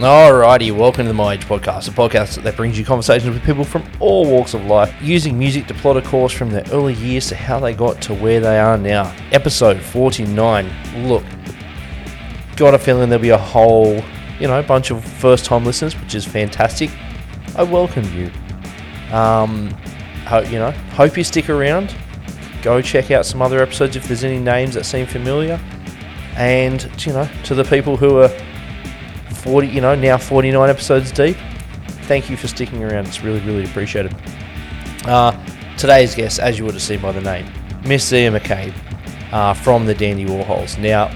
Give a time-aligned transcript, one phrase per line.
[0.00, 3.64] Alrighty, welcome to the My Age Podcast, a podcast that brings you conversations with people
[3.64, 7.28] from all walks of life, using music to plot a course from their early years
[7.28, 9.14] to how they got to where they are now.
[9.30, 11.06] Episode 49.
[11.06, 11.22] Look,
[12.56, 14.02] got a feeling there'll be a whole,
[14.38, 16.88] you know, bunch of first time listeners, which is fantastic.
[17.54, 18.30] I welcome you.
[19.14, 19.68] Um,
[20.24, 21.94] hope, you know, hope you stick around.
[22.62, 25.60] Go check out some other episodes if there's any names that seem familiar.
[26.36, 28.30] And, you know, to the people who are
[29.42, 31.36] 40, you know, now 49 episodes deep.
[32.06, 33.06] Thank you for sticking around.
[33.06, 34.14] It's really, really appreciated.
[35.04, 35.32] Uh,
[35.76, 37.50] today's guest, as you would have seen by the name,
[37.84, 38.74] Miss Zia McCabe
[39.32, 40.78] uh, from the Dandy Warhols.
[40.78, 41.08] Now,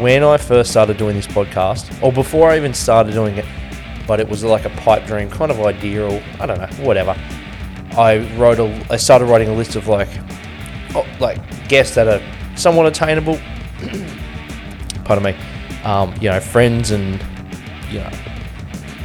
[0.00, 3.44] when I first started doing this podcast, or before I even started doing it,
[4.06, 7.14] but it was like a pipe dream kind of idea, or I don't know, whatever.
[7.96, 10.08] I wrote a, I started writing a list of like,
[10.94, 12.22] oh, like guests that are
[12.56, 13.38] somewhat attainable.
[15.04, 15.36] pardon me.
[15.84, 17.20] Um, you know, friends and
[17.94, 18.10] you know,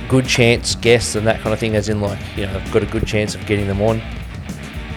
[0.09, 2.83] good chance guests and that kind of thing, as in like, you know, I've got
[2.83, 4.01] a good chance of getting them on.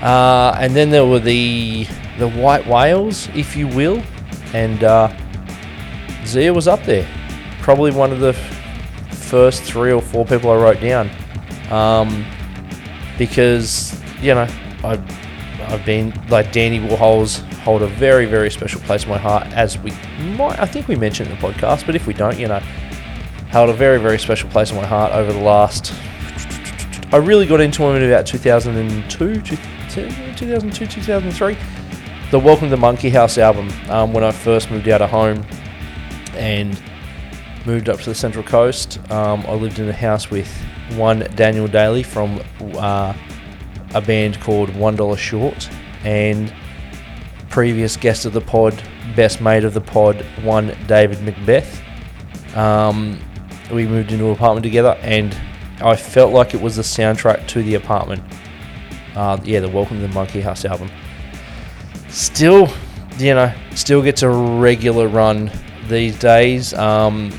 [0.02, 1.86] Uh, and then there were the
[2.18, 4.02] the white whales, if you will,
[4.52, 5.14] and uh,
[6.26, 7.06] Zia was up there.
[7.60, 8.32] Probably one of the
[9.10, 11.10] first three or four people I wrote down,
[11.70, 12.26] um,
[13.16, 14.48] because you know
[14.82, 15.02] I've
[15.68, 19.78] I've been like Dandy Warhols hold a very very special place in my heart, as
[19.78, 19.92] we
[20.36, 22.62] might I think we mentioned in the podcast, but if we don't, you know
[23.52, 25.92] held a very, very special place in my heart over the last.
[27.12, 31.58] I really got into him in about 2002, 2002, 2003.
[32.30, 35.44] The Welcome to Monkey House album, um, when I first moved out of home
[36.32, 36.82] and
[37.66, 38.98] moved up to the Central Coast.
[39.10, 40.50] Um, I lived in a house with
[40.96, 42.40] one Daniel Daly from
[42.78, 43.12] uh,
[43.94, 45.68] a band called One Dollar Short
[46.04, 46.50] and
[47.50, 48.82] previous guest of the pod,
[49.14, 51.82] best mate of the pod, one David Macbeth.
[52.56, 53.20] Um,
[53.72, 55.36] we moved into an apartment together, and
[55.80, 58.22] I felt like it was the soundtrack to the apartment.
[59.16, 60.90] Uh, yeah, the Welcome to the Monkey House album.
[62.08, 62.68] Still,
[63.18, 65.50] you know, still gets a regular run
[65.88, 66.74] these days.
[66.74, 67.32] Um,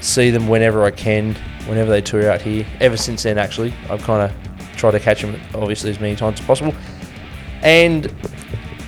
[0.00, 1.34] see them whenever I can,
[1.66, 2.66] whenever they tour out here.
[2.80, 6.40] Ever since then, actually, I've kind of tried to catch them, obviously, as many times
[6.40, 6.74] as possible.
[7.62, 8.12] And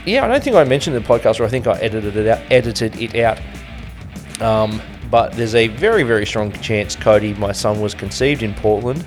[0.06, 2.40] yeah, I don't think I mentioned the podcast, or I think I edited it out.
[2.50, 3.38] Edited it out.
[4.40, 4.80] Um,
[5.12, 9.04] but there's a very, very strong chance Cody, my son, was conceived in Portland.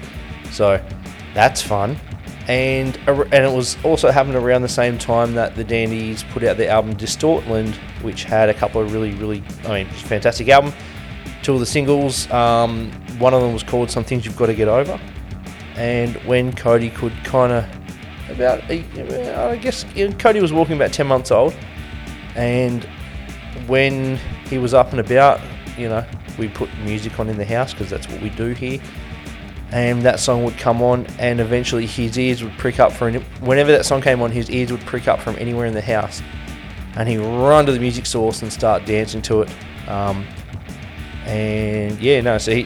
[0.51, 0.79] So
[1.33, 1.97] that's fun.
[2.47, 6.57] And, and it was also happened around the same time that the Dandies put out
[6.57, 7.73] their album Distortland,
[8.03, 10.71] which had a couple of really, really, I mean, fantastic album.
[11.41, 14.53] Two of the singles, um, one of them was called Some Things You've Got to
[14.53, 15.01] Get Over.
[15.75, 19.83] And when Cody could kind of, about, I guess,
[20.19, 21.55] Cody was walking about 10 months old.
[22.35, 22.83] And
[23.65, 24.17] when
[24.49, 25.41] he was up and about,
[25.77, 26.05] you know,
[26.37, 28.79] we put music on in the house because that's what we do here.
[29.71, 33.71] And that song would come on, and eventually his ears would prick up for whenever
[33.71, 36.21] that song came on, his ears would prick up from anywhere in the house,
[36.95, 39.49] and he'd run to the music source and start dancing to it.
[39.89, 40.25] Um,
[41.25, 42.63] and yeah, no, so he,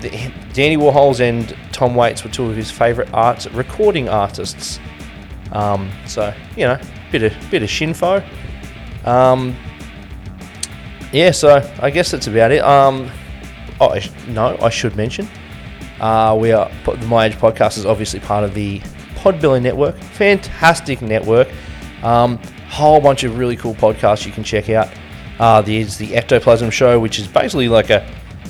[0.00, 0.10] the,
[0.52, 4.80] Dandy Warhols and Tom Waits were two of his favourite arts recording artists.
[5.52, 6.78] Um, so you know,
[7.12, 8.24] bit of bit of shinfo.
[9.06, 9.56] Um,
[11.12, 12.62] yeah, so I guess that's about it.
[12.62, 13.10] Um,
[13.80, 15.28] oh I sh- no, I should mention,
[16.00, 18.80] uh, we are the My Age podcast is obviously part of the
[19.16, 19.96] Podbelly Network.
[19.96, 21.48] Fantastic network.
[22.02, 22.38] Um,
[22.68, 24.88] whole bunch of really cool podcasts you can check out.
[25.40, 28.06] Uh, there's the Ectoplasm Show, which is basically like a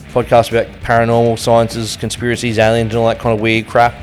[0.09, 3.95] podcast about paranormal sciences, conspiracies, aliens, and all that kind of weird crap.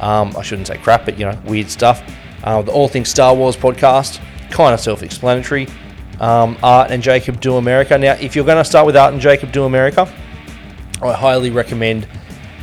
[0.00, 2.02] Um, I shouldn't say crap, but you know, weird stuff.
[2.42, 4.20] Uh, the All Things Star Wars podcast,
[4.50, 5.66] kind of self-explanatory
[6.20, 7.96] um, Art and Jacob Do America.
[7.98, 10.02] Now, if you're going to start with Art and Jacob Do America,
[11.02, 12.06] I highly recommend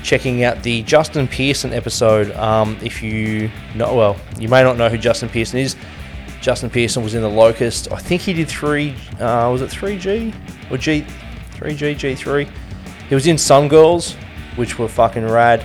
[0.04, 2.32] checking out the Justin Pearson episode.
[2.36, 5.76] Um, if you know, well, you may not know who Justin Pearson is.
[6.42, 7.92] Justin Pearson was in the Locust.
[7.92, 8.96] I think he did three.
[9.20, 10.34] Uh, was it three G
[10.72, 11.06] or G?
[11.52, 12.48] Three G G three.
[13.08, 14.16] He was in Some Girls,
[14.56, 15.64] which were fucking rad.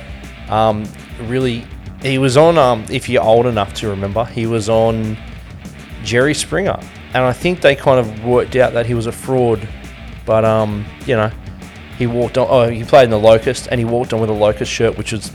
[0.51, 0.85] Um,
[1.23, 1.65] really,
[2.03, 2.59] he was on.
[2.59, 5.17] Um, if you're old enough to remember, he was on
[6.05, 6.79] Jerry Springer
[7.17, 9.67] and I think they kind of worked out that he was a fraud.
[10.27, 11.31] But um, you know,
[11.97, 12.47] he walked on.
[12.51, 15.13] Oh, he played in the Locust, and he walked on with a Locust shirt, which
[15.13, 15.33] was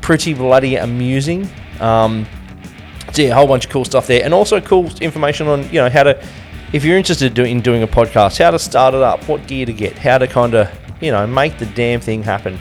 [0.00, 1.48] pretty bloody amusing.
[1.80, 2.26] Um,
[3.12, 5.80] so yeah, a whole bunch of cool stuff there, and also cool information on you
[5.80, 6.26] know how to,
[6.72, 9.72] if you're interested in doing a podcast, how to start it up, what gear to
[9.72, 10.70] get, how to kind of
[11.02, 12.58] you know make the damn thing happen.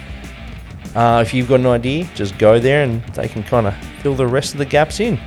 [0.94, 4.16] Uh, if you've got an idea, just go there, and they can kind of fill
[4.16, 5.18] the rest of the gaps in.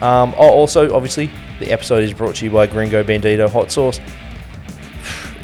[0.00, 4.00] Um, oh, also, obviously, the episode is brought to you by Gringo Bandito Hot Sauce.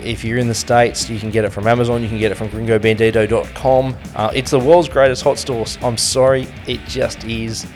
[0.03, 2.37] if you're in the States, you can get it from Amazon, you can get it
[2.37, 3.97] from gringobandito.com.
[4.15, 5.79] Uh, it's the world's greatest hot sauce.
[5.83, 7.67] I'm sorry, it just is.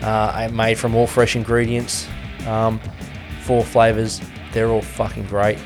[0.00, 2.08] Uh, made from all fresh ingredients,
[2.46, 2.80] um,
[3.42, 4.20] four flavors.
[4.52, 5.58] They're all fucking great.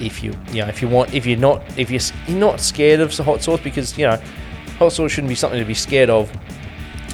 [0.00, 3.00] If you, you know, if you want, if you're not, if you're, you're not scared
[3.00, 4.20] of hot sauce, because you know,
[4.78, 6.30] hot sauce shouldn't be something to be scared of,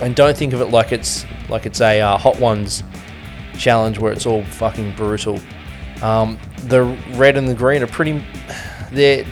[0.03, 2.83] and don't think of it like it's like it's a uh, hot ones
[3.57, 5.41] challenge where it's all fucking brutal.
[6.03, 8.25] Um, the red and the green are pretty.
[8.93, 9.27] They're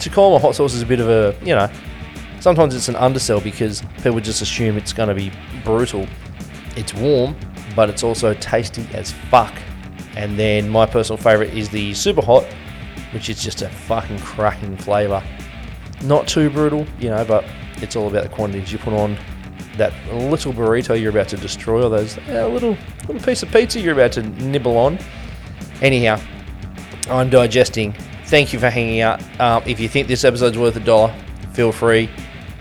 [0.00, 1.70] to call them a hot sauce is a bit of a you know.
[2.40, 5.32] Sometimes it's an undersell because people just assume it's going to be
[5.64, 6.06] brutal.
[6.76, 7.36] It's warm,
[7.74, 9.52] but it's also tasty as fuck.
[10.16, 12.44] And then my personal favorite is the super hot,
[13.12, 15.22] which is just a fucking cracking flavor.
[16.04, 17.44] Not too brutal, you know, but
[17.82, 19.18] it's all about the quantities you put on
[19.78, 22.76] that little burrito you're about to destroy, or those uh, little
[23.06, 24.98] little piece of pizza you're about to nibble on.
[25.80, 26.20] Anyhow,
[27.08, 27.94] I'm digesting.
[28.26, 29.22] Thank you for hanging out.
[29.40, 31.14] Um, if you think this episode's worth a dollar,
[31.52, 32.10] feel free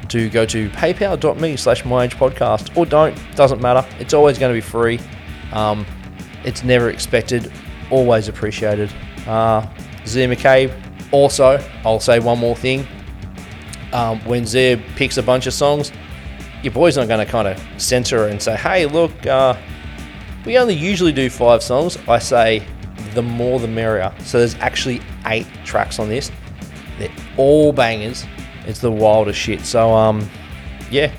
[0.09, 3.17] to go to paypal.me slash myagepodcast or don't.
[3.35, 3.85] Doesn't matter.
[3.99, 4.99] It's always going to be free.
[5.51, 5.85] Um,
[6.45, 7.51] it's never expected.
[7.91, 8.93] Always appreciated.
[9.25, 9.67] Uh,
[10.05, 10.73] Zia McCabe.
[11.11, 12.87] Also, I'll say one more thing.
[13.93, 15.91] Um, when Zia picks a bunch of songs,
[16.63, 19.55] your boy's not going to kind of censor and say, hey, look, uh,
[20.45, 21.97] we only usually do five songs.
[22.07, 22.65] I say
[23.13, 24.13] the more the merrier.
[24.23, 26.31] So there's actually eight tracks on this.
[26.97, 28.25] They're all bangers.
[28.65, 29.61] It's the wildest shit.
[29.65, 30.29] So, um,
[30.89, 31.11] yeah,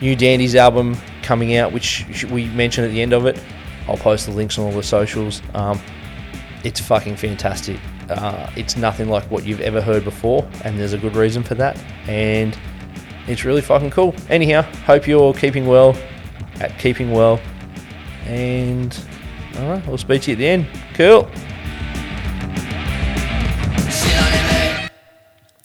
[0.00, 3.42] new Dandy's album coming out, which we mentioned at the end of it.
[3.88, 5.42] I'll post the links on all the socials.
[5.54, 5.80] Um,
[6.64, 7.78] it's fucking fantastic.
[8.08, 11.54] Uh, it's nothing like what you've ever heard before, and there's a good reason for
[11.54, 11.76] that.
[12.06, 12.56] And
[13.26, 14.14] it's really fucking cool.
[14.28, 15.96] Anyhow, hope you're all keeping well,
[16.60, 17.40] at keeping well,
[18.26, 18.98] and
[19.58, 20.66] all right, I'll speak to you at the end.
[20.94, 21.28] Cool.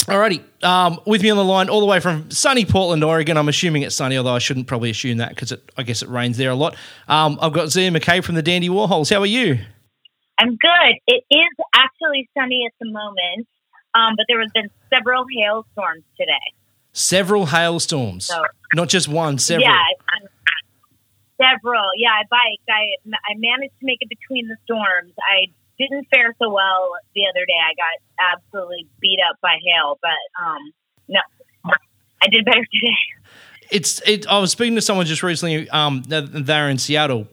[0.08, 3.36] Alrighty, um, with me on the line, all the way from sunny Portland, Oregon.
[3.36, 6.38] I'm assuming it's sunny, although I shouldn't probably assume that because I guess it rains
[6.38, 6.78] there a lot.
[7.10, 9.14] Um, I've got Zia McCabe from the Dandy Warhols.
[9.14, 9.60] How are you?
[10.40, 10.96] I'm good.
[11.08, 13.48] It is actually sunny at the moment,
[13.96, 16.54] um, but there has been several hailstorms today.
[16.98, 18.26] Several hailstorms.
[18.26, 18.42] So,
[18.74, 19.70] Not just one, several.
[19.70, 19.78] Yeah,
[21.40, 21.86] several.
[21.96, 22.68] Yeah, I biked.
[22.68, 25.14] I I managed to make it between the storms.
[25.20, 25.46] I
[25.78, 27.54] didn't fare so well the other day.
[27.54, 30.74] I got absolutely beat up by hail, but um,
[31.08, 31.20] no,
[32.24, 32.98] I did better today.
[33.70, 34.28] It's it.
[34.28, 35.70] I was speaking to someone just recently.
[35.70, 37.28] Um, they're in Seattle.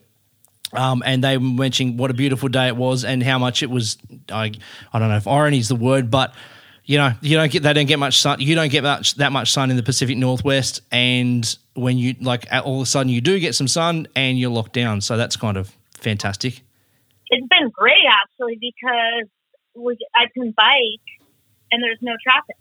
[0.75, 3.71] Um, and they were mentioning what a beautiful day it was and how much it
[3.71, 3.97] was.
[4.31, 4.53] I,
[4.93, 6.35] I don't know if irony is the word, but
[6.85, 8.41] you know, you don't get they don't get much sun.
[8.41, 12.47] You don't get much that much sun in the Pacific Northwest, and when you like
[12.53, 15.01] all of a sudden you do get some sun and you're locked down.
[15.01, 16.61] So that's kind of fantastic.
[17.31, 19.29] It's been great actually because
[19.75, 21.25] we, I can bike
[21.73, 22.57] and there's no traffic.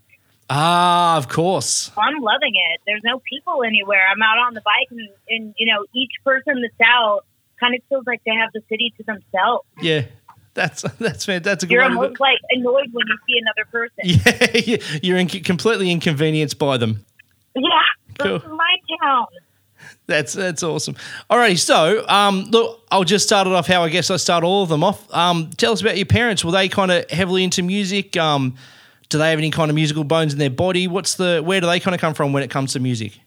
[0.49, 1.91] Ah, of course.
[1.97, 2.81] I'm loving it.
[2.85, 4.01] There's no people anywhere.
[4.11, 7.21] I'm out on the bike, and, and you know, each person that's out
[7.59, 9.65] kind of feels like they have the city to themselves.
[9.81, 10.05] Yeah,
[10.53, 11.73] that's that's that's a good.
[11.73, 13.93] You're almost like annoyed when you see another person.
[14.65, 17.05] Yeah, you're in, completely inconvenienced by them.
[17.55, 17.69] Yeah,
[18.19, 18.39] cool.
[18.39, 19.25] this my town.
[20.05, 20.95] That's that's awesome.
[21.29, 24.63] Alrighty, so um, look, I'll just start it off how I guess I start all
[24.63, 25.11] of them off.
[25.13, 26.43] Um, tell us about your parents.
[26.43, 28.15] Were they kind of heavily into music?
[28.17, 28.55] Um,
[29.09, 30.87] do they have any kind of musical bones in their body?
[30.87, 33.19] What's the where do they kind of come from when it comes to music?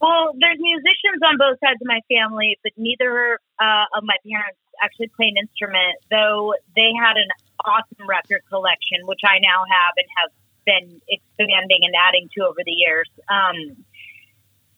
[0.00, 4.58] Well, there's musicians on both sides of my family, but neither uh, of my parents
[4.82, 7.28] actually play an instrument, though they had an
[7.64, 10.30] awesome record collection, which I now have and have
[10.64, 13.08] been expanding and adding to over the years.
[13.28, 13.84] Um,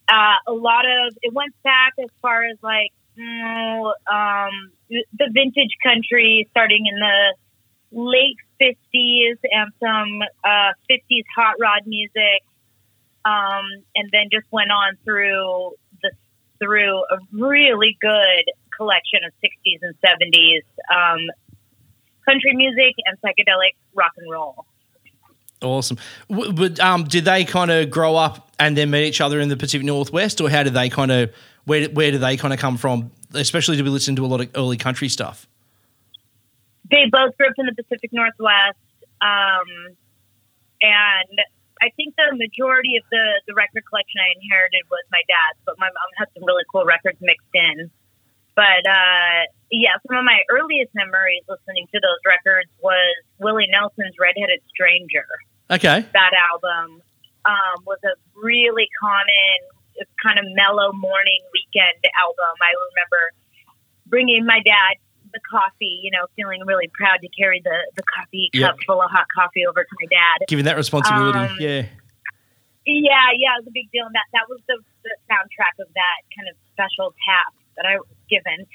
[0.09, 4.53] uh, a lot of it went back as far as like mm, um,
[4.89, 7.35] the vintage country, starting in the
[7.93, 12.43] late '50s and some uh, '50s hot rod music,
[13.25, 16.11] um, and then just went on through the
[16.59, 21.21] through a really good collection of 60s and 70s um,
[22.25, 24.67] country music and psychedelic rock and roll.
[25.63, 25.99] Awesome.
[26.29, 29.57] But um, did they kind of grow up and then meet each other in the
[29.57, 31.31] Pacific Northwest, or how did they kind of
[31.65, 33.11] where where do they kind of come from?
[33.35, 35.47] Especially to be listening to a lot of early country stuff.
[36.91, 38.77] They both grew up in the Pacific Northwest,
[39.23, 39.95] um,
[40.83, 41.35] and
[41.81, 45.79] I think the majority of the the record collection I inherited was my dad's, but
[45.79, 47.91] my mom had some really cool records mixed in.
[48.55, 54.15] But uh, yeah, some of my earliest memories listening to those records was Willie Nelson's
[54.21, 55.25] Redheaded Stranger.
[55.73, 56.05] Okay.
[56.13, 57.01] That album
[57.49, 59.57] um, was a really common,
[60.21, 62.55] kind of mellow morning weekend album.
[62.61, 63.23] I remember
[64.07, 65.01] bringing my dad
[65.33, 68.69] the coffee, you know, feeling really proud to carry the, the coffee Yep.
[68.69, 70.45] cup full of hot coffee over to my dad.
[70.47, 71.89] Giving that responsibility, Um, yeah.
[72.85, 74.05] Yeah, yeah, it was a big deal.
[74.05, 77.97] And that, that was the, the soundtrack of that kind of special task that I
[77.97, 78.67] was given.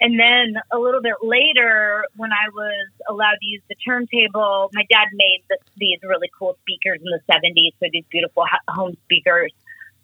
[0.00, 4.84] And then a little bit later, when I was allowed to use the turntable, my
[4.88, 8.94] dad made this, these really cool speakers in the 70s, so these beautiful ho- home
[9.04, 9.52] speakers.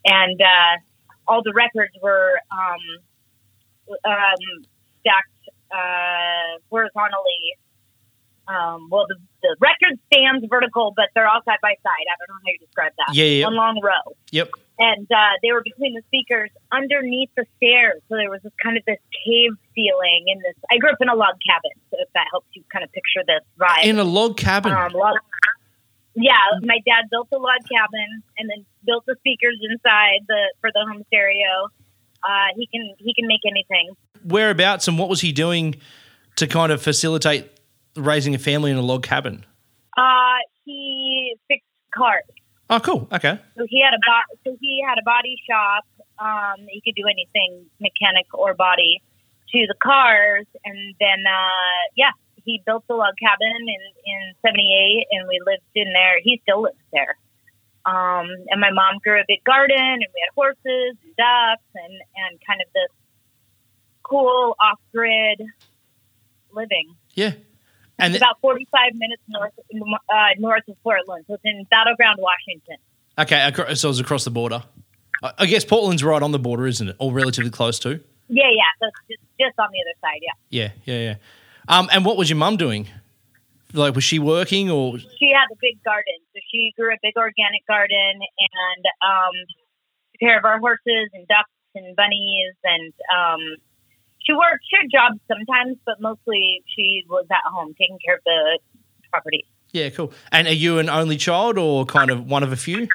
[0.04, 0.82] And uh,
[1.28, 4.64] all the records were um, um,
[5.00, 5.30] stacked
[5.70, 7.54] uh, horizontally.
[8.48, 12.06] Um, well, the, the record stands vertical, but they're all side by side.
[12.10, 13.14] I don't know how you describe that.
[13.14, 13.44] Yeah, yeah.
[13.46, 14.16] One long row.
[14.32, 14.50] Yep.
[14.78, 18.02] And uh, they were between the speakers underneath the stairs.
[18.08, 20.54] So there was this kind of this cave ceiling in this.
[20.70, 23.22] I grew up in a log cabin, so if that helps you kind of picture
[23.26, 23.84] this vibe.
[23.84, 24.72] In a log cabin.
[24.72, 25.14] Um, log,
[26.16, 30.70] yeah, my dad built a log cabin and then built the speakers inside the for
[30.72, 31.68] the home stereo.
[32.22, 33.94] Uh, he can he can make anything.
[34.24, 35.76] Whereabouts and what was he doing
[36.36, 37.50] to kind of facilitate
[37.96, 39.44] raising a family in a log cabin?
[39.96, 42.22] Uh, he fixed cars.
[42.70, 43.08] Oh, cool.
[43.12, 43.38] Okay.
[43.56, 45.84] So he had a bo- so he had a body shop.
[46.18, 49.02] Um, he could do anything mechanic or body
[49.52, 52.10] to the cars, and then uh, yeah,
[52.44, 56.20] he built the log cabin in in '78, and we lived in there.
[56.22, 57.16] He still lives there.
[57.86, 61.92] Um, and my mom grew a big garden, and we had horses and ducks, and
[62.16, 62.90] and kind of this
[64.02, 65.42] cool off grid
[66.52, 66.94] living.
[67.14, 67.32] Yeah.
[67.98, 69.52] And It's th- about 45 minutes north
[70.12, 72.76] uh, north of Portland, so it's in Battle Ground, Washington.
[73.18, 74.62] okay, so it's across the border.
[75.38, 76.96] I guess Portland's right on the border, isn't it?
[76.98, 78.00] Or relatively close to.
[78.28, 78.70] Yeah, yeah.
[78.80, 80.20] So just, just on the other side.
[80.22, 80.32] Yeah.
[80.50, 81.16] Yeah, yeah, yeah.
[81.68, 82.88] Um, and what was your mum doing?
[83.72, 84.98] Like, was she working or?
[84.98, 89.32] She had a big garden, so she grew a big organic garden and um,
[90.12, 92.54] took care of our horses and ducks and bunnies.
[92.64, 93.40] And um,
[94.24, 94.64] she worked.
[94.68, 98.58] She had jobs sometimes, but mostly she was at home taking care of the
[99.12, 99.44] property.
[99.72, 100.12] Yeah, cool.
[100.30, 102.88] And are you an only child or kind of one of a few?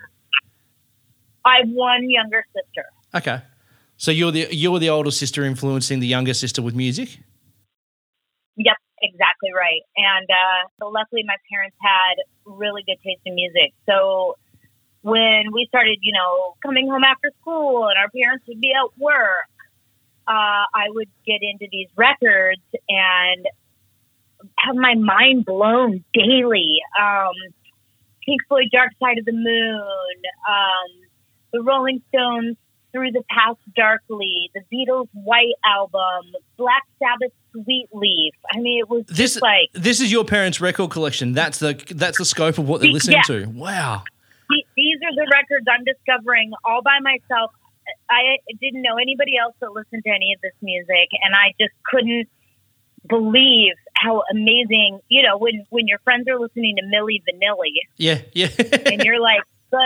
[1.45, 2.86] I have one younger sister.
[3.13, 3.41] Okay.
[3.98, 7.19] So you're the you're the older sister influencing the younger sister with music.
[8.55, 9.81] Yep, exactly right.
[9.98, 13.74] And uh, so luckily, my parents had really good taste in music.
[13.89, 14.38] So
[15.01, 18.98] when we started, you know, coming home after school and our parents would be at
[18.98, 19.48] work,
[20.29, 23.45] uh, I would get into these records and
[24.57, 26.79] have my mind blown daily.
[27.01, 27.33] Um,
[28.25, 30.15] Pink Floyd, Dark Side of the Moon,
[30.48, 31.07] um,
[31.51, 32.57] the Rolling Stones,
[32.91, 38.33] Through the Past Darkly, the Beatles' White Album, Black Sabbath, Sweet Leaf.
[38.53, 41.33] I mean, it was This like this is your parents' record collection.
[41.33, 43.41] That's the that's the scope of what they're listening Yeah.
[43.43, 43.45] to.
[43.50, 44.03] Wow.
[44.50, 47.51] these are the records I'm discovering all by myself.
[48.10, 51.74] I didn't know anybody else that listened to any of this music, and I just
[51.86, 52.27] couldn't
[53.08, 55.00] believe how amazing.
[55.10, 58.50] You know, when when your friends are listening to Milli Vanilli, Yeah, yeah.
[58.86, 59.41] and you're like,
[59.72, 59.79] but,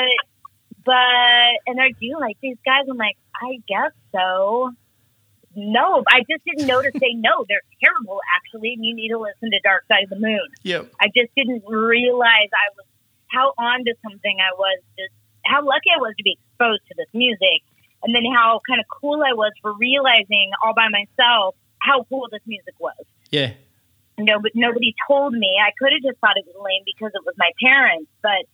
[0.85, 2.85] but, and are you like these guys?
[2.89, 4.71] I'm like, I guess so.
[5.55, 7.45] No, I just didn't know to say no.
[7.49, 10.47] They're terrible, actually, and you need to listen to Dark Side of the Moon.
[10.63, 12.85] Yeah, I just didn't realize I was
[13.27, 14.79] how on to something I was.
[14.97, 15.13] Just
[15.45, 17.61] how lucky I was to be exposed to this music,
[18.03, 22.27] and then how kind of cool I was for realizing all by myself how cool
[22.31, 22.95] this music was.
[23.31, 23.53] Yeah.
[24.17, 25.57] No, but nobody told me.
[25.59, 28.45] I could have just thought it was lame because it was my parents, but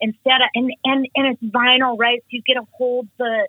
[0.00, 2.20] instead, of, and and and it's vinyl, right?
[2.22, 3.48] So you get to hold the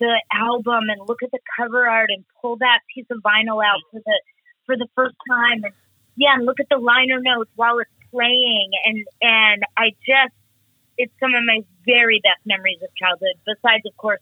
[0.00, 3.80] the album and look at the cover art and pull that piece of vinyl out
[3.90, 4.20] for the
[4.66, 5.72] for the first time, and
[6.16, 10.34] yeah, and look at the liner notes while it's playing, and and I just
[10.98, 13.38] it's some of my very best memories of childhood.
[13.46, 14.20] Besides, of course,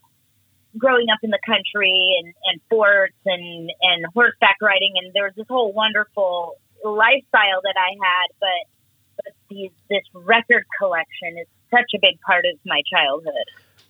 [0.78, 5.35] growing up in the country and, and forts and, and horseback riding and there was
[5.37, 6.54] this whole wonderful
[6.85, 8.71] lifestyle that I had, but
[9.16, 13.33] but these this record collection is such a big part of my childhood.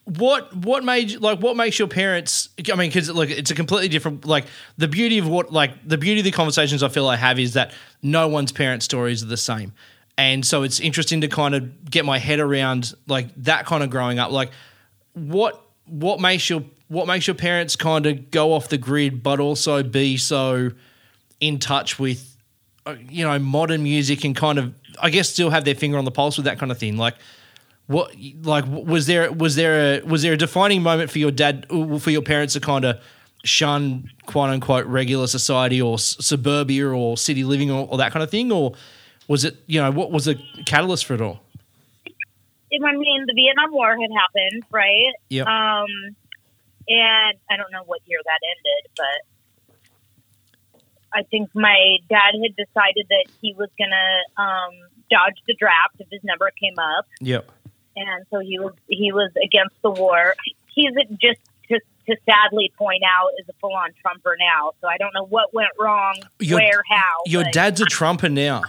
[0.04, 2.48] What what made like what makes your parents?
[2.72, 4.24] I mean, because like it's a completely different.
[4.24, 4.46] Like
[4.78, 7.54] the beauty of what like the beauty of the conversations I feel I have is
[7.54, 9.72] that no one's parent stories are the same,
[10.16, 13.90] and so it's interesting to kind of get my head around like that kind of
[13.90, 14.30] growing up.
[14.30, 14.52] Like
[15.14, 19.40] what what makes your what makes your parents kind of go off the grid, but
[19.40, 20.70] also be so
[21.40, 22.36] in touch with
[22.86, 26.04] uh, you know modern music and kind of I guess still have their finger on
[26.04, 26.96] the pulse with that kind of thing.
[26.96, 27.16] Like
[27.86, 31.66] what like was there was there a was there a defining moment for your dad
[31.70, 33.00] uh, for your parents to kind of
[33.44, 38.24] shun quote unquote regular society or s- suburbia or city living or, or that kind
[38.24, 38.72] of thing or
[39.28, 41.40] was it you know what was the catalyst for it all
[42.84, 45.14] I mean, the Vietnam War had happened, right?
[45.30, 45.46] Yep.
[45.46, 45.86] Um,
[46.88, 50.80] and I don't know what year that ended, but
[51.14, 54.72] I think my dad had decided that he was gonna um,
[55.10, 57.50] dodge the draft if his number came up, Yep.
[57.96, 60.34] and so he was he was against the war.
[60.74, 64.72] He's just to, to sadly point out is a full on Trumper now.
[64.82, 67.14] So I don't know what went wrong, Your- where, how.
[67.26, 68.62] Your dad's a Trumper now.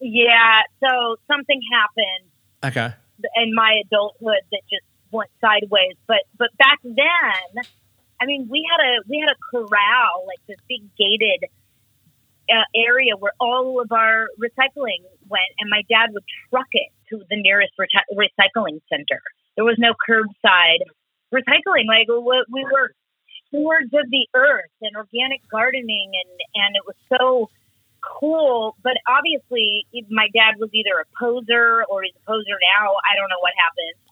[0.00, 0.62] Yeah.
[0.80, 2.30] So something happened
[2.64, 2.94] Okay.
[3.36, 5.96] in my adulthood that just went sideways.
[6.06, 7.64] But but back then,
[8.20, 11.48] I mean, we had a we had a corral, like this big gated
[12.50, 17.22] uh, area where all of our recycling went, and my dad would truck it to
[17.30, 19.20] the nearest reti- recycling center.
[19.56, 20.82] There was no curbside
[21.32, 21.86] recycling.
[21.86, 22.92] Like we we were
[23.48, 27.50] stewards of the earth and organic gardening, and and it was so
[28.02, 28.76] cool.
[28.82, 32.96] But obviously, my dad was either a poser or he's a poser now.
[33.02, 34.11] I don't know what happened.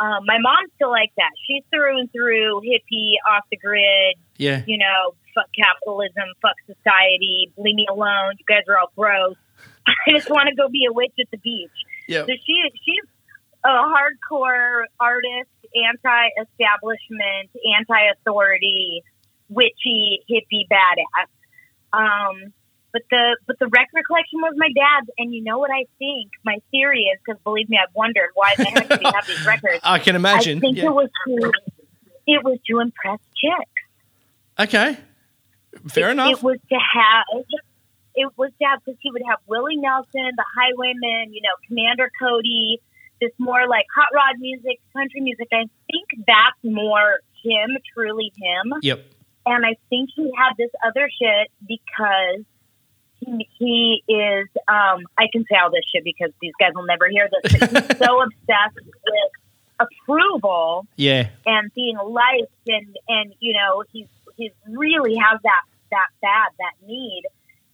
[0.00, 1.30] Um, my mom's still like that.
[1.46, 4.62] She's through and through hippie, off the grid, Yeah.
[4.66, 8.34] you know, fuck capitalism, fuck society, leave me alone.
[8.38, 9.34] You guys are all gross.
[9.86, 11.70] I just want to go be a witch at the beach.
[12.08, 12.26] Yep.
[12.26, 13.04] So she she's
[13.64, 19.02] a hardcore artist, anti-establishment, anti-authority,
[19.48, 21.28] witchy hippie badass.
[21.92, 22.52] Um,
[22.98, 26.30] but the but the record collection was my dad's, and you know what I think?
[26.44, 29.46] My theory is because believe me, I've wondered why the heck did he have these
[29.46, 29.80] records.
[29.84, 30.58] I can imagine.
[30.58, 30.86] I think Yeah.
[30.86, 31.52] it was to
[32.26, 33.82] it was to impress chicks.
[34.58, 34.96] Okay.
[35.88, 36.30] Fair it, enough.
[36.30, 37.24] It was to have.
[38.14, 42.10] It was to have because he would have Willie Nelson, the Highwaymen, you know, Commander
[42.20, 42.80] Cody,
[43.20, 45.46] this more like hot rod music, country music.
[45.52, 48.74] I think that's more him, truly him.
[48.82, 49.04] Yep.
[49.46, 52.44] And I think he had this other shit because
[53.20, 54.46] he, he is.
[54.68, 57.58] Um, I can say all this shit because these guys will never hear this.
[57.60, 59.32] But he's so obsessed with
[59.80, 61.28] approval Yeah.
[61.46, 66.86] and being liked and and you know he's he's really has that that bad that
[66.86, 67.22] need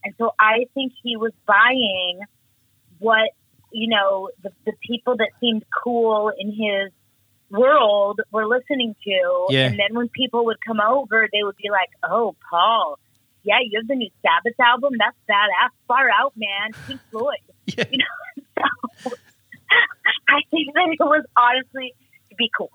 [0.04, 2.20] and so i think he was buying
[2.98, 3.30] what
[3.72, 6.92] you know the, the people that seemed cool in his
[7.50, 9.66] world were listening to Yeah.
[9.66, 12.98] and then when people would come over they would be like oh paul
[13.44, 17.84] yeah you have the new sabbath album that's badass far out man pink floyd Yeah.
[17.90, 18.64] you know
[19.02, 19.10] so
[20.28, 21.94] i think that it was honestly
[22.30, 22.70] to be cool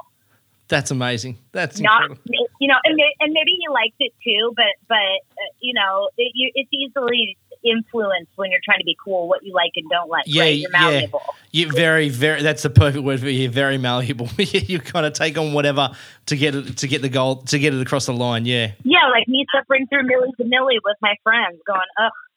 [0.70, 1.38] That's amazing.
[1.52, 2.48] That's not incredible.
[2.62, 4.96] you know and, and maybe he liked it too but but
[5.42, 9.44] uh, you know it, you, it's easily influenced when you're trying to be cool what
[9.44, 10.58] you like and don't like Yeah, right?
[10.58, 10.80] you're yeah.
[10.80, 12.42] malleable You very, very.
[12.44, 13.44] That's the perfect word for you.
[13.44, 14.30] You're very malleable.
[14.38, 15.90] you kind of take on whatever
[16.28, 18.46] to get it to get the goal to get it across the line.
[18.46, 18.72] Yeah.
[18.84, 22.29] yeah like me suffering through milli vanilli with my friends going ugh So, d- we-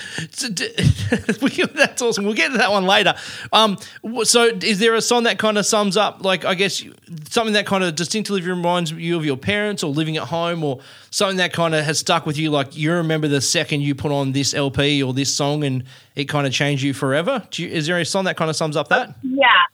[1.74, 2.24] that's awesome.
[2.24, 3.14] We'll get to that one later.
[3.52, 3.78] Um,
[4.24, 6.84] so is there a song that kind of sums up, like I guess
[7.28, 10.80] something that kind of distinctly reminds you of your parents, or living at home, or
[11.10, 12.50] something that kind of has stuck with you?
[12.50, 16.24] Like you remember the second you put on this LP or this song, and it
[16.24, 17.46] kind of changed you forever.
[17.54, 19.14] You, is there a song that kind of sums up that?
[19.22, 19.64] yeah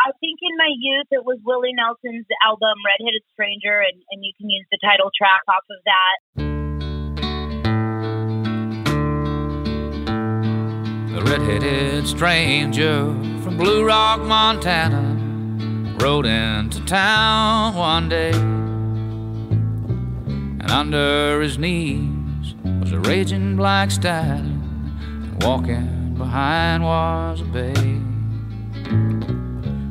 [0.00, 4.24] I think in my youth it was Willie Nelson's album Red Redheaded Stranger and, and
[4.24, 6.57] you can use the title track off of that.
[11.18, 13.06] The red-headed stranger
[13.42, 15.16] from Blue Rock, Montana,
[16.00, 18.30] rode into town one day,
[20.30, 24.62] and under his knees was a raging black stallion,
[25.00, 27.74] and walking behind was a bay.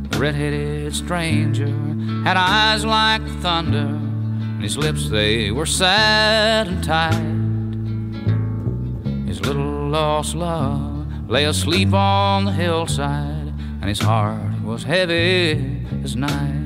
[0.07, 1.67] The red-headed stranger
[2.23, 7.35] had eyes like thunder, and his lips they were sad and tight.
[9.27, 10.96] His little lost love
[11.27, 16.63] lay asleep on the hillside, and his heart was heavy as night.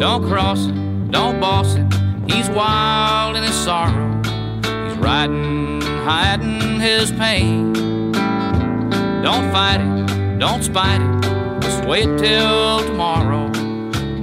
[0.00, 1.88] Don't cross him, don't boss him,
[2.28, 4.20] he's wild in his sorrow.
[4.84, 7.72] He's riding, hiding his pain.
[9.22, 13.48] Don't fight it, don't spite it, just wait till tomorrow.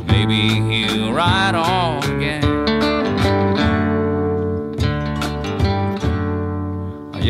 [0.08, 2.42] Maybe he'll ride on again.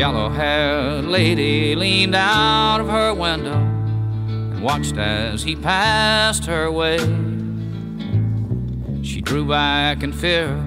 [0.04, 6.98] Yellow haired lady leaned out of her window and watched as he passed her way.
[9.02, 10.62] She drew back in fear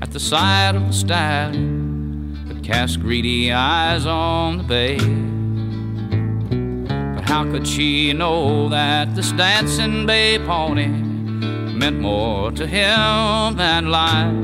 [0.00, 4.96] at the sight of the stallion, but cast greedy eyes on the bay.
[7.14, 13.90] But how could she know that this dancing bay pony meant more to him than
[13.90, 14.40] life?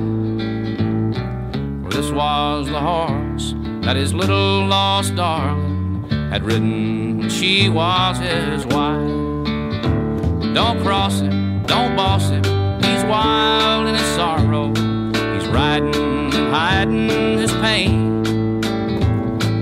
[1.84, 3.54] For this was the horse
[3.86, 8.98] that his little lost darling had written she was his wife.
[10.52, 12.42] Don't cross him, don't boss him,
[12.82, 14.74] he's wild in his sorrow.
[15.34, 18.22] He's riding and hiding his pain.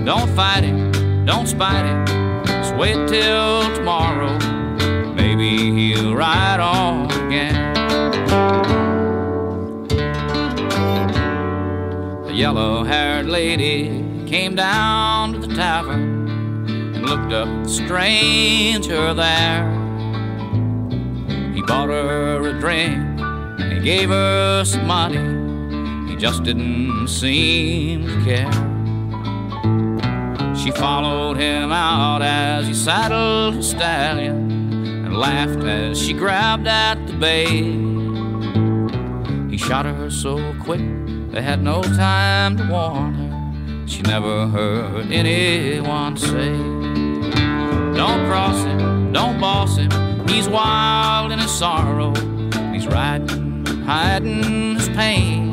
[0.03, 0.91] Don't fight him,
[1.25, 4.39] don't spite him, just wait till tomorrow.
[5.13, 7.73] Maybe he'll ride on again.
[12.25, 16.27] The yellow haired lady came down to the tavern
[16.95, 19.71] and looked up the stranger there.
[21.53, 26.09] He bought her a drink and he gave her some money.
[26.09, 28.51] He just didn't seem to care.
[30.55, 34.51] She followed him out as he saddled his stallion
[35.05, 37.61] and laughed as she grabbed at the bay.
[39.51, 40.81] He shot her so quick
[41.31, 43.24] they had no time to warn her.
[43.87, 46.51] She never heard anyone say,
[47.95, 49.91] Don't cross him, don't boss him.
[50.27, 52.13] He's wild in his sorrow.
[52.73, 55.51] He's riding, hiding his pain.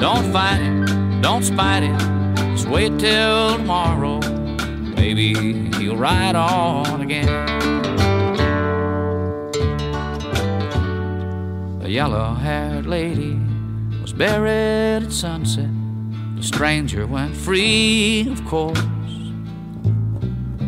[0.00, 1.98] Don't fight it, don't spite it.
[2.56, 4.18] Just wait till tomorrow.
[4.96, 5.32] Maybe
[5.78, 7.26] he'll ride on again.
[11.78, 13.38] The yellow haired lady
[14.02, 15.77] was buried at sunset.
[16.38, 18.78] The stranger went free, of course.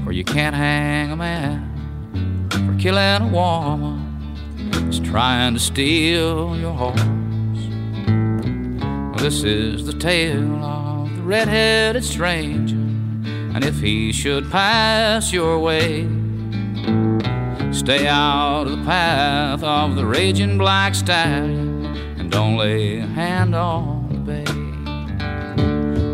[0.02, 4.36] For you can't hang a man for killing a woman
[4.90, 7.00] just trying to steal your horse.
[9.22, 16.08] This is the tale of the red-headed stranger, and if he should pass your way,
[17.70, 21.86] stay out of the path of the raging black stallion,
[22.18, 24.59] and don't lay a hand on the bay.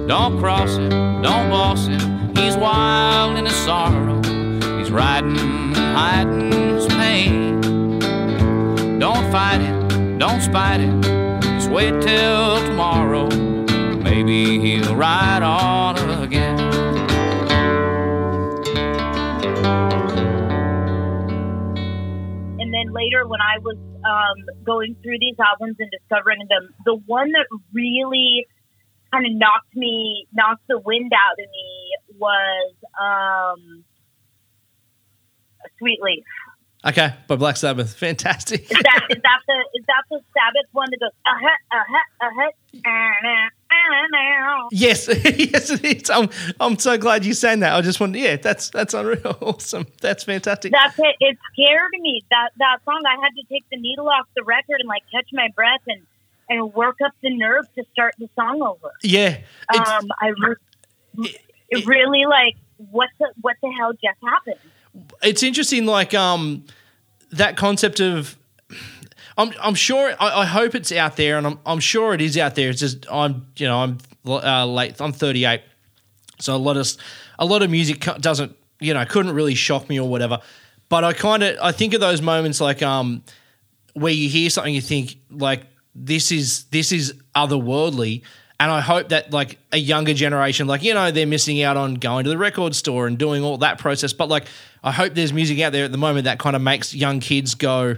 [0.07, 0.89] Don't cross him,
[1.21, 2.35] don't boss him.
[2.37, 4.23] He's wild in his sorrow.
[4.79, 5.35] He's riding,
[5.75, 7.61] hiding his pain.
[9.01, 11.03] Don't fight it, don't spite it.
[11.43, 13.29] Just wait till tomorrow.
[14.03, 16.57] Maybe he'll ride on again.
[22.67, 26.95] and then later when I was um, going through these albums and discovering them, the
[27.07, 28.47] one that really
[29.17, 33.85] kind of knocked me, knocked the wind out of me was um,
[35.79, 36.25] Sweet Leaf.
[36.87, 37.95] Okay, by Black Sabbath.
[37.97, 38.63] Fantastic.
[38.63, 41.83] Is that is that the is that the Sabbath one that goes uh huh uh
[41.89, 42.51] huh uh huh
[42.87, 43.49] uh huh
[44.71, 46.11] Yes, yes, it is.
[46.11, 46.29] I'm,
[46.61, 47.73] I'm so glad you sang that.
[47.73, 49.87] I just wanted, yeah, that's that's unreal, awesome.
[50.01, 50.73] That's fantastic.
[50.73, 51.17] That's it.
[51.19, 52.23] It scared me.
[52.31, 53.03] That that song.
[53.05, 56.03] I had to take the needle off the record and like catch my breath and
[56.49, 58.93] and work up the nerve to start the song over.
[59.03, 59.39] Yeah,
[59.75, 61.35] Um, I re-
[61.71, 64.57] it really like what the what the hell just happened?
[65.23, 66.65] it's interesting, like um,
[67.33, 68.37] that concept of.
[69.39, 70.15] I'm, I'm sure.
[70.19, 72.71] I, I hope it's out there, and I'm, I'm sure it is out there.
[72.71, 74.99] It's just I'm, you know, I'm uh, late.
[74.99, 75.61] I'm 38,
[76.41, 76.87] so a lot of
[77.39, 80.41] a lot of music doesn't, you know, couldn't really shock me or whatever.
[80.89, 83.23] But I kind of I think of those moments like um,
[83.93, 85.67] where you hear something, you think like
[85.99, 88.23] this is this is otherworldly,
[88.61, 91.95] and I hope that like a younger generation, like you know, they're missing out on
[91.95, 94.13] going to the record store and doing all that process.
[94.13, 94.47] But like,
[94.85, 97.55] I hope there's music out there at the moment that kind of makes young kids
[97.55, 97.97] go,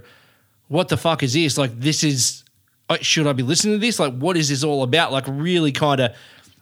[0.69, 1.59] "What the fuck is this?
[1.59, 2.45] Like, this is
[2.89, 3.99] uh, should I be listening to this?
[3.99, 5.13] Like, what is this all about?
[5.13, 6.15] Like, really kind of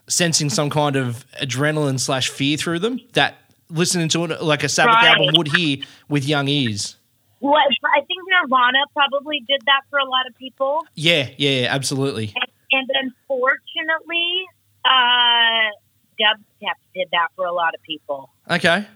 [0.08, 3.36] sensing some kind of adrenaline slash fear through them that
[3.68, 5.16] listening to it like a Sabbath Right.
[5.18, 6.96] album would hear with young ears.
[7.40, 7.62] What
[7.94, 12.32] I think Nirvana probably did that for a lot of people, Yeah, yeah, absolutely.
[12.72, 14.46] and unfortunately,
[14.84, 15.70] uh,
[16.18, 18.30] dubstep did that for a lot of people.
[18.50, 18.86] Okay.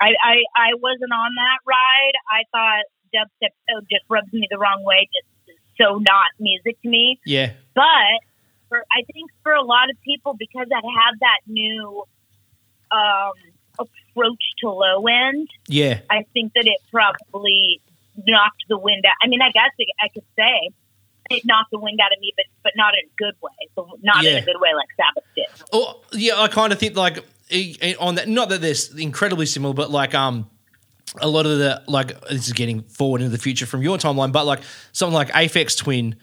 [0.00, 2.16] I, I, I wasn't on that ride.
[2.30, 6.88] I thought dubstep oh, just rubs me the wrong way, just so not music to
[6.88, 7.18] me.
[7.24, 7.52] Yeah.
[7.74, 8.20] But
[8.68, 12.04] for I think for a lot of people, because I had that new
[12.90, 13.32] um,
[14.14, 16.00] approach to low end, Yeah.
[16.10, 17.80] I think that it probably
[18.26, 19.14] knocked the wind out.
[19.22, 20.70] I mean, I guess I could say
[21.30, 23.50] it knocked the wind out of me, but but not in a good way.
[23.74, 25.46] So not in a good way like Sabbath did.
[25.72, 27.24] Oh, yeah, I kind of think like
[27.98, 28.28] on that.
[28.28, 30.48] Not that they're incredibly similar, but like um,
[31.20, 34.32] a lot of the like this is getting forward into the future from your timeline,
[34.32, 34.60] but like
[34.92, 36.16] something like Aphex Twin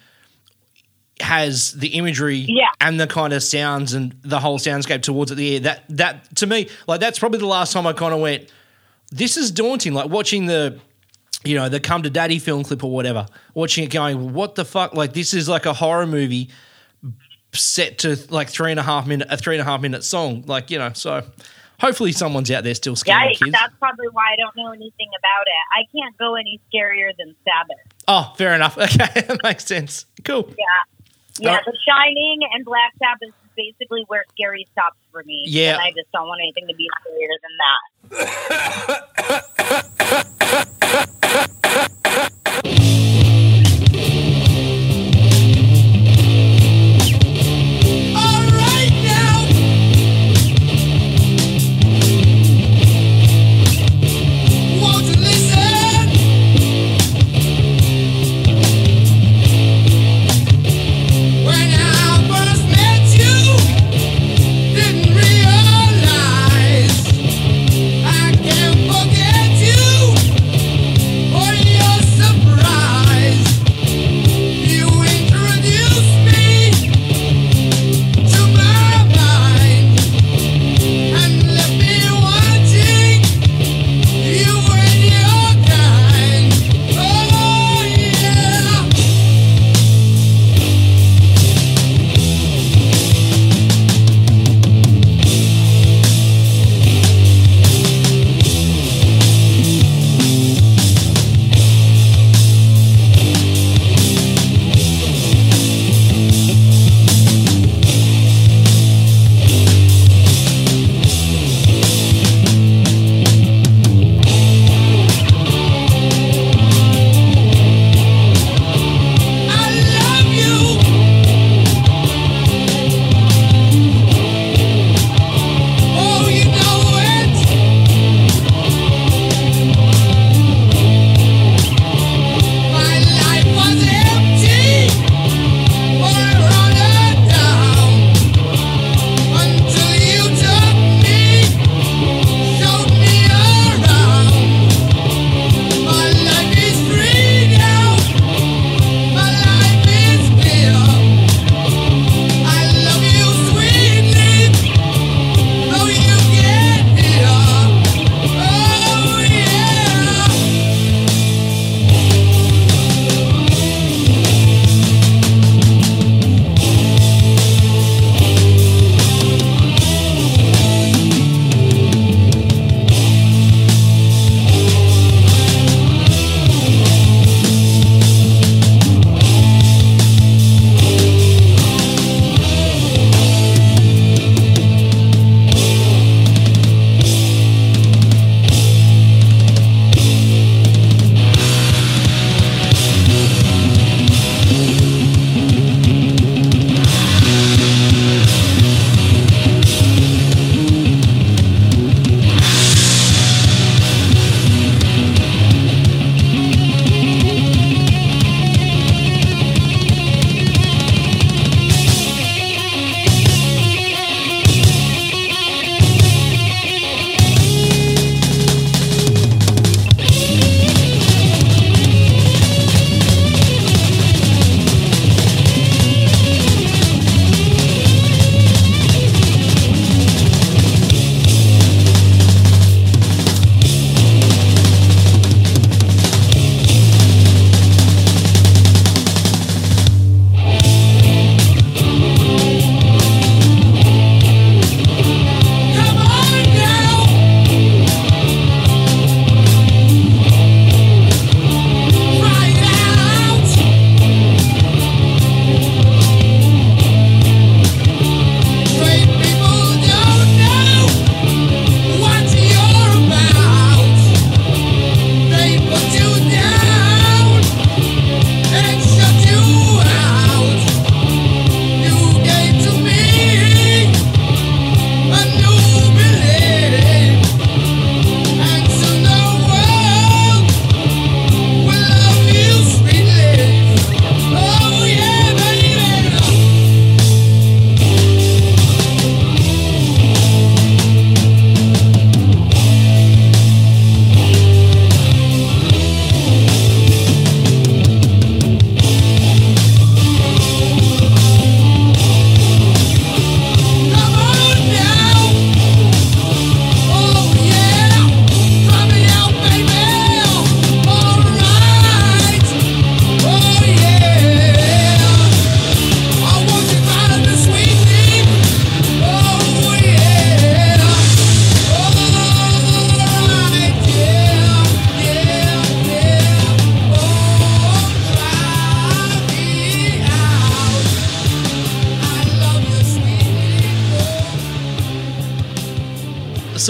[1.22, 2.70] has the imagery Yeah.
[2.80, 5.36] and the kind of sounds and the whole soundscape towards it.
[5.36, 8.20] The air that that to me like that's probably the last time I kind of
[8.20, 8.52] went.
[9.12, 9.94] This is daunting.
[9.94, 10.80] Like watching the
[11.44, 14.64] you know, the Come to Daddy film clip or whatever, watching it going, what the
[14.64, 14.94] fuck?
[14.94, 16.52] Like, this is like a horror movie
[17.54, 20.44] set to like three and a half minute, a three and a half minute song.
[20.46, 21.24] Like, you know, so
[21.80, 23.52] hopefully someone's out there still scaring kids.
[23.52, 25.80] that's probably why I don't know anything about it.
[25.80, 27.94] I can't go any scarier than Sabbath.
[28.08, 28.78] Oh, fair enough.
[28.82, 30.06] Okay, that makes sense.
[30.24, 30.48] Cool.
[30.50, 30.66] Yeah.
[31.39, 31.65] Yeah, Alright.
[31.65, 35.44] The Shining and Black Sabbath is basically where scary stops for me.
[35.48, 35.74] Yeah.
[35.74, 37.78] And I just don't want anything to be scarier than that.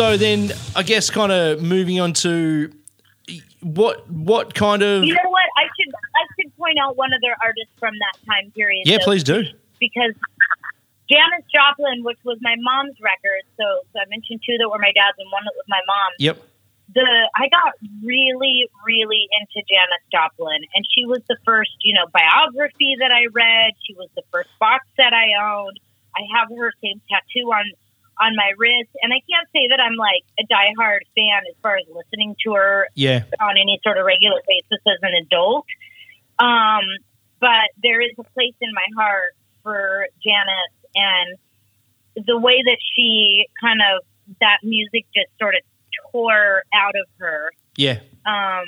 [0.01, 2.73] So then, I guess, kind of moving on to
[3.61, 5.45] what what kind of You know what?
[5.61, 8.89] I should I should point out one other artist from that time period.
[8.89, 9.45] yeah, though, please do.
[9.79, 10.17] because
[11.05, 14.89] Janis Joplin, which was my mom's record, so, so I mentioned two that were my
[14.89, 16.11] dad's and one that was my mom.
[16.17, 16.49] Yep.
[16.97, 22.09] The I got really, really into Janis Joplin, and she was the first, you know,
[22.09, 23.77] biography that I read.
[23.85, 25.77] She was the first box set I owned.
[26.17, 27.69] I have her same tattoo on
[28.21, 31.77] on my wrist, and I can't say that I'm like a diehard fan as far
[31.77, 33.23] as listening to her Yeah.
[33.39, 35.65] on any sort of regular basis as an adult.
[36.39, 36.85] Um,
[37.39, 43.45] but there is a place in my heart for Janis and the way that she
[43.59, 44.03] kind of
[44.39, 45.61] that music just sort of
[46.11, 47.51] tore out of her.
[47.75, 47.99] Yeah.
[48.25, 48.65] Um,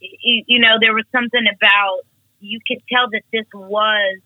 [0.00, 2.00] you, you know, there was something about
[2.40, 4.20] you could tell that this was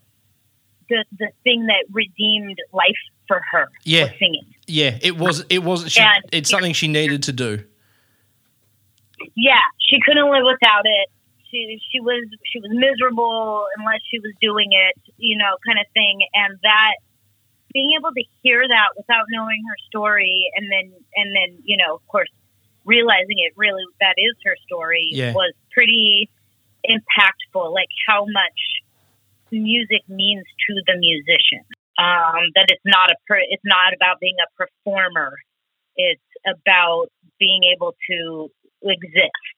[0.89, 3.69] the the thing that redeemed life for her.
[3.83, 4.03] Yeah.
[4.03, 4.45] was singing.
[4.67, 4.97] Yeah.
[5.01, 5.43] It was.
[5.49, 5.91] It wasn't.
[5.91, 7.63] She, And- it's something she needed to do.
[9.35, 11.09] yeah, she couldn't live without it.
[11.49, 15.85] She she was she was miserable unless she was doing it, you know, kind of
[15.93, 16.21] thing.
[16.33, 16.95] And that
[17.73, 21.95] being able to hear that without knowing her story, and then and then you know,
[21.95, 22.29] of course,
[22.85, 25.33] realizing it really that is her story Yeah.
[25.33, 26.29] was pretty
[26.89, 27.71] impactful.
[27.73, 28.59] Like how much
[29.51, 31.63] music means to the musician.
[31.97, 35.33] Um, that it's not a per, it's not about being a performer.
[35.95, 37.07] It's about
[37.39, 38.49] being able to
[38.81, 39.57] exist.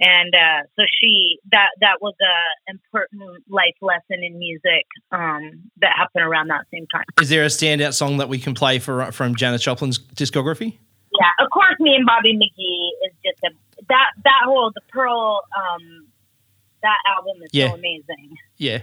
[0.00, 5.92] And uh, so she that that was a important life lesson in music um, that
[5.96, 7.04] happened around that same time.
[7.20, 10.76] Is there a standout song that we can play for from Janis Joplin's discography?
[11.12, 13.50] Yeah, of course, me and Bobby McGee is just a
[13.88, 16.06] that that whole the Pearl um,
[16.82, 17.68] that album is Yeah.
[17.68, 18.36] so amazing.
[18.56, 18.78] Yeah.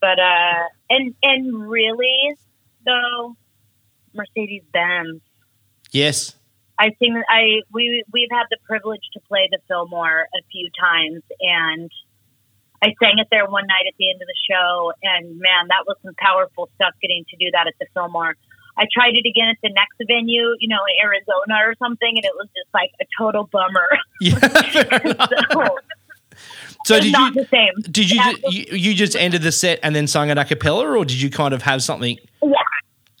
[0.00, 2.34] But uh, and and really
[2.84, 3.36] though,
[4.14, 5.20] Mercedes Benz.
[5.92, 6.36] Yes.
[6.78, 11.22] I think I we we've had the privilege to play the Fillmore a few times,
[11.40, 11.90] and
[12.82, 15.84] I sang it there one night at the end of the show, and man, that
[15.86, 16.94] was some powerful stuff.
[17.02, 18.34] Getting to do that at the Fillmore.
[18.78, 22.24] I tried it again at the next venue, you know, in Arizona or something, and
[22.24, 23.90] it was just like a total bummer.
[24.22, 24.40] Yeah.
[25.52, 25.76] so
[26.86, 27.74] So did not you the same.
[27.92, 28.32] did you, Yeah.
[28.32, 31.20] ju- you you just ended the set and then sung it a cappella, or did
[31.20, 32.16] you kind of have something?
[32.42, 32.48] Yeah.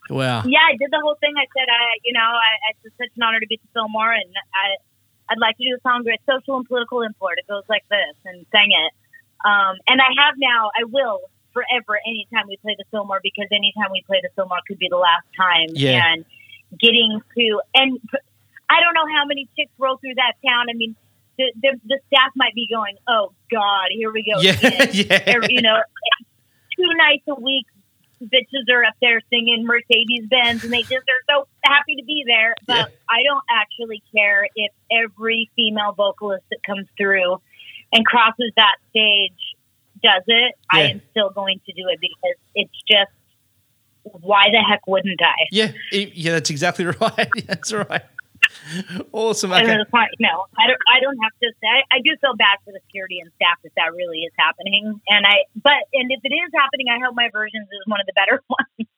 [0.08, 0.42] Wow.
[0.44, 1.34] Yeah, I did the whole thing.
[1.36, 2.50] I said, I, you know, I,
[2.82, 4.74] it's such an honor to be at the Fillmore, and I,
[5.30, 7.38] I'd like to do a song, with Social and Political Import.
[7.38, 8.92] It goes like this, and sang it.
[9.46, 11.20] Um, and I have now, I will
[11.54, 14.98] forever, anytime we play the Fillmore, because anytime we play the Fillmore could be the
[14.98, 15.68] last time.
[15.78, 16.02] Yeah.
[16.02, 16.24] And
[16.80, 18.00] getting to, and
[18.68, 20.66] I don't know how many chicks roll through that town.
[20.70, 20.96] I mean,
[21.40, 24.40] the, the, the staff might be going, oh, God, here we go.
[24.40, 24.52] Yeah.
[24.52, 25.48] again." Yeah.
[25.48, 25.80] You know,
[26.76, 27.66] two nights a week,
[28.22, 32.24] bitches are up there singing Mercedes Benz, and they just are so happy to be
[32.26, 32.54] there.
[32.66, 32.96] But Yeah.
[33.08, 37.40] I don't actually care if every female vocalist that comes through
[37.92, 39.32] and crosses that stage
[40.02, 40.54] does it.
[40.70, 43.10] I am still going to do it because it's just
[44.02, 45.46] why the heck wouldn't I?
[45.50, 45.72] Yeah.
[45.92, 46.32] Yeah.
[46.32, 47.30] That's exactly right.
[47.46, 48.02] That's right.
[49.12, 49.52] Awesome.
[49.52, 49.74] And Okay.
[49.80, 50.78] it's like, no, I don't.
[50.88, 51.74] I don't have to say.
[51.90, 55.00] I do feel bad for the security and staff that that really is happening.
[55.08, 58.06] And I, but and if it is happening, I hope my versions is one of
[58.06, 58.88] the better ones.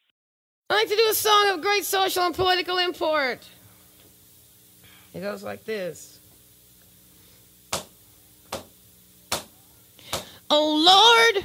[0.70, 3.46] I like to do a song of great social and political import.
[5.14, 6.18] It goes like this.
[10.50, 11.44] Oh Lord,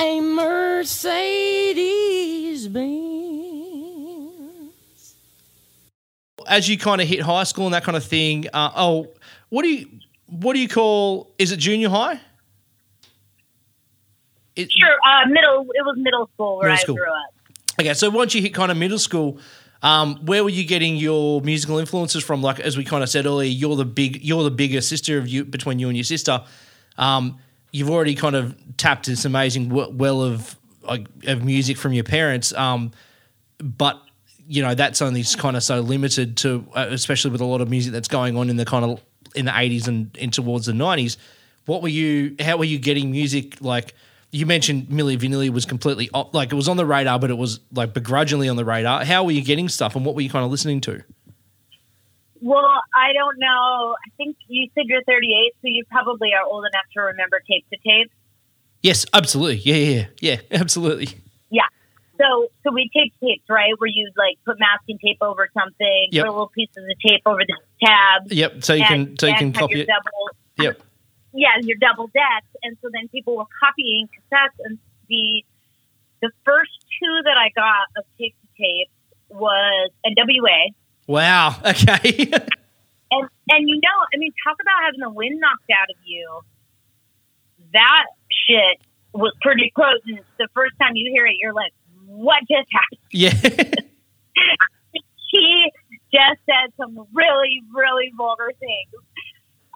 [0.00, 0.98] a Mercedes
[2.68, 2.88] Benz?
[6.46, 9.08] As you kind of hit high school and that kind of thing, uh, oh,
[9.48, 9.88] what do you
[10.26, 11.30] what do you call?
[11.38, 12.20] Is it junior high?
[14.56, 15.62] It, Sure, uh, middle.
[15.74, 16.96] It was middle school where Middle I school.
[16.96, 17.34] grew up.
[17.80, 19.38] Okay, so once you hit kind of middle school,
[19.82, 22.42] um, where were you getting your musical influences from?
[22.42, 25.28] Like as we kind of said earlier, you're the big, you're the bigger sister of
[25.28, 26.42] you between you and your sister.
[26.96, 27.38] Um,
[27.72, 30.56] you've already kind of tapped this amazing well of
[31.26, 32.92] of music from your parents, um,
[33.58, 34.00] but
[34.46, 37.68] you know that's only kind of so limited to, uh, especially with a lot of
[37.68, 39.02] music that's going on in the kind of
[39.34, 41.16] in the 80s and, and towards the 90s.
[41.66, 42.34] What were you?
[42.40, 43.94] How were you getting music like?
[44.30, 47.60] You mentioned Milli Vanilli was completely like it was on the radar, but it was
[47.72, 49.04] like begrudgingly on the radar.
[49.04, 51.02] How were you getting stuff, and what were you kind of listening to?
[52.40, 52.64] Well,
[52.94, 53.96] I don't know.
[54.06, 57.66] I think you said you're 38, so you probably are old enough to remember tape
[57.70, 58.10] to tape.
[58.82, 59.56] Yes, absolutely.
[59.58, 61.08] Yeah, yeah, yeah, yeah, absolutely.
[61.50, 61.62] Yeah.
[62.18, 63.72] So, so we tape tapes, right?
[63.78, 66.24] Where you like put masking tape over something, Yep.
[66.26, 68.32] put little pieces of tape over the tabs.
[68.32, 68.64] Yep.
[68.64, 69.88] So you can so you can copy your it.
[69.88, 70.80] Double, Yep.
[70.80, 70.86] Um,
[71.32, 74.78] yeah, your double decks, and so then people were copying cassettes, and
[75.08, 75.44] the
[76.22, 78.90] the first two that I got of tape to tape
[79.30, 80.74] was NWA,
[81.08, 81.56] Wow.
[81.64, 82.30] Okay.
[83.10, 86.40] and and you know, I mean, talk about having the wind knocked out of you.
[87.72, 88.78] That shit
[89.14, 90.24] was pretty potent.
[90.38, 91.72] The first time you hear it, you're like,
[92.06, 93.32] "What just happened?" yeah.
[95.30, 95.70] He
[96.10, 98.96] just said some really, really vulgar things.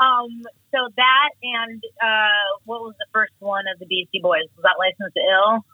[0.01, 0.41] Um,
[0.73, 4.49] so that and uh, what was the first one of the Beastie Boys?
[4.57, 5.65] Was that License to Ill?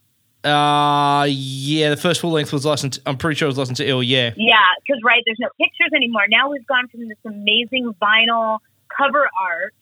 [0.45, 1.91] Uh yeah.
[1.91, 3.01] The first full length was licensed.
[3.07, 4.03] I'm pretty sure it was licensed to ill.
[4.03, 4.32] Yeah.
[4.36, 6.26] Yeah, because right, there's no pictures anymore.
[6.28, 8.59] Now we've gone from this amazing vinyl
[8.97, 9.74] cover art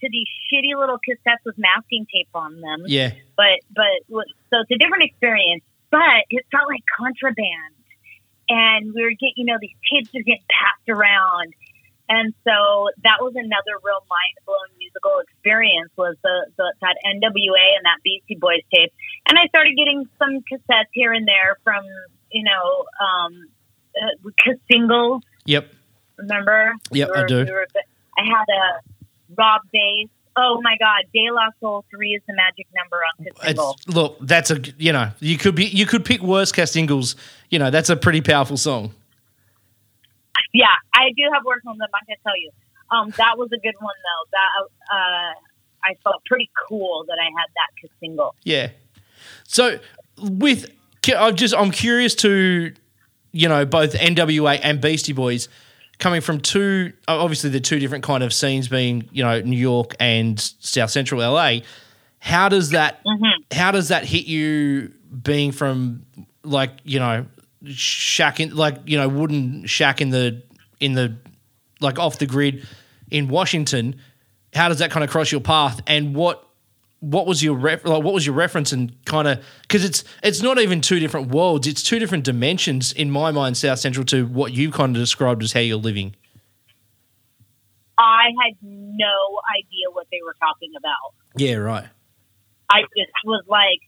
[0.00, 2.84] to these shitty little cassettes with masking tape on them.
[2.86, 3.12] Yeah.
[3.36, 5.64] But but so it's a different experience.
[5.90, 7.74] But it felt like contraband,
[8.48, 11.54] and we were getting you know these tapes are getting passed around,
[12.08, 17.64] and so that was another real mind blowing musical experience was the, the that NWA
[17.76, 18.92] and that Beastie Boys tape,
[19.28, 21.84] and I started getting some cassettes here and there from
[22.32, 23.48] you know um,
[23.96, 25.22] uh, singles.
[25.44, 25.72] Yep.
[26.18, 26.72] Remember?
[26.92, 27.44] Yep, We I do.
[27.44, 27.66] we were-
[28.18, 28.80] I had a
[29.36, 30.08] Rob Base.
[30.36, 33.76] Oh my God, De La Soul three is the magic number on his single.
[33.86, 37.16] Look, that's a you know you could be you could pick worse cast singles.
[37.50, 38.94] You know that's a pretty powerful song.
[40.52, 41.88] Yeah, I do have work on them.
[41.94, 42.50] I can tell you.
[42.90, 44.24] Um, that was a good one though.
[44.32, 45.34] That uh,
[45.84, 48.34] I felt pretty cool that I had that single.
[48.44, 48.70] Yeah.
[49.44, 49.78] So
[50.18, 50.70] with
[51.16, 52.72] I'm just I'm curious to
[53.32, 55.48] you know both NWA and Beastie Boys
[55.98, 59.94] coming from two obviously the two different kind of scenes being you know New York
[60.00, 61.58] and South Central LA.
[62.20, 63.02] How does that
[63.52, 66.04] how does that hit you being from
[66.42, 67.26] like you know
[67.70, 70.42] shack in like you know wooden shack in the
[70.80, 71.16] in the
[71.80, 72.66] like off the grid
[73.10, 73.96] in Washington?
[74.54, 76.44] How does that kind of cross your path and what
[77.00, 80.42] what was your ref- like, what was your reference and kind of because it's it's
[80.42, 84.26] not even two different worlds it's two different dimensions in my mind south central to
[84.26, 86.16] what you kind of described as how you're living
[87.96, 91.14] I had no idea what they were talking about.
[91.36, 91.86] yeah right
[92.70, 93.80] I just was like,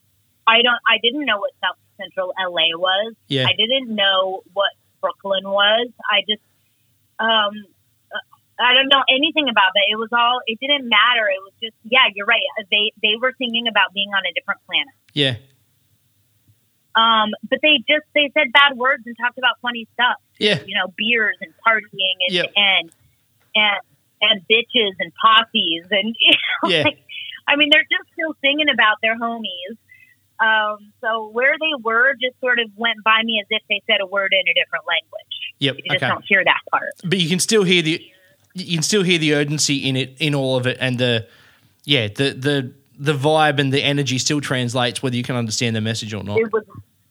[0.46, 3.14] I don't, I didn't know what South Central LA was.
[3.28, 3.46] Yeah.
[3.46, 4.70] I didn't know what
[5.00, 5.88] Brooklyn was.
[6.10, 6.42] I just,
[7.18, 7.52] um,
[8.12, 8.24] uh,
[8.62, 9.84] I don't know anything about that.
[9.90, 11.28] It was all, it didn't matter.
[11.28, 12.40] It was just, yeah, you're right.
[12.70, 14.94] They, they were singing about being on a different planet.
[15.14, 15.36] yeah
[16.96, 20.74] Um, but they just, they said bad words and talked about funny stuff, yeah you
[20.76, 22.52] know, beers and partying and, Yep.
[22.56, 22.90] and,
[23.54, 23.80] and,
[24.22, 26.32] and bitches and posses and, you
[26.62, 26.82] know, Yeah.
[26.84, 26.98] like,
[27.48, 29.76] I mean, they're just still singing about their homies.
[30.40, 34.00] Um, so where they were just sort of went by me as if they said
[34.00, 35.34] a word in a different language.
[35.58, 36.90] yep You just okay don't hear that part.
[37.04, 38.02] but you can still hear the
[38.54, 41.26] you can still hear the urgency in it in all of it and the
[41.84, 45.80] yeah the the the vibe and the energy still translates whether you can understand the
[45.80, 46.64] message or not It was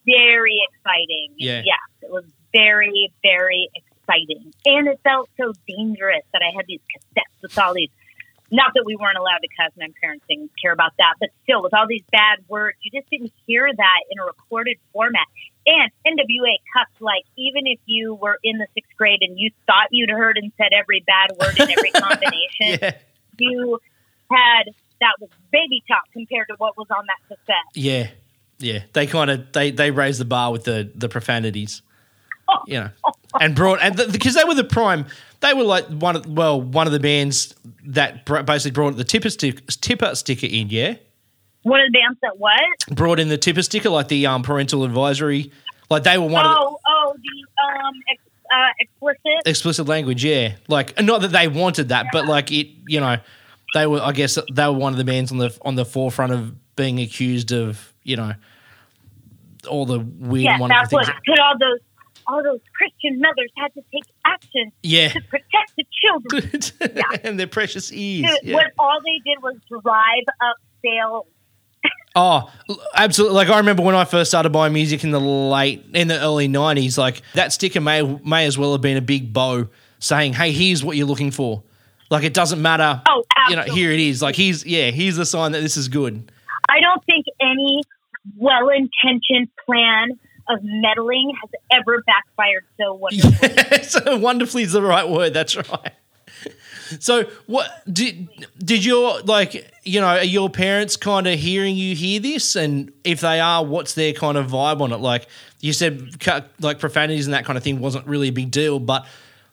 [0.05, 1.33] very exciting.
[1.37, 1.61] Yeah.
[1.65, 4.53] Yes, it was very, very exciting.
[4.65, 7.89] And it felt so dangerous that I had these cassettes with all these,
[8.51, 11.61] not that we weren't allowed to cuss, my parents didn't care about that, but still
[11.61, 15.27] with all these bad words, you just didn't hear that in a recorded format.
[15.65, 19.87] And NWA cussed like even if you were in the sixth grade and you thought
[19.91, 22.97] you'd heard and said every bad word in every combination, yeah.
[23.37, 23.79] you
[24.31, 24.63] had
[25.01, 27.55] that was baby talk compared to what was on that cassette.
[27.73, 28.07] yeah.
[28.61, 28.79] Yeah.
[28.91, 31.81] They kind of they they raise the bar with the the profanities.
[32.65, 32.89] You know,
[33.39, 35.05] and brought and because they were the prime,
[35.41, 37.55] they were like one of well one of the bands
[37.87, 40.69] that basically brought the tipper stick, tipper sticker in.
[40.69, 40.95] Yeah,
[41.63, 42.59] One of the bands that what?
[42.95, 45.51] brought in the tipper sticker like the um, parental advisory.
[45.89, 48.21] Like they were one of the Oh, oh, the um, ex,
[48.53, 49.47] uh, explicit.
[49.47, 50.23] explicit language.
[50.23, 53.17] Yeah, like not that they wanted that, but like it, you know,
[53.73, 54.01] they were.
[54.01, 56.99] I guess they were one of the bands on the on the forefront of being
[56.99, 58.33] accused of you know
[59.67, 61.79] all the weird yeah, that's what put all those
[62.31, 65.09] all those Christian mothers had to take action Yeah.
[65.09, 67.03] to protect the children.
[67.23, 68.29] and their precious ears.
[68.43, 68.55] Yeah.
[68.55, 71.25] What all they did was drive up sales.
[72.15, 72.51] Oh,
[72.95, 73.35] absolutely!
[73.35, 76.47] Like I remember when I first started buying music in the late, in the early
[76.49, 76.97] '90s.
[76.97, 79.67] Like that sticker may may as well have been a big bow
[79.99, 81.61] saying, "Hey, here's what you're looking for."
[82.09, 82.99] Like it doesn't matter.
[83.07, 84.23] Oh, you know, here it is.
[84.23, 86.31] Like here's yeah, here's the sign that this is good.
[86.67, 87.83] I don't think any
[88.37, 90.19] well-intentioned plan
[90.49, 93.83] of meddling has ever backfired so wonderfully.
[93.83, 95.33] so wonderfully is the right word.
[95.33, 95.93] That's right.
[96.99, 98.27] So what did
[98.57, 102.91] did your like you know are your parents kind of hearing you hear this and
[103.03, 105.27] if they are what's their kind of vibe on it like
[105.59, 106.09] you said
[106.59, 109.05] like profanities and that kind of thing wasn't really a big deal but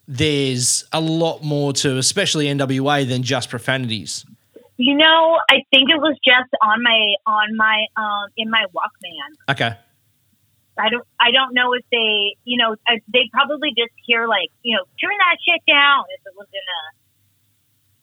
[0.09, 4.25] there's a lot more to especially NWA than just profanities
[4.79, 9.53] You know, I think it was just on my on my um in my Walkman.
[9.53, 9.77] okay
[10.79, 12.77] I don't I don't know if they you know
[13.09, 16.61] they probably just hear like you know turn that shit down if it was in
[16.61, 16.83] a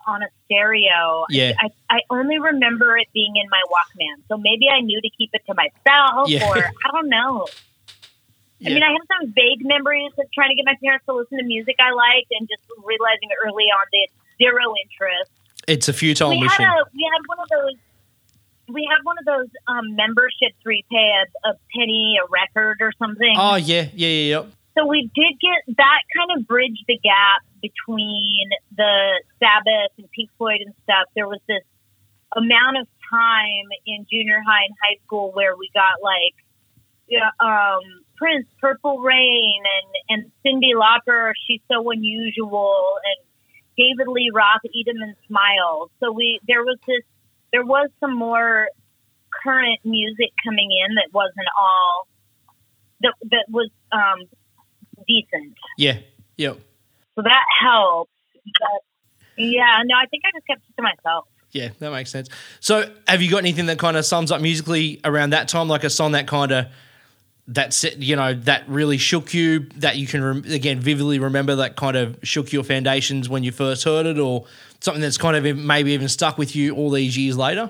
[0.06, 1.26] on a stereo.
[1.30, 1.54] Yeah.
[1.58, 5.30] I, I only remember it being in my Walkman, so maybe I knew to keep
[5.32, 6.50] it to myself, Yeah.
[6.50, 7.48] or I don't know.
[8.66, 11.38] I mean, I have some vague memories of trying to get my parents to listen
[11.38, 15.32] to music I liked, and just realizing early on they had zero interest.
[15.68, 17.76] it's a futile we mission had a we had one of those
[18.68, 22.78] we had one of those um, memberships where you pay a, a penny a record
[22.82, 23.34] or something.
[23.38, 24.46] oh yeah yeah yeah yeah
[24.78, 30.30] So we did get that kind of bridged the gap between the Sabbath and Pink
[30.38, 31.08] Floyd and stuff.
[31.16, 31.64] There was this
[32.36, 36.36] amount of time in junior high and high school where we got like
[37.08, 37.84] yeah, um,
[38.16, 43.28] Prince, Purple Rain, and and Cyndi Lauper, She's So Unusual, and
[43.78, 45.92] David Lee Roth, Eat 'em and Smile.
[46.00, 47.04] So we there was this
[47.54, 48.68] there was some more
[49.44, 52.08] current music coming in that wasn't all
[53.02, 54.20] that that was um,
[55.08, 55.56] decent.
[55.78, 56.00] yeah
[56.38, 56.54] yeah
[57.16, 58.12] So that helped.
[58.34, 58.82] But
[59.38, 61.26] yeah, no, I think I just kept it to myself.
[61.52, 62.30] Yeah, that makes sense.
[62.60, 65.84] So, have you got anything that kind of sums up musically around that time, like
[65.84, 66.66] a song that kind of
[67.48, 71.56] that set, you know, that really shook you, that you can rem- again vividly remember,
[71.56, 74.46] that kind of shook your foundations when you first heard it, or
[74.80, 77.70] something that's kind of maybe even stuck with you all these years later?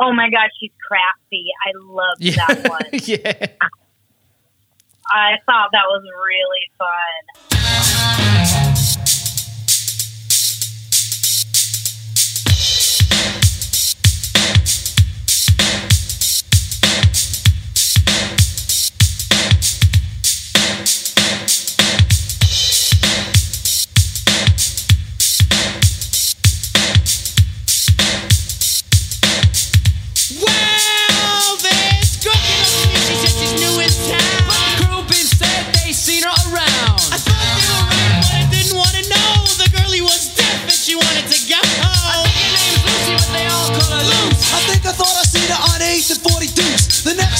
[0.00, 1.46] Oh my gosh, she's crafty.
[1.66, 2.82] I love Yeah, that one.
[2.92, 3.46] yeah.
[5.10, 8.47] I thought that was really fun.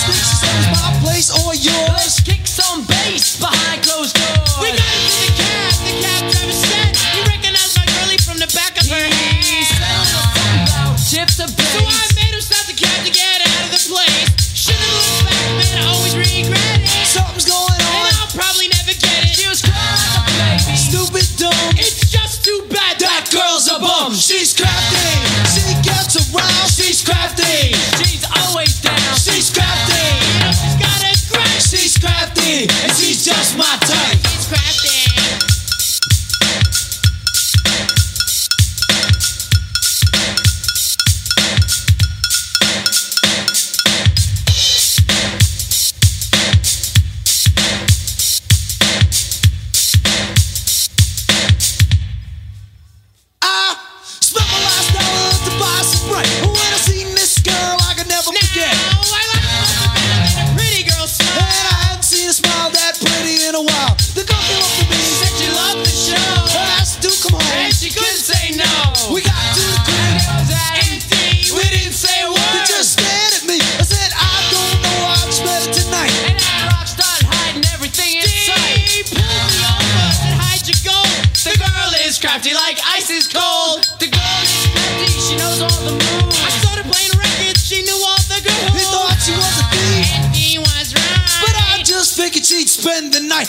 [0.06, 1.88] Was my place or yours.
[1.88, 4.17] Let's kick some bass behind closed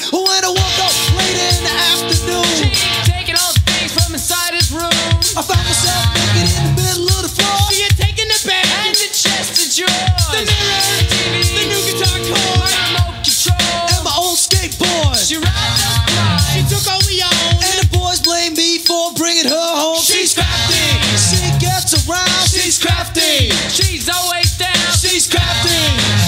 [0.07, 2.71] When I woke up late in the afternoon,
[3.03, 4.87] Taking all the things from inside his room.
[5.35, 7.59] I found myself naked in the middle of the floor.
[7.67, 10.25] She had taken the bed and the chest of drawers.
[10.31, 13.75] The mirror, the TV, the new guitar my chord, remote control.
[13.91, 15.19] and my old skateboard.
[15.19, 16.47] She rides us blind.
[16.47, 19.99] She took all we owned, and the boys blame me for bringing her home.
[19.99, 20.79] She's crafty.
[21.19, 22.47] She gets around.
[22.47, 23.51] She's crafty.
[23.67, 24.95] She's always down.
[24.95, 25.75] She's crafty.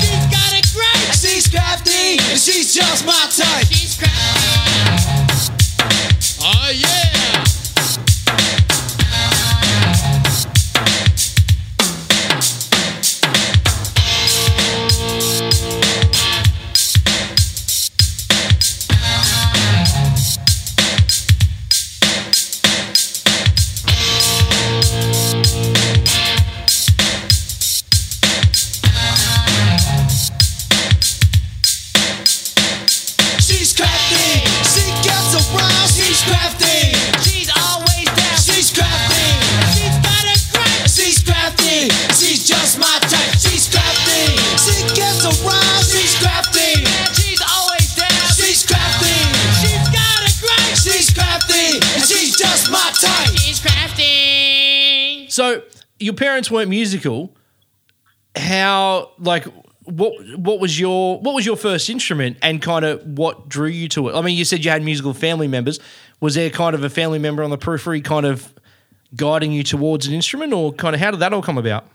[0.03, 1.07] She's got a great.
[1.15, 2.19] She's crafty.
[2.29, 3.60] And she's just my type.
[56.01, 57.35] Your parents weren't musical.
[58.35, 59.45] How like
[59.83, 63.87] what what was your what was your first instrument and kind of what drew you
[63.89, 64.15] to it?
[64.15, 65.79] I mean, you said you had musical family members.
[66.19, 68.53] Was there kind of a family member on the periphery kind of
[69.15, 71.85] guiding you towards an instrument or kind of how did that all come about?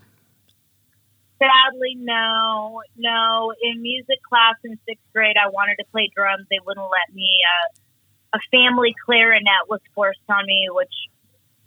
[1.38, 3.52] Sadly, no, no.
[3.62, 6.46] In music class in sixth grade, I wanted to play drums.
[6.50, 7.28] They wouldn't let me.
[7.44, 10.92] Uh, a family clarinet was forced on me, which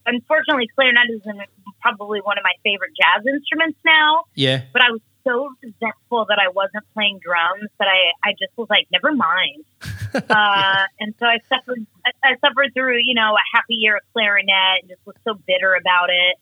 [0.06, 4.26] unfortunately, clarinet is in- probably one of my favorite jazz instruments now.
[4.36, 4.64] Yeah.
[4.74, 8.68] But I was so resentful that I wasn't playing drums that I, I just was
[8.70, 9.66] like, never mind.
[10.16, 11.86] uh, and so I suffered.
[12.06, 15.36] I, I suffered through, you know, a happy year of clarinet and just was so
[15.46, 16.36] bitter about it.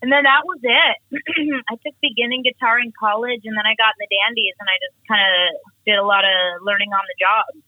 [0.00, 0.96] And then that was it.
[1.70, 4.78] I took beginning guitar in college, and then I got in the dandies, and I
[4.78, 7.64] just kind of did a lot of learning on the job.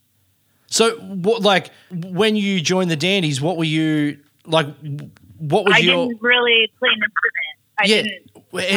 [0.70, 4.68] So what like when you joined the Dandies, what were you like
[5.40, 7.56] what was I your didn't really play an instrument.
[7.78, 8.30] I Yeah, didn't.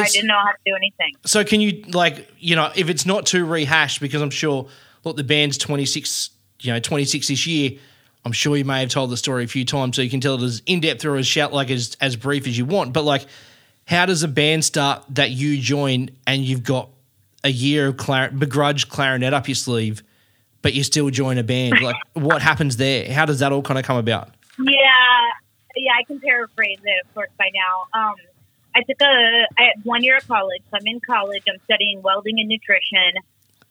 [0.04, 1.14] I didn't know how to do anything.
[1.26, 4.68] So can you like you know if it's not too rehashed because I'm sure
[5.04, 6.30] look the band's 26
[6.62, 7.72] you know 26 this year
[8.26, 10.36] I'm sure you may have told the story a few times so you can tell
[10.36, 13.04] it as in depth or as shout like as as brief as you want but
[13.04, 13.26] like
[13.86, 16.88] how does a band start that you join and you've got
[17.44, 20.02] a year of clar- begrudged clarinet up your sleeve
[20.62, 23.78] but you still join a band like what happens there how does that all kind
[23.78, 24.72] of come about Yeah,
[25.82, 28.00] yeah, I can paraphrase it, of course, by now.
[28.00, 28.16] Um,
[28.76, 30.62] I took a I had one year of college.
[30.72, 31.44] So I'm in college.
[31.48, 33.22] I'm studying welding and nutrition.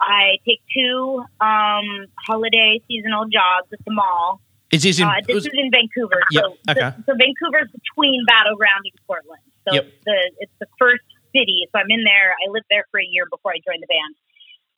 [0.00, 4.40] I take two um, holiday seasonal jobs at the mall.
[4.72, 6.20] is this in Uh, this is in Vancouver.
[6.30, 6.80] Yep, So, okay.
[6.80, 9.42] so, so Vancouver's between Battle Ground and Portland.
[9.68, 9.84] So Yep.
[9.86, 11.66] it's the it's the first city.
[11.70, 12.34] So I'm in there.
[12.34, 14.12] I lived there for a year before I joined the band.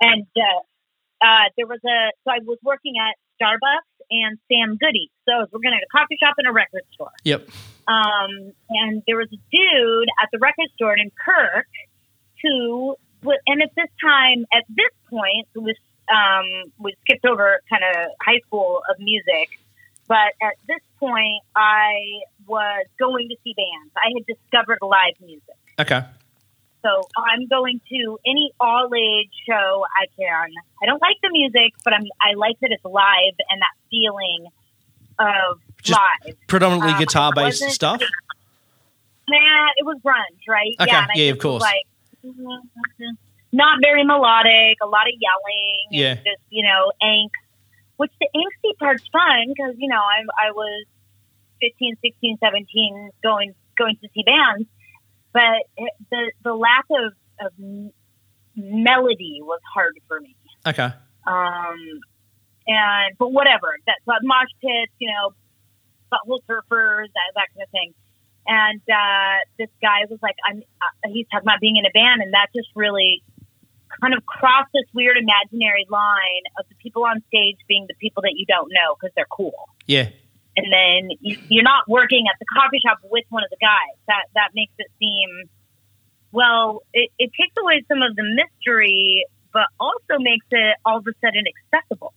[0.01, 0.61] And uh,
[1.25, 5.11] uh, there was a so I was working at Starbucks and Sam Goody.
[5.25, 7.13] So we're going to a coffee shop and a record store.
[7.25, 7.49] yep
[7.87, 11.67] Um, and there was a dude at the record store named Kirk
[12.43, 12.97] who,
[13.47, 15.77] and at this time, at this point, was
[16.13, 19.49] um, we skipped over kind of high school of music,
[20.07, 23.93] but at this point, I was going to see bands.
[23.97, 25.57] I had discovered live music.
[25.81, 26.05] okay
[26.83, 30.49] So I'm going to any all age show I can.
[30.83, 34.47] I don't like the music, but I'm I like that it's live and that feeling
[35.19, 36.37] of Just live.
[36.49, 38.01] predominantly Um, guitar based stuff
[39.27, 40.75] Nah, it was grunge, right?
[40.81, 41.63] Okay, yeah, yeah, of course.
[41.63, 41.87] Like
[42.27, 42.61] mhm,
[43.53, 46.15] not very melodic, a lot of yelling, Yeah.
[46.17, 47.31] just you know, angst.
[47.97, 50.85] Which the angsty part's fun because you know I I was
[51.61, 54.69] 15, 16, 17 going going to see bands,
[55.33, 57.13] but it, the the lack of
[57.47, 57.53] of
[58.57, 60.37] melody was hard for me.
[60.67, 60.91] okay
[61.27, 61.77] Um,
[62.67, 65.35] and but whatever that mosh pits, you know,
[66.13, 67.95] butthole surfers, that, that kind of thing.
[68.47, 72.21] And uh, this guy was like, "I'm." Uh, he's talking about being in a band,
[72.21, 73.23] and that just really
[74.01, 78.23] kind of crossed this weird imaginary line of the people on stage being the people
[78.23, 79.69] that you don't know because they're cool.
[79.87, 80.09] yeah
[80.57, 83.97] And then you, you're not working at the coffee shop with one of the guys.
[84.09, 85.49] That that makes it seem
[86.33, 86.83] well.
[86.93, 91.15] It, it takes away some of the mystery, but also makes it all of a
[91.25, 92.15] sudden accessible.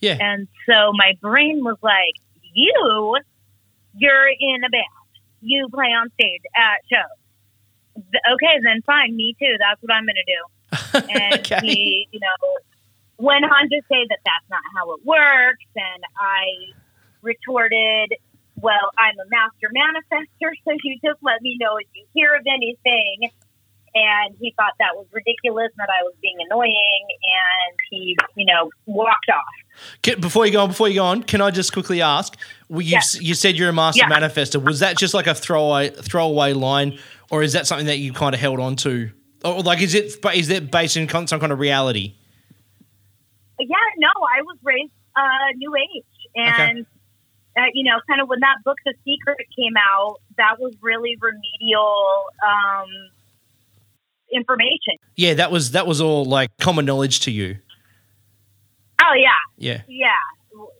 [0.00, 2.14] Yeah And so my brain was like,
[2.54, 3.16] "You
[3.98, 4.84] you're in a band.
[5.40, 7.18] You play on stage at shows.
[8.34, 9.16] Okay, then fine.
[9.16, 9.56] Me too.
[9.58, 10.42] That's what I'm going to do.
[11.08, 11.60] And Okay.
[11.60, 12.38] he, you know,
[13.18, 15.64] went on to say that that's not how it works.
[15.76, 16.74] And I
[17.22, 18.12] retorted,
[18.60, 22.42] well, I'm a master manifester, so you just let me know if you hear of
[22.46, 23.30] anything.
[23.98, 28.44] And he thought that was ridiculous, and that I was being annoying, and he, you
[28.44, 29.80] know, walked off.
[30.02, 32.36] Can- Before you go on, before you go on, can I just quickly ask?
[32.68, 32.98] Well, you Yeah.
[32.98, 34.10] s you said you're a master Yeah.
[34.14, 34.62] manifester.
[34.62, 36.98] Was that just like a throwaway throwaway line,
[37.30, 39.10] or is that something that you kind of held on to?
[39.44, 42.14] Or like, is it but it based in some kind of reality?
[43.58, 46.84] Yeah, no, I was raised uh, New Age, and
[47.56, 51.16] uh, you know, kind of when that book, The Secret, came out, that was really
[51.18, 52.90] remedial um,
[54.32, 54.96] information.
[55.16, 57.58] Yeah, that was that was all like common knowledge to you.
[59.02, 60.08] Oh yeah, Yeah, yeah.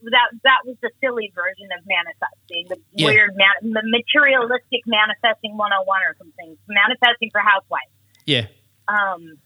[0.08, 3.06] That that was the silly version of manifesting, the Yeah.
[3.12, 6.56] weird, man- the materialistic manifesting 101 or something.
[6.66, 7.92] Manifesting for housewives.
[8.24, 8.46] yeah,
[8.88, 9.36] Um,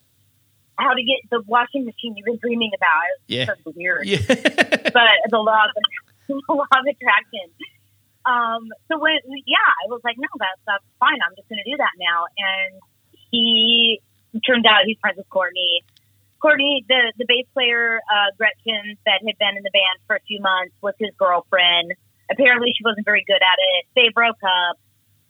[0.79, 3.11] how to get the washing machine you've been dreaming about.
[3.27, 3.47] Yeah.
[3.47, 4.07] so weird.
[4.07, 4.23] yeah.
[4.29, 5.71] but the law of
[6.29, 7.51] the law of attraction.
[8.25, 11.19] Um, so when yeah, I was like, no, that's that's fine.
[11.27, 12.27] I'm just going to do that now.
[12.39, 12.79] And
[13.31, 14.01] he
[14.47, 15.83] turned out he's friends with Courtney.
[16.41, 20.21] Courtney, the the bass player uh, Gretchen that had been in the band for a
[20.27, 21.93] few months, was his girlfriend.
[22.31, 23.87] Apparently, she wasn't very good at it.
[23.95, 24.77] They broke up.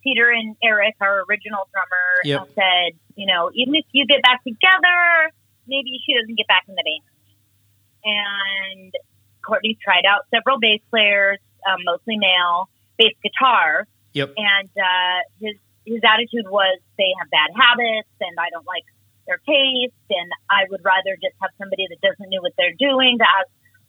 [0.03, 2.55] Peter and Eric, our original drummer, Yep.
[2.55, 5.30] said, you know, even if you get back together,
[5.66, 7.05] maybe she doesn't get back in the band.
[8.05, 8.94] And
[9.46, 11.38] Courtney tried out several bass players,
[11.68, 14.32] um, mostly male, bass guitar, Yep.
[14.38, 15.57] and uh, his
[15.91, 18.84] his attitude was they have bad habits, and I don't like
[19.26, 23.18] their taste, and I would rather just have somebody that doesn't know what they're doing,
[23.18, 23.47] that has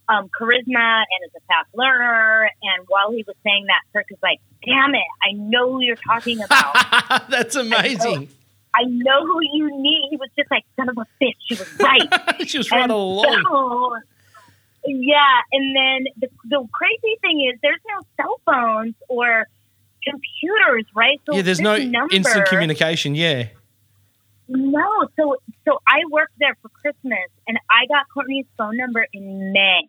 [0.10, 2.50] um, charisma and is a fast learner.
[2.62, 5.96] And while he was saying that, Kirk is like, "Damn it, I know who you're
[5.96, 8.30] talking about." That's amazing.
[8.74, 10.08] I know who you need.
[10.12, 11.36] He was just like, son of a bitch.
[11.46, 12.08] She was right.
[12.48, 13.44] she was right along.
[13.46, 13.96] so-
[14.86, 19.46] yeah, and then the, the crazy thing is, there's no cell phones or
[20.04, 21.20] computers, right?
[21.26, 23.16] So Yeah, there's no number, instant communication.
[23.16, 23.48] Yeah,
[24.48, 29.52] No, so so I worked there for Christmas, and I got Courtney's phone number in
[29.54, 29.88] May.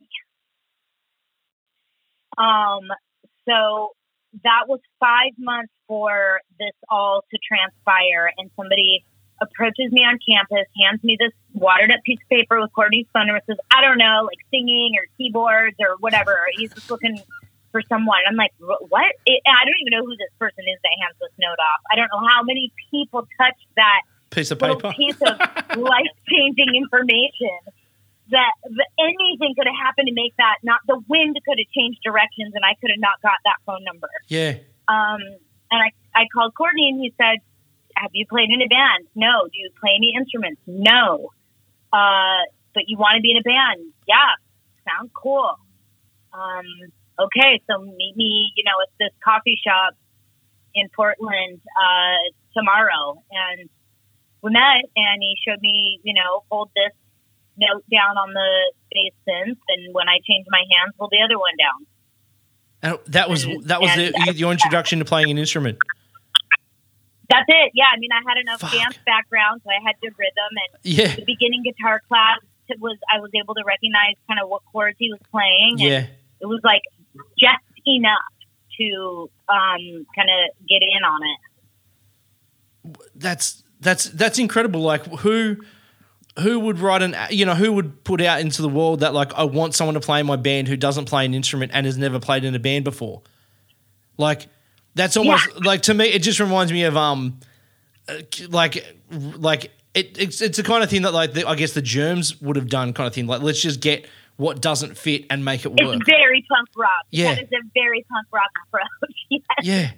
[2.39, 2.89] Um,
[3.49, 3.91] so
[4.45, 9.05] that was five months for this all to transpire, and somebody
[9.43, 13.27] approaches me on campus, hands me this watered up piece of paper with Courtney's phone
[13.27, 16.39] number, says, I don't know, like singing or keyboards or whatever.
[16.57, 17.21] He's just looking
[17.73, 18.21] for someone.
[18.29, 19.09] I'm like, what?
[19.27, 21.81] It, I don't even know who this person is that hands this note off.
[21.91, 24.93] I don't know how many people touched that piece of paper.
[24.93, 25.35] piece of
[25.81, 27.59] life changing information
[28.31, 32.01] that, that anything could have happened to make that not the wind could have changed
[32.05, 34.09] directions and I could have not got that phone number.
[34.29, 35.21] Yeah, Um,
[35.73, 37.41] and I, I called Courtney and he said,
[37.97, 39.09] Have you played in a band?
[39.15, 39.49] No.
[39.49, 40.61] Do you play any instruments?
[40.67, 41.33] No.
[41.93, 42.45] Uh,
[42.75, 43.93] but you want to be in a band?
[44.07, 44.37] Yeah.
[44.89, 45.59] Sounds cool.
[46.33, 46.65] Um,
[47.19, 47.61] okay.
[47.69, 49.95] So meet me, you know, at this coffee shop
[50.75, 52.17] in Portland, uh,
[52.55, 53.23] tomorrow.
[53.31, 53.69] And
[54.43, 56.93] we met and he showed me, you know, hold this
[57.57, 59.59] note down on the bass synth.
[59.69, 61.87] And when I change my hands, hold the other one down.
[62.83, 65.79] and that was that was and- the, your introduction to playing an instrument.
[67.29, 67.73] That's it.
[67.73, 67.89] Yeah.
[67.89, 68.73] I mean, I had enough Fuck.
[68.73, 72.97] dance background, so I had good rhythm and Yeah, the beginning guitar class it was
[73.13, 75.81] I was able to recognize kind of what chords he was playing.
[75.81, 76.07] And yeah.
[76.41, 76.83] it was like
[77.39, 78.19] just enough
[78.79, 81.39] to um, kind of get in on it.
[83.15, 84.81] that's that's that's incredible.
[84.81, 85.57] Like who
[86.39, 89.35] who would write an you know who would put out into the world that like
[89.35, 91.99] I want someone to play in my band who doesn't play an instrument and has
[91.99, 93.23] never played in a band before.
[94.17, 94.49] Like
[94.95, 97.41] that's almost like to me it just reminds me of um
[98.49, 101.83] like like it, it's it's the kind of thing that like the, I guess the
[101.83, 103.27] germs would have done kind of thing.
[103.27, 104.07] Like let's just get
[104.43, 105.79] what doesn't fit and make it work.
[105.81, 106.91] It's very punk rock.
[107.11, 107.35] Yeah.
[107.35, 109.17] That is a very punk rock approach.
[109.31, 109.43] yes.
[109.63, 109.91] Yeah.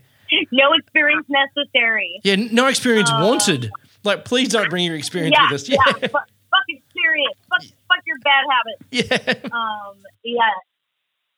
[0.53, 2.21] No experience necessary.
[2.25, 3.71] Yeah, no experience wanted.
[4.05, 5.69] Like, please don't bring your experience Yeah, with us.
[5.69, 5.77] yeah.
[5.87, 7.37] Yeah, Fuck, fuck experience.
[7.49, 9.43] Fuck, fuck your bad habits.
[9.51, 10.41] yeah, Um, yeah.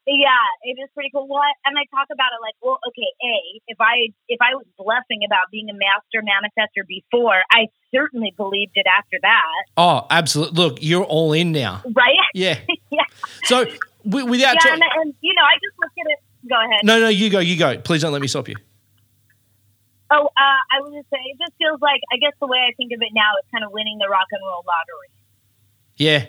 [0.06, 1.26] Yeah, it is pretty cool.
[1.26, 4.64] What and I talk about it like, well, okay, A, if I if I was
[4.78, 9.62] bluffing about being a master manifester before, I certainly believed it after that.
[9.76, 10.62] Oh, absolutely.
[10.62, 11.82] Look, you're all in now.
[11.84, 12.14] Right?
[12.34, 12.58] Yeah.
[12.90, 13.02] yeah.
[13.44, 13.64] So,
[14.06, 16.84] w- without Yeah, and, and you know, I just look at it go ahead.
[16.84, 17.78] no, no, you go, you go.
[17.78, 18.56] Please don't let me stop you.
[20.10, 22.72] Oh, uh, I was just saying, it just feels like I guess the way I
[22.76, 25.10] think of it now is kind of winning the rock and roll lottery.
[25.96, 26.26] Yeah,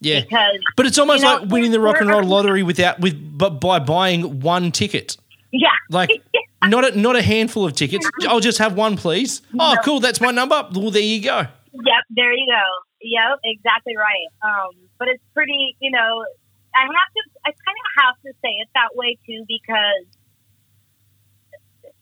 [0.00, 0.20] yeah.
[0.20, 3.16] Because But it's almost you know, like winning the rock and roll lottery without with
[3.38, 5.16] but by buying one ticket.
[5.50, 6.10] yeah, Like,
[6.64, 8.08] not a, not a handful of tickets.
[8.28, 9.42] I'll just have one, please.
[9.58, 10.00] Oh, cool.
[10.00, 10.68] That's my number.
[10.72, 11.46] Well, there you go.
[11.72, 12.62] Yep, there you go.
[13.00, 14.26] Yep, exactly right.
[14.42, 16.24] Um, but it's pretty, you know,
[16.74, 20.06] I have to, I kind of have to say it that way too because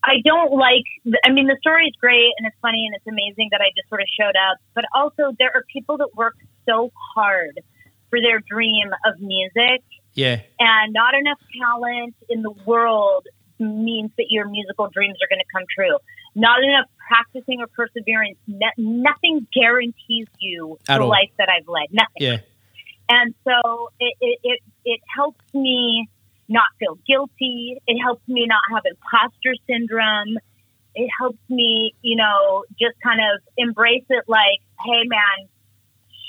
[0.03, 0.85] I don't like,
[1.25, 3.89] I mean, the story is great and it's funny and it's amazing that I just
[3.89, 6.35] sort of showed up, but also there are people that work
[6.65, 7.59] so hard
[8.17, 10.41] for their dream of music Yeah.
[10.59, 13.25] and not enough talent in the world
[13.59, 15.97] means that your musical dreams are going to come true.
[16.35, 18.37] Not enough practicing or perseverance.
[18.47, 21.09] No, nothing guarantees you At the all.
[21.09, 21.87] life that I've led.
[21.91, 22.19] Nothing.
[22.19, 22.37] Yeah.
[23.09, 26.07] And so it, it, it, it helps me
[26.49, 27.77] not feel guilty.
[27.87, 30.37] It helps me not have imposter syndrome.
[30.93, 35.47] It helps me, you know, just kind of embrace it like, hey, man,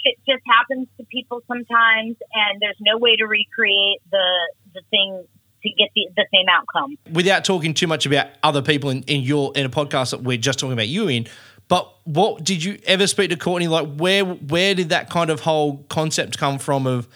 [0.05, 4.27] shit just happens to people sometimes, and there's no way to recreate the
[4.75, 5.25] the thing
[5.63, 6.97] to get the, the same outcome.
[7.13, 10.39] Without talking too much about other people in, in your in a podcast that we're
[10.39, 11.27] just talking about you in,
[11.69, 13.69] but what did you ever speak to Courtney?
[13.69, 16.87] Like, where where did that kind of whole concept come from?
[16.87, 17.09] Of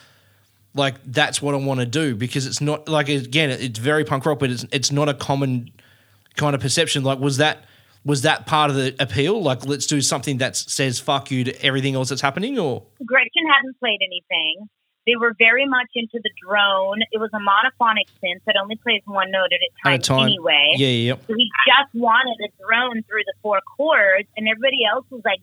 [0.75, 4.27] like, that's what I want to do because it's not like again, it's very punk
[4.27, 5.71] rock, but it's it's not a common
[6.37, 7.03] kind of perception.
[7.03, 7.65] Like, was that
[8.05, 9.43] was that part of the appeal?
[9.43, 13.47] Like, let's do something that says fuck you to everything else that's happening, or Gretchen
[13.55, 14.69] hadn't played anything.
[15.07, 17.01] They were very much into the drone.
[17.11, 20.03] It was a monophonic synth that only plays one note at a time, at a
[20.03, 20.27] time?
[20.27, 20.75] anyway.
[20.77, 25.05] Yeah, yeah, So he just wanted a drone through the four chords, and everybody else
[25.11, 25.41] was like,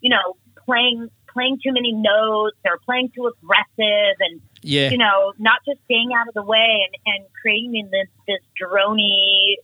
[0.00, 5.32] you know, playing playing too many notes or playing too aggressive, and yeah, you know,
[5.38, 9.56] not just staying out of the way and, and creating this this drony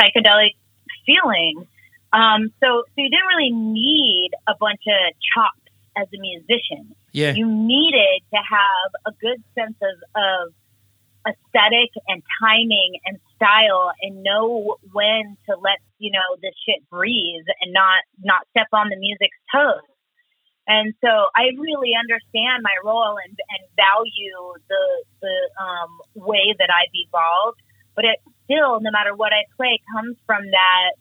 [0.00, 0.56] psychedelic
[1.04, 1.66] feeling.
[2.12, 5.60] Um, so, so you didn't really need a bunch of chops
[5.96, 6.94] as a musician.
[7.12, 10.54] yeah, You needed to have a good sense of, of
[11.26, 17.44] aesthetic and timing and style and know when to let you know this shit breathe
[17.60, 19.84] and not not step on the music's toes.
[20.68, 24.84] And so I really understand my role and, and value the
[25.20, 27.60] the um, way that I've evolved.
[27.96, 30.92] But it still, no matter what I play, comes from that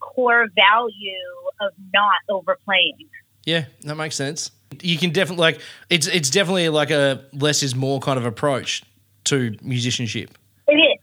[0.00, 1.12] core value
[1.60, 3.08] of not overplaying.
[3.44, 4.50] Yeah, that makes sense.
[4.82, 8.82] You can definitely like it's it's definitely like a less is more kind of approach
[9.24, 10.36] to musicianship.
[10.66, 10.98] It is.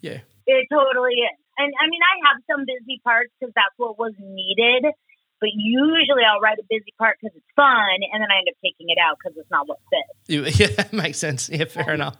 [0.00, 0.18] Yeah.
[0.46, 1.38] It totally is.
[1.58, 4.92] And I mean, I have some busy parts because that's what was needed.
[5.40, 8.56] But usually I'll write a busy part because it's fun, and then I end up
[8.62, 10.58] taking it out because it's not what fits.
[10.60, 11.48] Yeah, that makes sense.
[11.48, 12.16] Yeah, fair enough.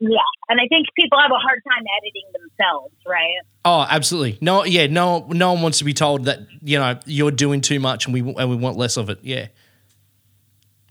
[0.00, 0.18] Yeah.
[0.48, 3.34] And I think people have a hard time editing themselves, right?
[3.64, 4.38] Oh, absolutely.
[4.40, 7.80] No, yeah, no, no one wants to be told that you know you're doing too
[7.80, 9.18] much and we and we want less of it.
[9.22, 9.48] Yeah,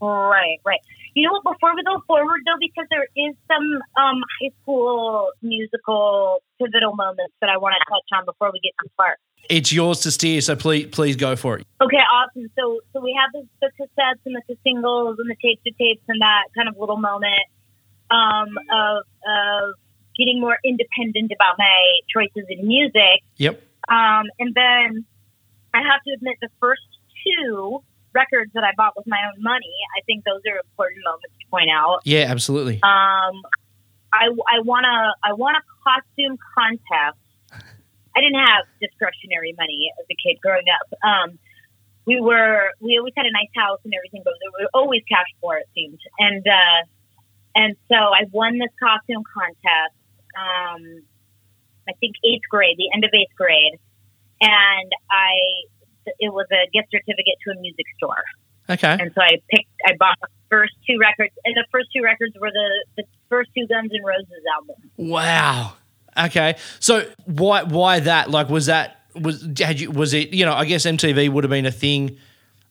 [0.01, 0.79] Right, right.
[1.15, 1.55] You know what?
[1.55, 3.65] Before we go forward, though, because there is some
[3.97, 8.73] um, high school musical pivotal moments that I want to touch on before we get
[8.83, 9.17] too far.
[9.49, 10.41] it's yours to steer.
[10.41, 11.65] So please, please go for it.
[11.81, 12.45] Okay, awesome.
[12.55, 16.03] So, so we have the, the cassettes and the singles and the tape to tapes
[16.07, 17.41] and that kind of little moment
[18.11, 19.75] um, of of
[20.17, 23.21] getting more independent about my choices in music.
[23.37, 23.61] Yep.
[23.87, 25.05] Um, and then
[25.73, 26.81] I have to admit, the first
[27.23, 27.83] two
[28.13, 31.45] records that I bought with my own money, I think those are important moments to
[31.49, 32.01] point out.
[32.03, 32.75] Yeah, absolutely.
[32.81, 33.35] Um,
[34.11, 37.19] I, I want to I want a costume contest.
[38.15, 40.87] I didn't have discretionary money as a kid growing up.
[41.05, 41.37] Um,
[42.07, 45.27] we were we always had a nice house and everything, but we were always cash
[45.39, 45.99] poor it seemed.
[46.17, 46.87] And uh,
[47.57, 49.97] and so I won this costume contest.
[50.37, 51.01] Um,
[51.89, 53.81] I think eighth grade, the end of eighth grade,
[54.39, 55.65] and I
[56.19, 58.23] it was a gift certificate to a music store.
[58.69, 58.97] Okay.
[58.99, 62.35] And so I picked, I bought the first two records, and the first two records
[62.39, 64.91] were the, the first two Guns N' Roses albums.
[64.97, 65.73] Wow.
[66.17, 66.55] Okay.
[66.79, 68.29] So why why that?
[68.29, 70.33] Like, was that was had you was it?
[70.33, 72.17] You know, I guess MTV would have been a thing.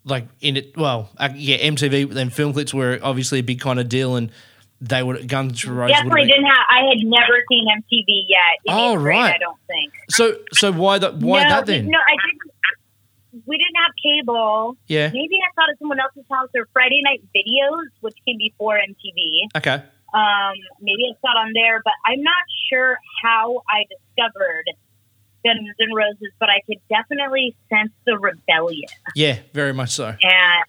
[0.04, 3.80] Like in it, well, uh, yeah, MTV and film clips were obviously a big kind
[3.80, 4.30] of deal, and
[4.80, 5.96] they would Guns N' Roses.
[5.96, 6.64] Definitely didn't have.
[6.68, 8.60] I had never seen MTV yet.
[8.68, 9.34] Oh, grade, right.
[9.34, 9.92] I don't think.
[10.10, 11.88] So so why that why no, that then?
[11.88, 13.46] No, I didn't.
[13.46, 14.76] We didn't have cable.
[14.86, 15.08] Yeah.
[15.08, 18.78] Maybe I saw it at someone else's house or Friday night videos, which came before
[18.78, 19.56] MTV.
[19.56, 19.82] Okay.
[20.14, 24.64] Um, maybe I saw it on there, but I'm not sure how I discovered
[25.44, 28.88] Guns N' Roses, but I could definitely sense the rebellion.
[29.14, 30.16] Yeah, very much so.
[30.22, 30.64] and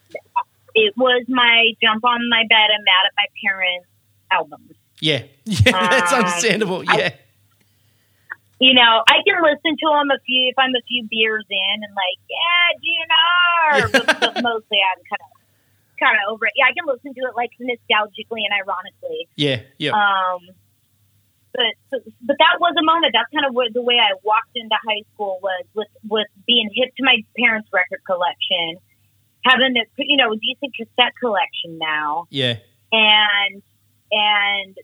[0.75, 3.87] it was my jump on my bed I'm mad at my parents
[4.31, 4.71] albums.
[5.01, 6.83] Yeah, yeah, that's Um, understandable.
[6.87, 7.13] I- Yeah,
[8.59, 11.77] You know, I can listen to them a few if I'm a few beers in
[11.83, 15.31] and like, yeah, GNR, but, but mostly I'm kind of
[15.99, 16.53] kind of over it.
[16.55, 19.27] Yeah, I can listen to it like nostalgically and ironically.
[19.35, 19.91] yeah, yeah.
[19.93, 20.41] Um,
[21.53, 23.13] but but, but that was a moment.
[23.13, 26.69] That's kind of what, the way I walked into high school was with with being
[26.73, 28.77] hip to my parents' record collection,
[29.45, 32.57] having a you know a decent cassette collection now, Yeah.
[32.91, 33.61] and
[34.11, 34.75] and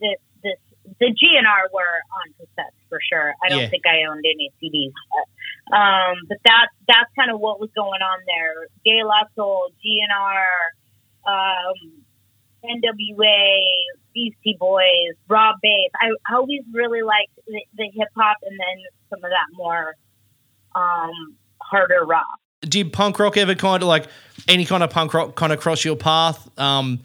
[0.00, 0.58] the, this
[0.98, 3.34] the GNR were on cassettes for sure.
[3.44, 3.68] I don't Yeah.
[3.68, 8.02] think I owned any CDs, but, um, but that that's kind of what was going
[8.02, 8.66] on there.
[8.84, 10.44] De La Soul, GNR,
[11.26, 12.02] um,
[12.64, 13.58] NWA,
[14.14, 15.90] Beastie Boys, Rob Base.
[16.00, 19.94] I, I always really liked the, the hip hop and then some of that more
[20.74, 22.26] um, harder rock.
[22.62, 24.06] Did punk rock ever kind of like
[24.48, 27.00] any kind of punk rock kind of cross your path um,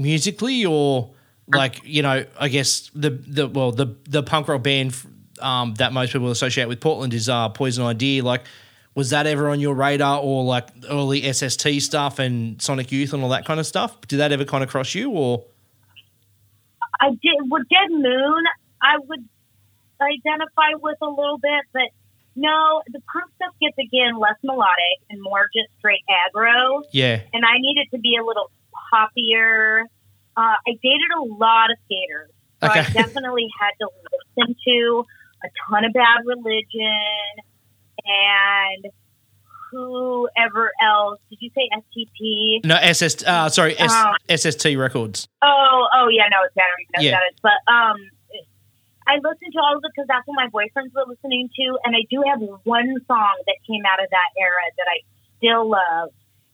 [0.00, 1.10] musically, or
[1.48, 4.94] like you know, I guess the the well the the punk rock band
[5.40, 8.22] um, that most people associate with Portland is uh, Poison Idea.
[8.22, 8.44] Like,
[8.94, 13.22] was that ever on your radar, or like early SST stuff and Sonic Youth and
[13.22, 14.00] all that kind of stuff?
[14.02, 15.44] Did that ever kind of cross you, or
[17.00, 18.44] I did with Dead Moon.
[18.82, 19.28] I would
[20.00, 21.88] identify with a little bit, but
[22.36, 26.82] no, the punk stuff gets again less melodic and more just straight aggro.
[26.92, 28.50] yeah, And I needed to be a little
[28.92, 29.82] poppier.
[30.36, 32.30] Uh, I dated a lot of skaters,
[32.62, 33.88] so I definitely had to
[34.36, 35.04] listen to
[35.44, 37.44] a ton of Bad Religion
[38.04, 38.86] and
[39.70, 41.18] whoever else.
[41.30, 42.64] Did you say STP?
[42.64, 45.28] no SS, uh, sorry, S- Um, SST Records.
[45.42, 47.12] Oh, oh yeah, no, it's I don't even know Yeah.
[47.12, 47.38] what that is.
[47.42, 47.96] But um,
[49.06, 51.94] I listened to all of it because that's what my boyfriends were listening to, and
[51.96, 54.98] I do have one song that came out of that era that I
[55.38, 56.10] still love,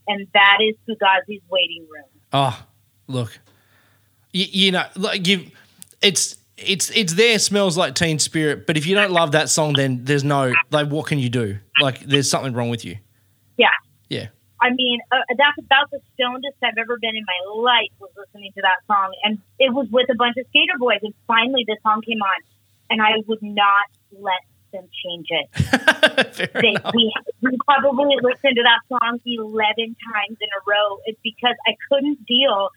[0.08, 2.64] and that is Fugazi's "Waiting Room." Oh,
[3.06, 3.38] look,
[4.32, 5.46] you, you know, like you,
[6.02, 7.38] it's it's it's there.
[7.38, 10.88] Smells like Teen Spirit, but if you don't love that song, then there's no like,
[10.88, 11.58] what can you do?
[11.80, 12.96] Like, there's something wrong with you.
[13.56, 13.68] Yeah,
[14.08, 14.28] Yeah,
[14.60, 18.52] I mean, uh, that's about the stonedest I've ever been in my life was listening
[18.54, 21.76] to that song, and it was with a bunch of skater boys, and finally the
[21.82, 22.42] song came on,
[22.90, 24.40] and I would not let
[24.72, 26.52] them change it.
[26.54, 27.12] they, we,
[27.42, 30.98] we probably listened to that song 11 times in a row.
[31.06, 32.70] It's because I couldn't deal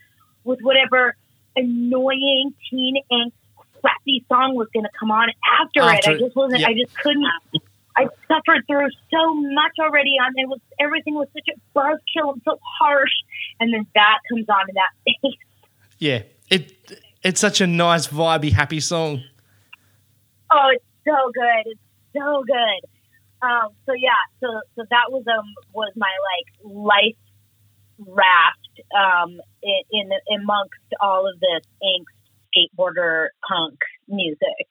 [0.43, 1.15] with whatever
[1.55, 3.33] annoying teen angst
[3.81, 5.29] crappy song was going to come on
[5.61, 6.15] after, After- it.
[6.15, 6.65] I just wasn't.
[6.65, 7.25] I just couldn't.
[7.95, 12.41] I suffered through so much already on it was everything was such a buzzkill and
[12.45, 13.11] so harsh
[13.59, 15.33] and then that comes on and that bass
[15.97, 16.71] Yeah, it
[17.23, 19.21] it's such a nice, vibey, happy song.
[20.51, 21.63] Oh, it's so good.
[21.65, 21.81] It's
[22.13, 22.81] so good.
[23.41, 27.17] Um, so yeah, so so that was um was my like life
[27.99, 34.67] raft um in, in amongst all of this angst skateboarder punk music.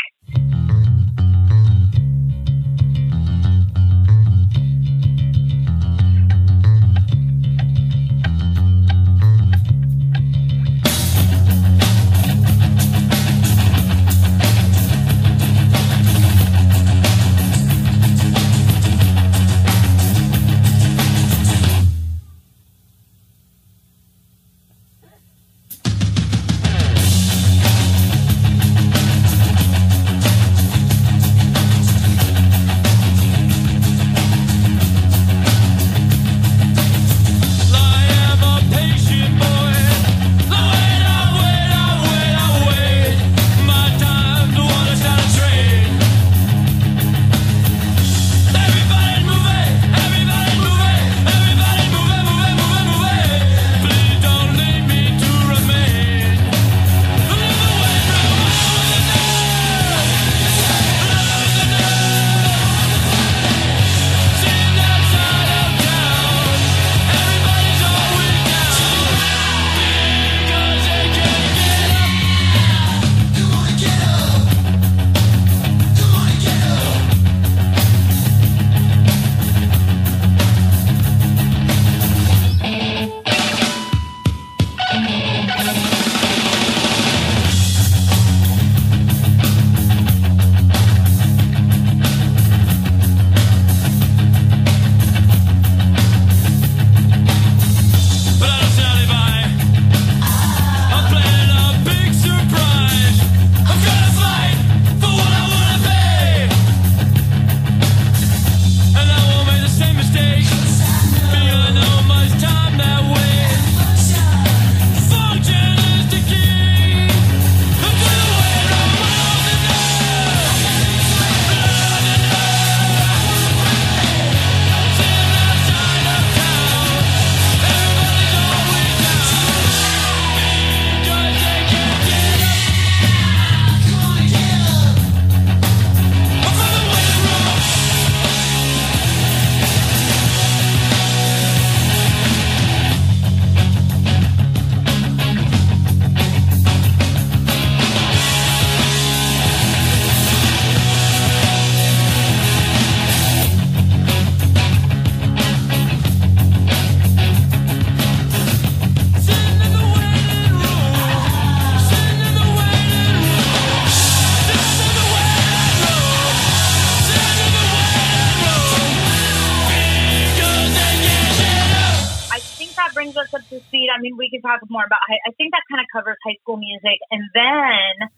[173.26, 175.00] I mean, we could talk more about.
[175.08, 178.08] high- I think that kind of covers high school music, and then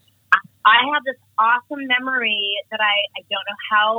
[0.64, 3.90] I have this awesome memory that I I don't know how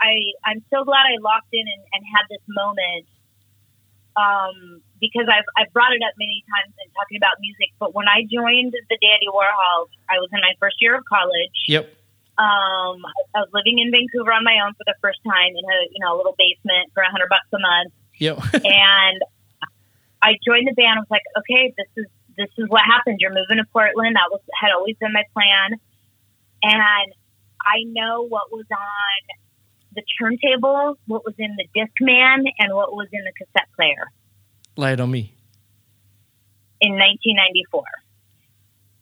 [0.00, 0.14] I
[0.46, 3.06] I'm so glad I locked in and, and had this moment.
[4.14, 8.06] Um, because I've I've brought it up many times in talking about music, but when
[8.06, 11.58] I joined the Dandy Warhols, I was in my first year of college.
[11.66, 11.90] Yep.
[12.38, 13.02] Um,
[13.34, 15.98] I was living in Vancouver on my own for the first time in a you
[15.98, 18.38] know a little basement for a hundred bucks a month Yep.
[18.64, 19.18] and
[20.24, 20.96] I joined the band.
[20.96, 22.06] I was like, okay, this is
[22.36, 23.18] this is what happened.
[23.20, 24.16] You're moving to Portland.
[24.16, 25.78] That was had always been my plan,
[26.62, 27.12] and
[27.60, 29.20] I know what was on
[29.94, 34.10] the turntable, what was in the Discman, and what was in the cassette player
[34.76, 35.32] Lay it on me.
[36.80, 37.84] in 1994.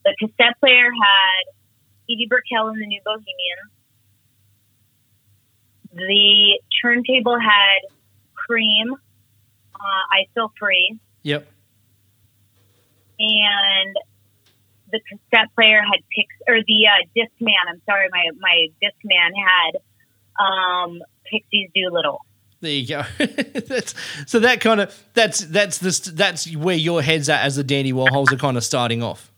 [0.04, 1.42] The cassette player had
[2.10, 3.70] Edie Brickell and the New Bohemians.
[5.94, 7.80] The turntable had
[8.34, 10.98] Cream, uh, I Feel Free.
[11.22, 11.46] Yep.
[13.18, 13.96] and
[14.90, 17.54] the cassette player had Pix or the uh, Discman.
[17.68, 22.20] I'm sorry, my my Discman had um, Pixies Doolittle.
[22.60, 23.02] There you go.
[23.18, 23.94] that's,
[24.26, 27.64] so that kind of that's that's the st- that's where your head's at as the
[27.64, 29.32] Dandy Warhols are kind of starting off.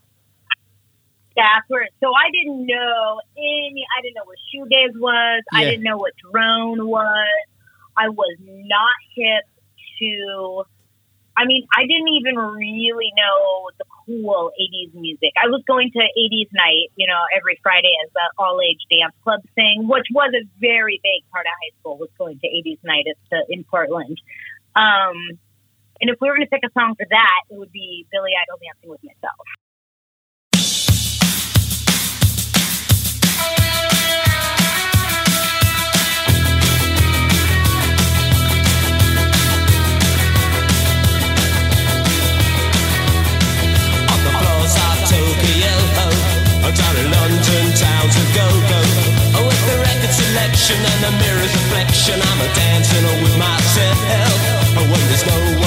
[1.37, 1.89] That's where.
[2.01, 3.87] So I didn't know any.
[3.97, 5.43] I didn't know what shoegaze was.
[5.53, 7.47] I didn't know what drone was.
[7.97, 9.45] I was not hip
[10.01, 10.64] to.
[11.37, 15.35] I mean, I didn't even really know the cool 80s music.
[15.35, 19.14] I was going to 80s night, you know, every Friday as an all age dance
[19.24, 22.78] club thing, which was a very big part of high school, was going to 80s
[22.85, 24.20] night at the, in Portland.
[24.76, 25.39] Um,
[26.01, 28.32] and if we were going to pick a song for that, it would be Billy
[28.39, 29.47] Idol Dancing with Myself.
[47.55, 48.80] London town to go go.
[49.38, 53.98] Oh, with the record selection and the mirror's reflection, I'm a dancing with myself.
[54.74, 55.63] Oh, when there's no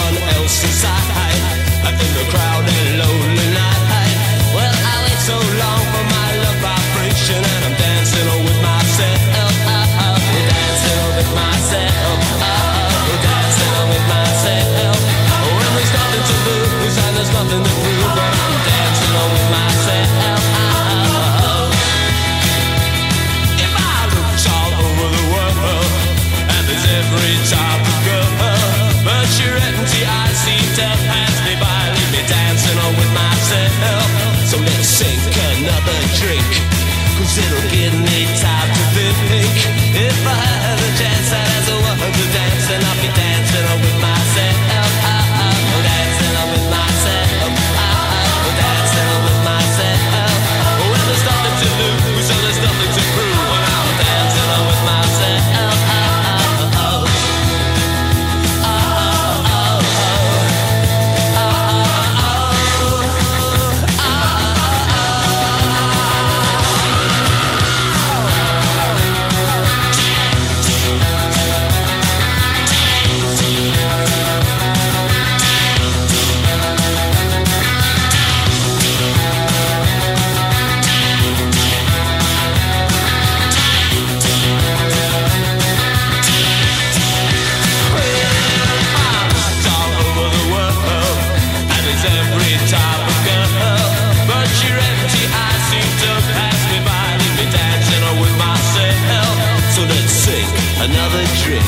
[101.08, 101.64] another drink,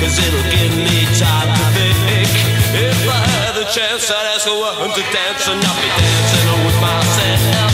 [0.00, 1.64] cause it'll give me time to
[2.06, 2.28] think.
[2.72, 6.64] If I had the chance, I'd ask a woman to dance, and I'll be dancing
[6.64, 7.73] with myself.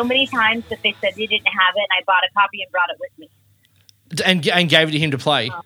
[0.00, 2.62] So many times that they said they didn't have it, and I bought a copy
[2.62, 3.28] and brought it with me.
[4.24, 5.48] And and gave it to him to play.
[5.50, 5.62] Um,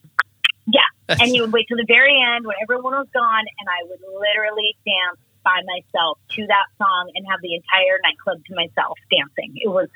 [0.66, 0.80] yeah.
[1.08, 4.00] And he would wait till the very end when everyone was gone, and I would
[4.00, 9.52] literally dance by myself to that song and have the entire nightclub to myself dancing.
[9.56, 9.88] It was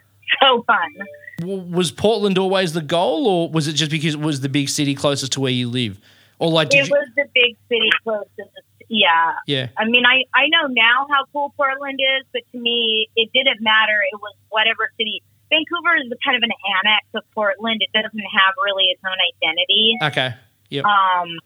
[0.42, 1.70] so fun.
[1.72, 4.94] Was Portland always the goal, or was it just because it was the big city
[4.94, 5.98] closest to where you live?
[6.38, 6.94] Or like, did It you?
[6.94, 8.50] was the big city closest
[8.88, 9.34] yeah.
[9.46, 9.68] Yeah.
[9.76, 13.60] I mean, I, I know now how cool Portland is, but to me, it didn't
[13.60, 14.00] matter.
[14.10, 15.22] It was whatever city.
[15.50, 17.80] Vancouver is kind of an annex of Portland.
[17.80, 19.96] It doesn't have really its own identity.
[20.02, 20.34] Okay.
[20.70, 20.84] Yep.
[20.84, 21.38] Um,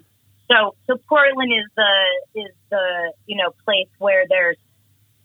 [0.51, 4.57] so so Portland is the is the you know place where there's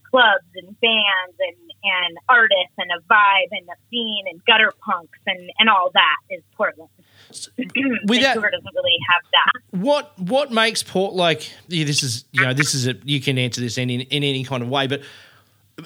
[0.10, 5.20] clubs and bands and and artists and a vibe and a scene and gutter punks
[5.26, 6.90] and and all that is Portland.
[7.58, 9.84] with that- Vancouver doesn't really have that.
[9.86, 11.52] what what makes Port like?
[11.68, 14.24] Yeah, this is you know this is a you can answer this in in, in
[14.24, 15.02] any kind of way, but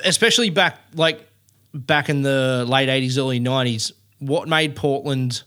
[0.03, 1.27] especially back like
[1.73, 5.43] back in the late eighties, early nineties, what made Portland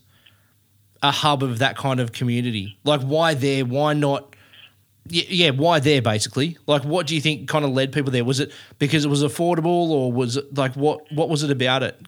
[1.03, 2.79] a hub of that kind of community?
[2.85, 3.65] Like, why there?
[3.65, 4.35] Why not?
[5.07, 6.01] Yeah, yeah, why there?
[6.01, 8.25] Basically, like, what do you think kind of led people there?
[8.25, 11.01] Was it because it was affordable, or was it like what?
[11.12, 12.01] What was it about it?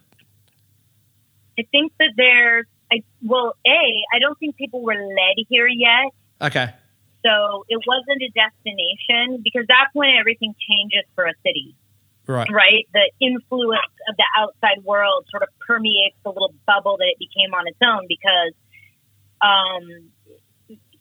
[1.59, 3.81] I think that there's I well, A,
[4.13, 6.11] I don't think people were led here yet.
[6.41, 6.67] Okay,
[7.25, 11.75] So it wasn't a destination because that's when everything changes for a city.
[12.27, 12.85] right, right?
[12.93, 17.53] The influence of the outside world sort of permeates the little bubble that it became
[17.53, 18.53] on its own because,
[19.41, 20.13] um,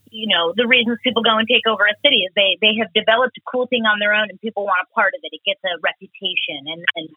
[0.08, 2.88] you know, the reasons people go and take over a city is they, they have
[2.94, 5.30] developed a cool thing on their own and people want a part of it.
[5.36, 7.08] It gets a reputation and, and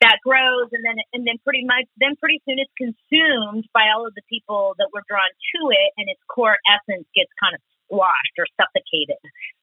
[0.00, 4.06] that grows and then, and then pretty much, then pretty soon it's consumed by all
[4.06, 7.60] of the people that were drawn to it and its core essence gets kind of
[7.88, 9.20] squashed or suffocated.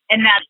[0.10, 0.49] And that's,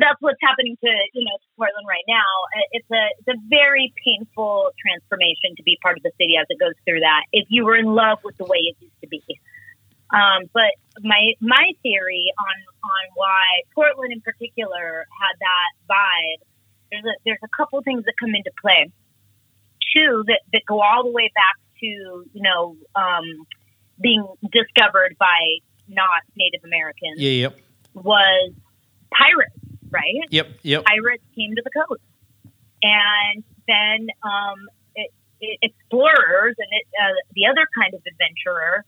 [0.00, 2.24] that's what's happening to you know to Portland right now.
[2.56, 6.48] Uh, It's a it's a very painful transformation to be part of the city as
[6.48, 7.28] it goes through that.
[7.32, 9.20] If you were in love with the way it used to be,
[10.08, 10.72] um, but
[11.04, 13.44] my my theory on on why
[13.76, 16.40] Portland in particular had that vibe,
[16.92, 18.92] there's a there's a couple things that come into play.
[19.96, 23.24] Two that that go all the way back to you know um,
[24.00, 25.58] being discovered by
[25.88, 27.58] not Native Americans yeah, yep,
[27.94, 28.52] was
[29.10, 29.56] pirates,
[29.90, 30.28] right?
[30.30, 32.02] yep, yep, Pirates came to the coast,
[32.82, 35.10] and then um, it,
[35.40, 38.84] it, explorers and it, uh, the other kind of adventurer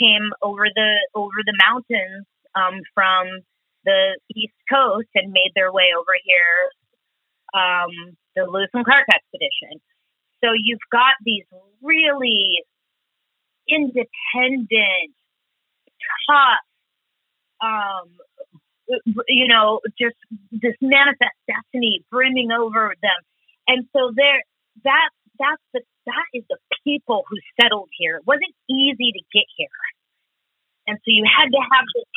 [0.00, 3.44] came over the over the mountains um, from
[3.84, 6.70] the east coast and made their way over here.
[7.52, 9.80] Um, the Lewis and Clark expedition.
[10.42, 11.44] So you've got these
[11.82, 12.64] really
[13.68, 15.12] independent,
[16.26, 16.64] tough,
[17.62, 18.08] um,
[19.28, 20.16] you know, just
[20.50, 23.20] this manifest destiny brimming over them.
[23.68, 24.42] And so there,
[24.84, 28.16] that, that's the, that is the people who settled here.
[28.16, 29.68] It wasn't easy to get here.
[30.86, 32.08] And so you had to have this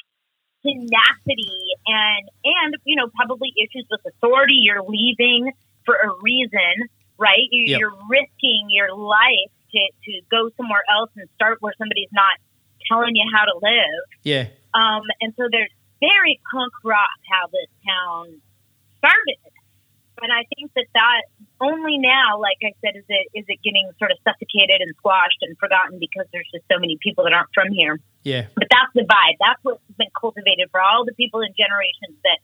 [0.66, 4.58] tenacity and, and, you know, probably issues with authority.
[4.66, 5.52] You're leaving
[5.86, 7.46] for a reason, right?
[7.52, 7.80] You, Yep.
[7.80, 12.38] You're risking your life to, to go somewhere else and start where somebody's not
[12.90, 14.04] telling you how to live.
[14.24, 15.72] yeah, Um, and so there's
[16.02, 18.42] very punk rock how this town
[18.98, 19.38] started.
[20.18, 21.22] But I think that that
[21.61, 25.40] only now, like I said, is it is it getting sort of suffocated and squashed
[25.41, 27.99] and forgotten because there's just so many people that aren't from here.
[28.23, 29.40] yeah, But that's the vibe.
[29.40, 32.40] That's what's been cultivated for all the people in generations that,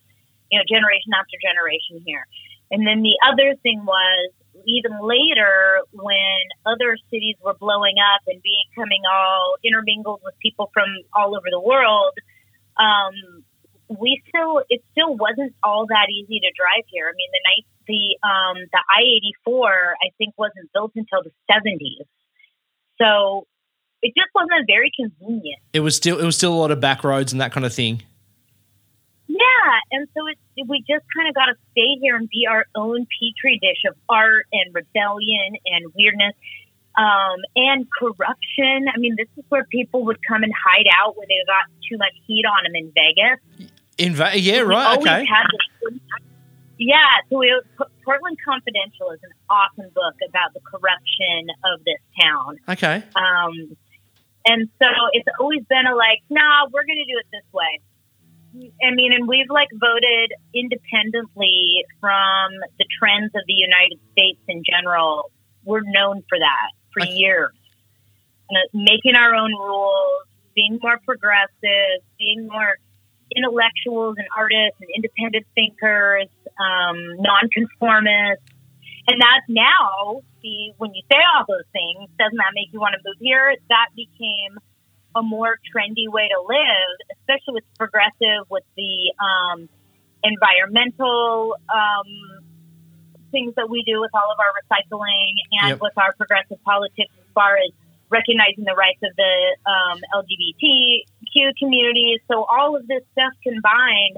[0.51, 2.23] you know, generation after generation here.
[2.71, 4.31] And then the other thing was
[4.65, 10.88] even later when other cities were blowing up and becoming all intermingled with people from
[11.15, 12.15] all over the world,
[12.79, 13.43] um,
[13.99, 17.07] we still it still wasn't all that easy to drive here.
[17.07, 21.23] I mean, the night the um the I eighty four I think wasn't built until
[21.23, 22.05] the seventies,
[22.97, 23.47] so
[24.01, 25.59] it just wasn't very convenient.
[25.73, 27.73] It was still it was still a lot of back roads and that kind of
[27.73, 28.03] thing.
[29.27, 30.38] Yeah, and so it,
[30.68, 33.95] we just kind of got to stay here and be our own petri dish of
[34.09, 36.35] art and rebellion and weirdness
[36.97, 38.91] um, and corruption.
[38.93, 41.97] I mean, this is where people would come and hide out when they got too
[41.97, 43.39] much heat on them in Vegas.
[44.02, 45.26] Yeah, We right, okay.
[45.26, 45.99] this-
[46.78, 46.98] yeah,
[47.30, 47.53] so we,
[48.03, 52.57] Portland Confidential is an awesome book about the corruption of this town.
[52.68, 53.03] Okay.
[53.15, 53.78] Um,
[54.48, 57.80] and so it's always been a like, nah, we're going to do it this way.
[58.84, 62.49] I mean, and we've like voted independently from
[62.80, 65.32] the trends of the United States in general.
[65.64, 67.14] We're known for that for Okay.
[67.14, 67.53] years.
[68.49, 70.23] And, uh, making our own rules,
[70.56, 72.76] being more progressive, being more
[73.36, 76.28] intellectuals and artists and independent thinkers,
[76.60, 78.45] um, nonconformists.
[79.08, 82.94] And that now, see, when you say all those things, doesn't that make you want
[82.94, 83.56] to move here?
[83.70, 84.58] That became
[85.16, 89.68] a more trendy way to live, especially with progressive, with the um,
[90.24, 92.45] environmental um,
[93.32, 95.34] things that we do with all of our recycling
[95.64, 95.82] and Yep.
[95.82, 97.72] with our progressive politics as far as
[98.11, 99.33] recognizing the rights of the
[99.65, 102.19] um, LGBTQ community.
[102.29, 104.17] So all of this stuff combined,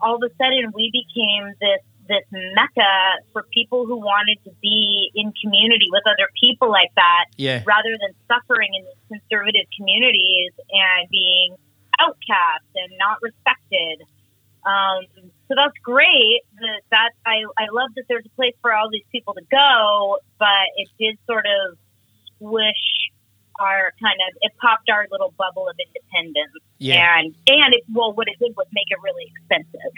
[0.00, 5.10] all of a sudden we became this this mecca for people who wanted to be
[5.14, 7.62] in community with other people like that Yeah.
[7.64, 11.54] rather than suffering in these conservative communities and being
[12.00, 14.02] outcast and not respected.
[14.66, 15.06] Um,
[15.46, 16.42] so that's great.
[16.58, 20.18] That, that I, I love that there's a place for all these people to go,
[20.38, 21.78] but it did sort of
[22.34, 23.01] squish
[23.60, 26.52] our kind of it popped our little bubble of independence.
[26.78, 27.18] Yeah.
[27.18, 29.92] And and it well what it did was make it really expensive.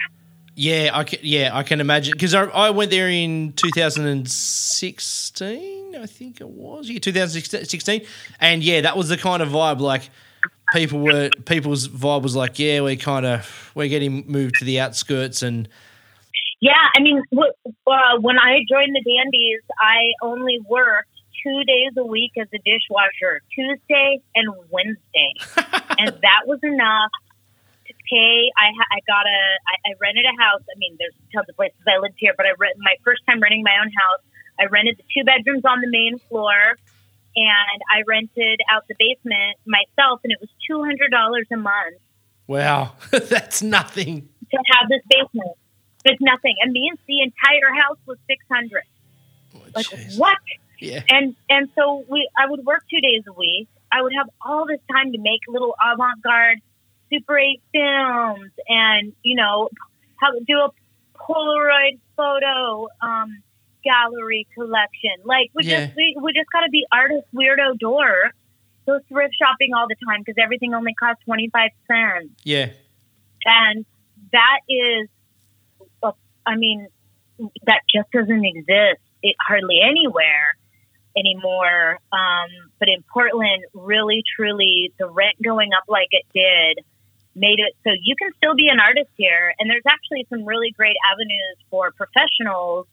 [0.57, 6.05] Yeah, I can, yeah, I can imagine because I, I went there in 2016, I
[6.05, 6.89] think it was.
[6.89, 8.05] Yeah, 2016,
[8.39, 9.81] and yeah, that was the kind of vibe.
[9.81, 10.09] Like
[10.73, 14.79] people were, people's vibe was like, yeah, we kind of we're getting moved to the
[14.79, 15.67] outskirts, and
[16.61, 17.51] Yeah, I mean, wh-
[17.87, 21.09] uh, when I joined the Dandies, I only worked
[21.45, 25.31] two days a week as a dishwasher, Tuesday and Wednesday,
[26.01, 27.13] and that was enough
[27.85, 28.49] to pay.
[28.57, 30.65] I I got a I, I rented a house.
[30.65, 33.37] I mean, there's tons of places I lived here, but I rent my first time
[33.37, 34.25] renting my own house.
[34.57, 36.81] I rented the two bedrooms on the main floor,
[37.37, 42.01] and I rented out the basement myself, and it was two hundred dollars a month
[42.47, 44.29] wow, that's nothing.
[44.51, 45.57] to have this basement.
[46.05, 46.55] It's nothing.
[46.61, 48.83] And me and the entire house was six hundred.
[49.73, 50.17] Like Jeez.
[50.17, 50.37] what?
[50.79, 53.67] Yeah, And and so we I would work two days a week.
[53.91, 56.59] I would have all this time to make little avant garde
[57.11, 59.69] Super eight films and, you know,
[60.19, 60.69] how do a
[61.17, 63.41] Polaroid photo um
[63.83, 65.11] gallery collection.
[65.23, 65.85] Like we Yeah.
[65.85, 68.31] just we, we just gotta be artist weirdo door.
[68.85, 72.69] Go thrift shopping all the time because everything only costs twenty five cents yeah,
[73.45, 73.85] and
[74.31, 75.09] that is
[76.45, 76.87] i mean
[77.65, 80.55] that just doesn't exist it, hardly anywhere
[81.17, 81.99] anymore.
[82.11, 86.83] Um, but in portland really truly the rent going up like it did
[87.35, 89.53] made it so you can still be an artist here.
[89.59, 92.87] And there's actually some really great avenues for professionals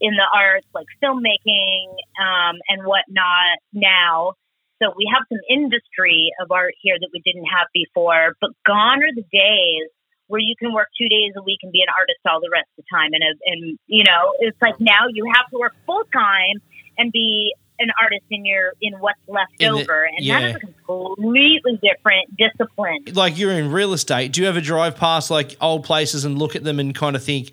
[0.00, 4.34] in the arts like filmmaking um, and whatnot now.
[4.82, 9.00] So we have some industry of art here that we didn't have before, but gone
[9.00, 9.88] are the days
[10.26, 12.68] where you can work two days a week and be an artist all the rest
[12.76, 13.14] of the time.
[13.14, 16.60] And, and you know, it's like now you have to work full time
[16.98, 20.40] and be an artist in your in what's left In the- over, and yeah.
[20.40, 23.04] that is a completely different discipline.
[23.12, 24.32] like you're in real estate.
[24.32, 27.22] Do you ever drive past like old places and look at them and kind of
[27.22, 27.52] think,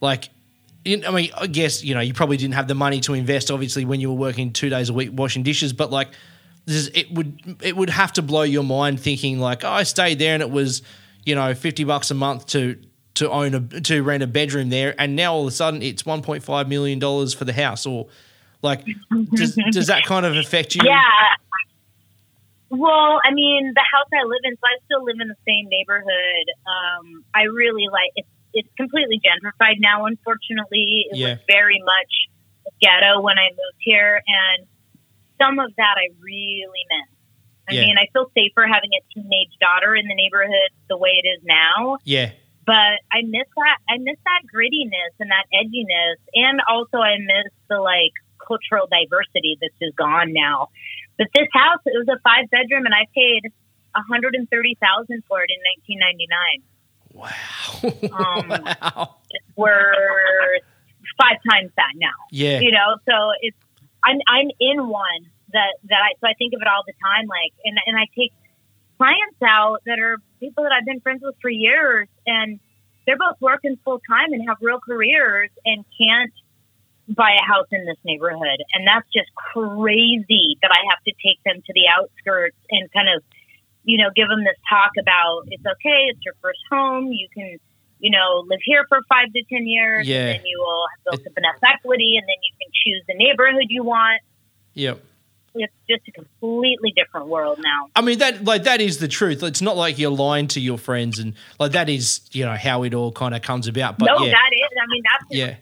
[0.00, 0.28] like,
[0.84, 3.50] you I mean, I guess you know you probably didn't have the money to invest,
[3.50, 6.08] obviously, when you were working two days a week washing dishes, but like,
[6.66, 9.84] this is, it would it would have to blow your mind thinking like, oh, I
[9.84, 10.82] stayed there and it was,
[11.24, 12.76] you know, fifty bucks a month to
[13.14, 16.04] to own a to rent a bedroom there, and now all of a sudden it's
[16.04, 18.08] one point five million dollars for the house, or
[18.62, 18.84] like,
[19.34, 20.82] does does that kind of affect you?
[20.84, 21.00] Yeah.
[22.70, 25.68] Well, I mean, the house I live in, so I still live in the same
[25.72, 26.46] neighborhood.
[26.68, 30.04] Um, I really like it's it's completely gentrified now.
[30.06, 31.28] Unfortunately, it Yeah.
[31.36, 32.12] was very much
[32.82, 34.66] ghetto when I moved here, and
[35.40, 37.08] some of that I really miss.
[37.68, 37.80] I Yeah.
[37.86, 41.40] mean, I feel safer having a teenage daughter in the neighborhood the way it is
[41.44, 42.32] now Yeah,
[42.66, 43.78] but I miss that.
[43.88, 48.12] I miss that grittiness and that edginess, and also I miss the like
[48.48, 50.68] cultural diversity that's just gone now.
[51.18, 53.52] But this house, it was a five bedroom, and I paid
[53.92, 56.60] one hundred and thirty thousand for it in nineteen ninety nine.
[58.16, 58.48] um,
[58.80, 59.16] wow.
[59.56, 60.60] we're
[61.20, 62.16] five times that now.
[62.30, 62.60] Yeah.
[62.60, 63.58] You know, so it's
[64.04, 67.26] I'm I'm in one that that I so I think of it all the time,
[67.26, 68.32] like and and I take
[68.96, 72.58] clients out that are people that I've been friends with for years and
[73.06, 76.32] they're both working full time and have real careers and can't
[77.08, 78.60] buy a house in this neighborhood.
[78.74, 83.08] And that's just crazy that I have to take them to the outskirts and kind
[83.08, 83.22] of,
[83.84, 87.58] you know, give them this talk about it's okay, it's your first home, you can,
[87.98, 90.18] you know, live here for five to ten years Yeah.
[90.18, 93.14] and then you will have built up enough equity and then you can choose the
[93.14, 94.20] neighborhood you want.
[94.74, 95.02] Yep.
[95.54, 97.88] It's just a completely different world now.
[97.96, 99.42] I mean that like that is the truth.
[99.42, 102.82] It's not like you're lying to your friends and like that is, you know, how
[102.82, 103.98] it all kind of comes about.
[103.98, 104.32] But no, yeah.
[104.32, 105.54] that is I mean that's yeah.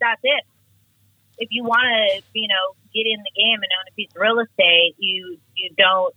[0.00, 0.44] that's it.
[1.42, 4.20] If you want to, you know, get in the game and own a piece of
[4.20, 6.14] real estate, you you don't.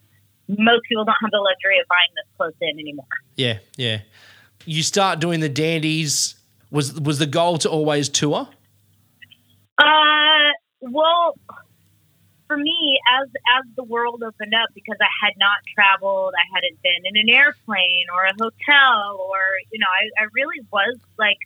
[0.47, 3.07] Most people don't have the luxury of buying this close in anymore.
[3.35, 4.01] Yeah, yeah.
[4.65, 6.35] You start doing the dandies.
[6.69, 8.47] Was was the goal to always tour?
[9.77, 11.35] Uh, well,
[12.47, 13.27] for me, as
[13.57, 17.29] as the world opened up, because I had not traveled, I hadn't been in an
[17.29, 19.41] airplane or a hotel, or
[19.71, 21.39] you know, I, I really was like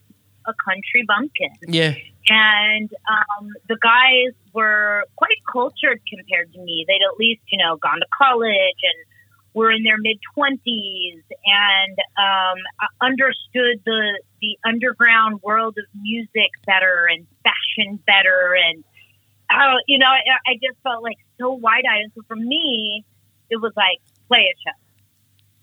[0.46, 1.56] a country bumpkin.
[1.68, 1.96] Yeah,
[2.30, 6.86] and um, the guys were quite cultured compared to me.
[6.88, 9.00] They'd at least, you know, gone to college and
[9.54, 12.58] were in their mid twenties and um,
[13.02, 18.84] understood the the underground world of music better and fashion better, and
[19.50, 22.04] uh, you know, I, I just felt like so wide eyed.
[22.04, 23.04] And so for me,
[23.50, 23.98] it was like
[24.28, 24.78] play a show.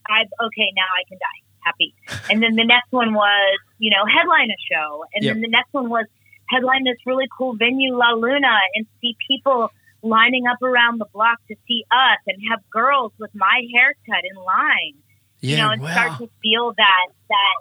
[0.08, 1.94] I okay, now I can die happy.
[2.30, 5.34] And then the next one was, you know, headline a show, and Yep.
[5.34, 6.06] then the next one was
[6.48, 9.70] headline this really cool venue, La Luna, and see people
[10.02, 14.36] lining up around the block to see us, and have girls with my haircut in
[14.36, 14.94] line.
[15.40, 15.50] yeah.
[15.50, 15.92] you know, and wow.
[15.92, 17.56] start to feel that that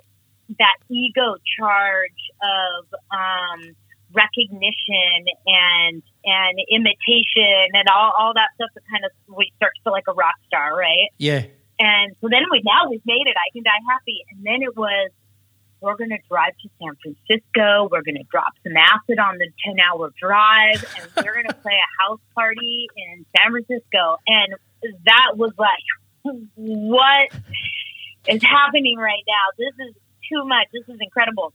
[0.60, 3.76] that ego charge of um,
[4.14, 9.82] recognition and and imitation and all, all that stuff that kind of we start to
[9.84, 11.10] feel like a rock star, right?
[11.18, 11.46] yeah,
[11.80, 13.36] And so then we now we've made it.
[13.36, 14.24] I can die happy.
[14.32, 15.12] And then it was
[15.86, 17.88] we're going to drive to San Francisco.
[17.94, 21.54] We're going to drop some acid on the ten hour drive, and we're going to
[21.62, 24.18] play a house party in San Francisco.
[24.26, 24.58] And
[25.06, 25.86] that was like,
[26.56, 27.30] what
[28.28, 29.46] is happening right now?
[29.62, 29.94] This is
[30.26, 30.74] too much.
[30.74, 31.54] This is incredible.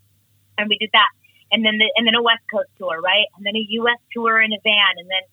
[0.57, 1.11] And we did that,
[1.51, 3.27] and then the, and then a West Coast tour, right?
[3.37, 3.99] And then a U.S.
[4.15, 5.27] tour in a van, and then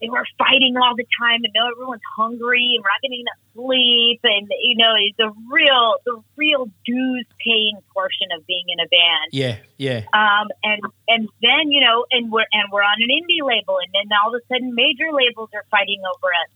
[0.00, 3.42] they were fighting all the time and now everyone's hungry and we're not getting enough
[3.54, 8.88] sleep and you know the real the real dues paying portion of being in a
[8.88, 9.28] band.
[9.32, 13.42] Yeah, yeah, um and and then you know and we're and we're on an indie
[13.42, 16.50] label and then all of a sudden major labels are fighting over us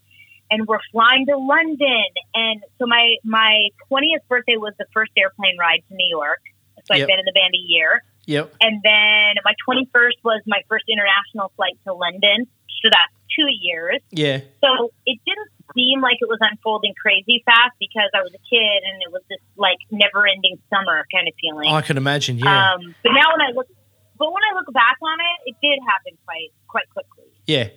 [0.50, 2.06] and we're flying to london.
[2.34, 6.40] And so my my 20th birthday was the first airplane ride to new york.
[6.86, 7.02] So Yep.
[7.02, 8.02] i've been in the band a year.
[8.26, 12.46] Yep, and then my 21st was my first international flight to London.
[12.82, 14.00] So that's two years.
[14.10, 18.42] yeah, So it didn't seem like it was unfolding crazy fast because I was a
[18.50, 21.68] kid and it was this like never ending summer kind of feeling.
[21.68, 22.38] I can imagine.
[22.38, 23.66] Yeah, Um, but now when I look,
[24.18, 27.30] but when I look back on it, it did happen quite, quite quickly.
[27.46, 27.68] yeah.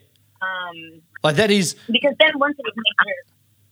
[0.42, 3.16] Um, Like that is because then once it was major,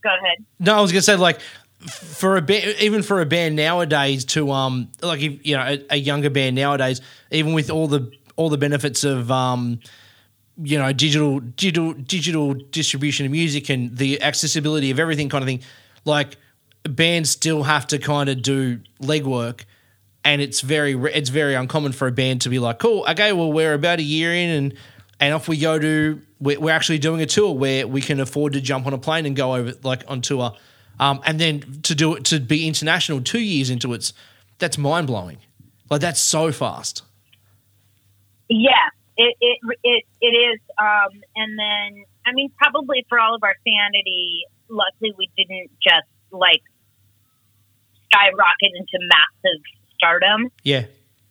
[0.03, 0.45] go ahead.
[0.59, 1.39] No, I was gonna say like
[1.87, 5.85] for a band, even for a band nowadays to um like if you know a,
[5.91, 7.01] a younger band nowadays,
[7.31, 9.79] even with all the all the benefits of um
[10.61, 15.47] you know digital digital digital distribution of music and the accessibility of everything kind of
[15.47, 15.61] thing,
[16.05, 16.37] like
[16.83, 19.61] bands still have to kind of do legwork.
[20.25, 23.51] And it's very it's very uncommon for a band to be like, cool, okay, well
[23.51, 24.73] we're about a year in, and
[25.19, 28.61] and off we go to we're, actually doing a tour where we can afford to
[28.61, 30.55] jump on a plane and go over like on tour,
[30.99, 34.13] um, and then to do it to be international two years into it's
[34.59, 35.37] that's mind blowing,
[35.89, 37.03] like that's so fast.
[38.49, 40.59] Yeah, it it it, it is.
[40.77, 46.07] Um, and then I mean, probably for all of our sanity, luckily we didn't just
[46.31, 46.61] like
[48.11, 49.61] skyrocket into massive
[49.95, 50.49] stardom.
[50.63, 50.85] Yeah,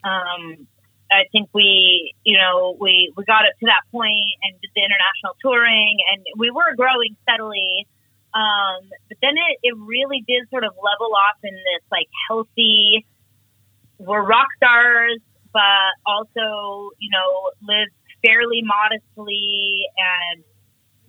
[0.04, 0.66] Um,
[1.10, 4.82] I think we, you know, we we got up to that point and did the
[4.82, 7.86] international touring, and we were growing steadily.
[8.34, 13.04] Um, but then it, it really did sort of level off in this like healthy.
[13.98, 15.20] We're rock stars,
[15.52, 17.88] but also, you know, live
[18.24, 20.44] fairly modestly, and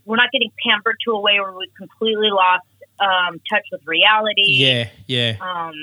[0.05, 2.65] we're not getting pampered to a way where we completely lost
[2.99, 5.73] um, touch with reality yeah, yeah, um,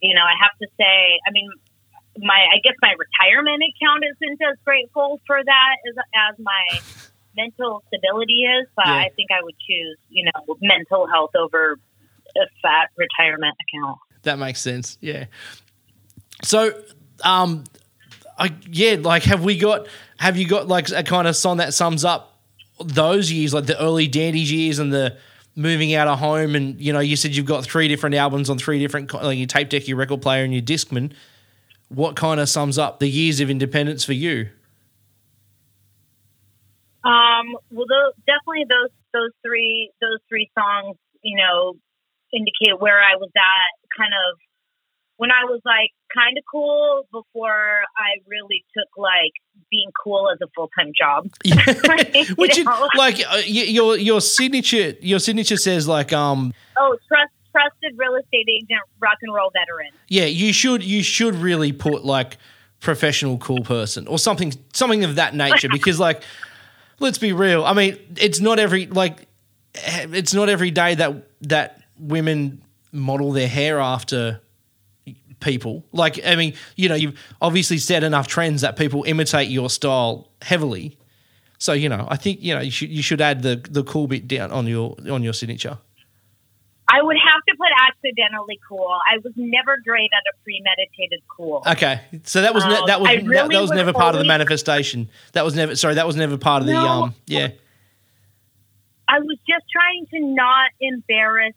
[0.00, 1.48] you know, I have to say, I mean,
[2.18, 5.94] my I guess my retirement account isn't as grateful for that as
[6.30, 6.80] as my
[7.36, 8.94] mental stability is, but Yeah.
[8.94, 11.76] I think I would choose, you know, mental health over
[12.36, 13.98] a fat retirement account.
[14.22, 14.98] That makes sense.
[15.00, 15.26] Yeah.
[16.42, 16.72] So,
[17.24, 17.64] um,
[18.38, 19.86] I yeah, like have we got
[20.18, 22.38] have you got like a kind of song that sums up
[22.82, 25.16] those years, like the early Dandy's years and the
[25.54, 28.58] moving out of home, and you know, you said you've got three different albums on
[28.58, 31.12] three different like your tape deck, your record player, and your Discman.
[31.88, 34.48] What kind of sums up the years of independence for you?
[37.02, 41.74] Um, well, those, definitely those those three those three songs, you know,
[42.32, 44.38] indicate where I was at, kind of
[45.20, 49.32] when I was like kind of cool before I really took like
[49.70, 51.28] being cool as a full time job.
[52.14, 52.88] You Which you, know?
[52.96, 58.14] like uh, y- your your signature your signature says like um oh, trust trusted real
[58.14, 59.90] estate agent, rock and roll veteran.
[60.08, 62.38] yeah you should you should really put like
[62.80, 66.22] professional cool person or something something of that nature because like
[66.98, 69.26] let's be real I mean it's not every like
[69.74, 74.40] eh, it's not every day that that women model their hair after
[75.40, 79.70] people like I mean you know you've obviously set enough trends that people imitate your
[79.70, 80.98] style heavily
[81.58, 84.06] so you know I think you know you should you should add the the cool
[84.06, 85.78] bit down on your on your signature
[86.92, 88.98] I would have to put accidentally cool.
[89.08, 91.62] I was never great at a premeditated cool.
[91.64, 94.20] Okay, so that was ne- Um, that was I that, that was never part of
[94.20, 95.08] the manifestation.
[95.34, 95.94] That was never sorry.
[95.94, 97.14] That was never part of the um.
[97.26, 97.50] Yeah,
[99.08, 101.54] I was just trying to not embarrass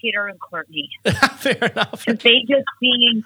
[0.00, 0.90] Peter and Courtney.
[1.38, 2.04] fair enough.
[2.04, 3.24] they just seem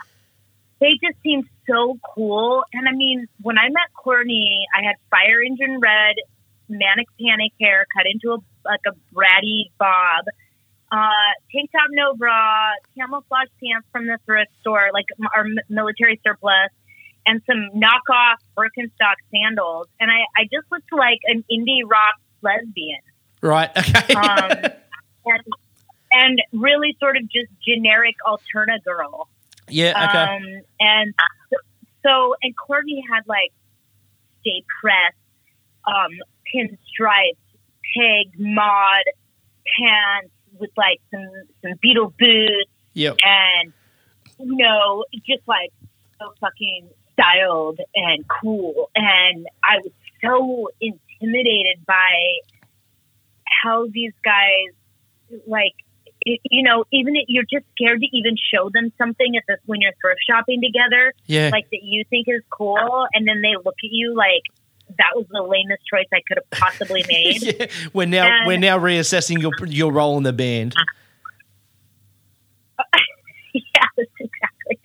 [0.80, 2.64] they just seem so cool.
[2.72, 6.16] And I mean, when I met Courtney, I had fire engine red,
[6.68, 10.24] manic panic hair cut into a like a bratty bob,
[10.90, 16.70] uh, tank top, no bra, camouflage pants from the thrift store, like our military surplus,
[17.26, 19.86] and some knockoff Birkenstock sandals.
[20.00, 23.00] And I, I just looked like an indie rock lesbian
[23.44, 23.70] Right.
[23.76, 24.14] Okay.
[24.14, 24.50] um,
[25.26, 25.42] and,
[26.14, 29.28] and really sort of just generic alterna girl.
[29.68, 30.08] yeah.
[30.08, 30.18] Okay.
[30.18, 31.14] Um, and
[32.04, 33.52] so, and Courtney had like
[34.40, 35.16] stay pressed,
[35.86, 36.12] um,
[36.54, 37.36] pinstriped,
[37.96, 39.04] pegged mod
[39.78, 41.28] pants with like some
[41.62, 43.16] some Beatle boots, yep.
[43.22, 43.72] and
[44.38, 45.72] you know, just like
[46.20, 48.90] so fucking styled and cool.
[48.94, 49.92] And I was
[50.22, 52.38] so intimidated by
[53.62, 55.74] how these guys, like,
[56.24, 59.80] you know, even if you're just scared to even show them something at the when
[59.80, 61.50] you're thrift shopping together, Yeah.
[61.52, 64.42] like that you think is cool, and then they look at you like
[64.98, 67.42] that was the lamest choice I could have possibly made.
[67.42, 67.66] yeah.
[67.92, 70.74] We're now and- we're now reassessing your your role in the band.
[73.54, 73.62] yes,
[74.20, 74.78] exactly.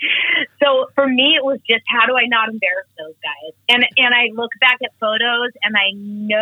[0.61, 3.53] So for me, it was just how do I not embarrass those guys?
[3.69, 6.35] And and I look back at photos, and I know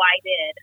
[0.00, 0.54] I did.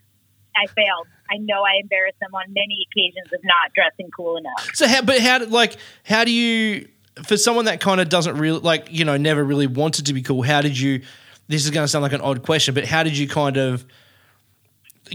[0.54, 1.06] I failed.
[1.32, 4.70] I know I embarrassed them on many occasions of not dressing cool enough.
[4.74, 5.02] So how?
[5.02, 5.44] But how?
[5.44, 6.88] Like how do you?
[7.24, 10.22] For someone that kind of doesn't really like you know never really wanted to be
[10.22, 10.42] cool.
[10.42, 11.02] How did you?
[11.48, 13.84] This is going to sound like an odd question, but how did you kind of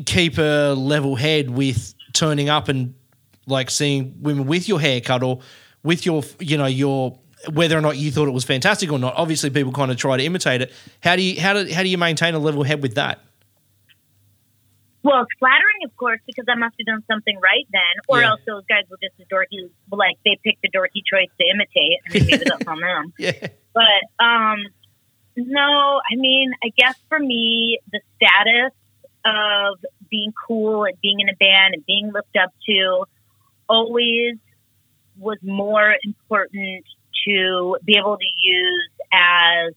[0.06, 2.94] keep a level head with turning up and
[3.48, 5.39] like seeing women with your haircut or
[5.84, 7.18] with your you know your
[7.52, 9.14] whether or not you thought it was fantastic or not.
[9.15, 10.73] Obviously, people kind of try to imitate it.
[11.02, 13.22] How do you how do how do you maintain a level head with that?
[15.07, 18.31] Well, it's flattering, of course, because I must have done something right then, or Yeah.
[18.31, 19.69] else those guys were just a dorky.
[19.89, 23.13] Like they picked a dorky choice to imitate, and maybe that's on them.
[23.17, 24.59] Yeah, But um,
[25.38, 28.73] no, I mean, I guess for me, the status
[29.23, 29.77] of
[30.09, 33.05] being cool and being in a band and being looked up to
[33.69, 34.35] always
[35.17, 36.84] was more important
[37.27, 39.73] to be able to use as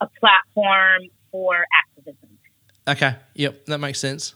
[0.00, 2.30] a platform for activism.
[2.88, 4.34] okay, yep, that makes sense.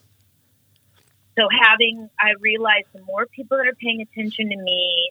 [1.38, 5.10] So having, I realize the more people that are paying attention to me,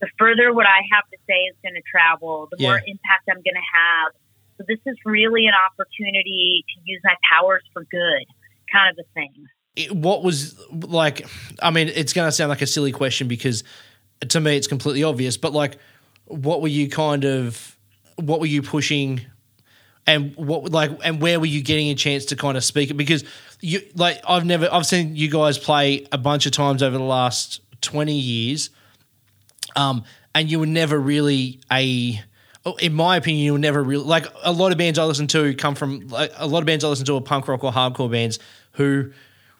[0.00, 3.36] the further what I have to say is going to travel, the more impact I'm
[3.36, 4.12] going to have.
[4.58, 8.24] So this is really an opportunity to use my powers for good,
[8.72, 9.32] kind of a thing.
[9.76, 11.26] it- what was like
[11.60, 13.64] i mean it's going to sound like a silly question because
[14.28, 15.78] to me it's completely obvious but like
[16.26, 17.76] what were you kind of
[18.16, 19.20] what were you pushing
[20.06, 22.94] and what like and where were you getting a chance to kind of speak it
[22.94, 23.24] because
[23.60, 27.04] you like i've never i've seen you guys play a bunch of times over the
[27.04, 28.70] last 20 years
[29.76, 30.04] um
[30.34, 32.20] and you were never really a
[32.80, 35.54] in my opinion, you were never really like a lot of bands I listen to
[35.54, 38.10] come from like a lot of bands I listen to are punk rock or hardcore
[38.10, 38.38] bands
[38.72, 39.12] who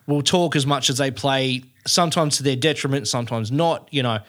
[0.07, 4.19] will talk as much as they play, sometimes to their detriment, sometimes not, you know,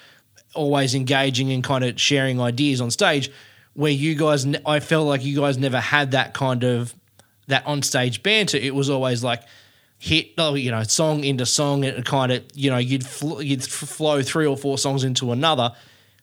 [0.54, 3.30] always engaging and kind of sharing ideas on stage.
[3.76, 6.94] Where you guys, I felt like you guys never had that kind of
[7.46, 8.56] that on stage banter.
[8.56, 9.42] It was always like
[9.98, 13.62] hit, oh, you know, song into song, and kind of, you know, you'd fl- you'd
[13.62, 15.72] flow three or four songs into another.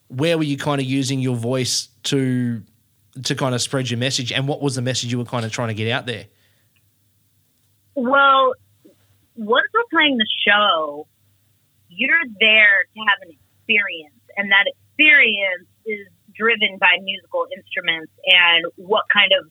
[0.10, 2.62] where were you kind of using your voice to
[3.24, 5.52] to kind of spread your message, and what was the message you were kind of
[5.52, 6.26] trying to get out there?
[7.96, 8.54] Well,
[9.36, 11.08] once we're playing the show,
[11.90, 16.08] you're there to have an experience, and that experience is
[16.38, 19.50] driven by musical instruments and what kind of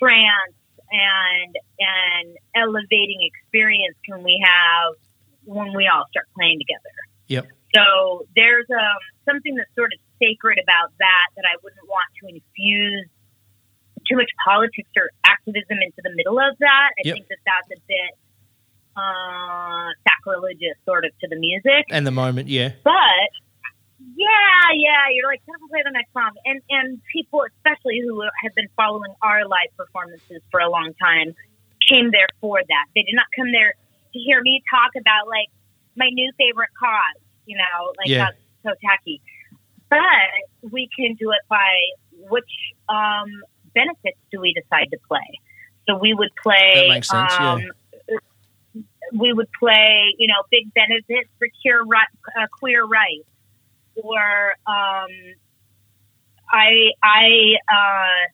[0.00, 0.56] trance
[0.90, 4.94] and and elevating experience can we have
[5.44, 6.94] when we all start playing together.
[7.28, 7.44] Yep.
[7.74, 12.28] So there's um, something that's sort of sacred about that that I wouldn't want to
[12.30, 13.08] infuse
[14.06, 16.90] too much politics or activism into the middle of that.
[16.98, 17.14] I Yep.
[17.14, 18.12] think that that's a bit
[18.96, 21.86] uh, sacrilegious, sort of, to the music.
[21.90, 23.30] And the moment, yeah, But
[24.16, 28.54] yeah, yeah, you're like, come play the next song, and and people, especially who have
[28.54, 31.34] been following our live performances for a long time,
[31.88, 32.84] came there for that.
[32.94, 33.74] They did not come there
[34.12, 35.48] to hear me talk about like
[35.96, 37.20] my new favorite cause.
[37.46, 38.30] You know, like Yeah.
[38.30, 39.20] that's so tacky.
[39.90, 41.74] But we can do it by
[42.30, 42.50] which
[42.88, 43.28] um,
[43.74, 45.38] benefits do we decide to play?
[45.86, 46.72] So we would play.
[46.74, 47.52] That makes sense, yeah.
[47.52, 47.62] um,
[49.12, 53.28] We would play, you know, big benefits for queer, uh, queer rights,
[53.96, 55.12] or um,
[56.50, 58.30] I I uh,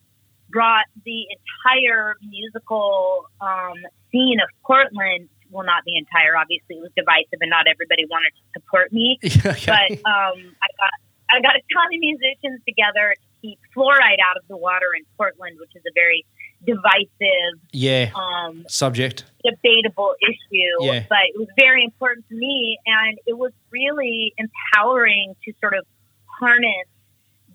[0.49, 3.77] brought the entire musical um,
[4.11, 5.29] scene of Portland.
[5.49, 6.37] Well, not the entire.
[6.37, 9.19] Obviously, it was divisive, and not everybody wanted to support me.
[9.23, 9.67] okay.
[9.67, 10.93] But um, I got
[11.31, 15.03] I got a ton of musicians together to keep fluoride out of the water in
[15.17, 16.25] Portland, which is a very
[16.65, 19.25] divisive, yeah, um, subject.
[19.43, 20.85] debatable issue.
[20.85, 21.05] Yeah.
[21.09, 25.85] But it was very important to me, and it was really empowering to sort of
[26.25, 26.87] harness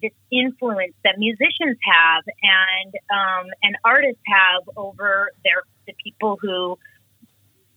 [0.03, 6.79] this influence that musicians have and um, and artists have over their the people who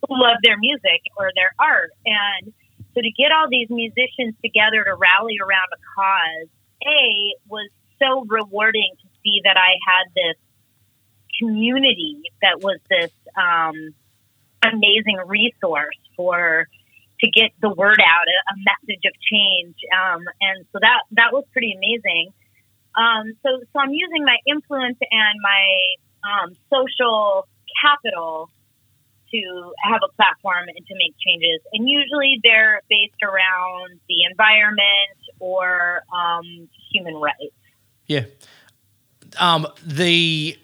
[0.08, 1.92] who love their music or their art.
[2.06, 2.54] And
[2.94, 6.50] so to get all these musicians together to rally around a cause,
[6.84, 7.70] A, was
[8.00, 10.38] so rewarding to see that I had this
[11.40, 13.94] community that was this um,
[14.64, 16.68] amazing resource for
[17.22, 19.76] to get the word out, a, message of change.
[19.92, 22.32] Um, and so that that was pretty amazing.
[22.96, 25.64] Um, so so I'm using my influence and my
[26.24, 27.48] um, social
[27.82, 28.50] capital
[29.32, 31.62] to have a platform and to make changes.
[31.74, 37.54] And usually they're based around the environment or um, human rights.
[38.08, 38.26] Yeah.
[39.38, 40.58] Um, the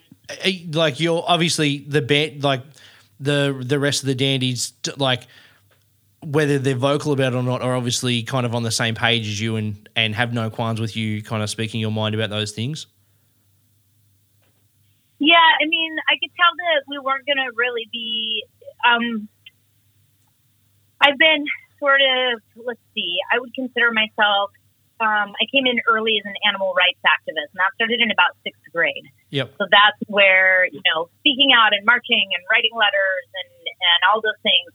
[0.72, 2.62] like you're obviously the band like
[3.20, 5.26] the the rest of the dandies like
[6.22, 9.28] whether they're vocal about it or not are obviously kind of on the same page
[9.28, 12.30] as you and and have no qualms with you kind of speaking your mind about
[12.30, 12.86] those things.
[15.18, 18.44] Yeah, I mean, I could tell that we weren't going to really be.
[18.84, 19.28] Um,
[21.00, 21.44] I've been
[21.78, 24.50] sort of, let's see, I would consider myself,
[25.00, 28.32] um, I came in early as an animal rights activist, and that started in about
[28.44, 29.04] sixth grade.
[29.30, 29.54] Yep.
[29.58, 34.24] So that's where, you know, speaking out and marching and writing letters and, and all
[34.24, 34.72] those things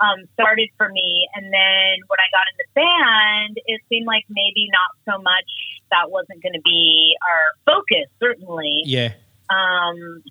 [0.00, 1.28] um, started for me.
[1.34, 5.50] And then when I got into band, it seemed like maybe not so much
[5.90, 8.82] that wasn't going to be our focus, certainly.
[8.84, 9.12] Yeah.
[9.50, 10.22] Um,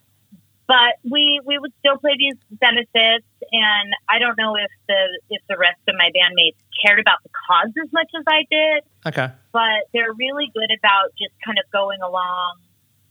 [0.68, 5.41] but we we would still play these benefits, and I don't know if the if
[5.48, 9.31] the rest of my bandmates cared about the cause as much as I did, Okay.
[9.53, 12.60] but they're really good about just kind of going along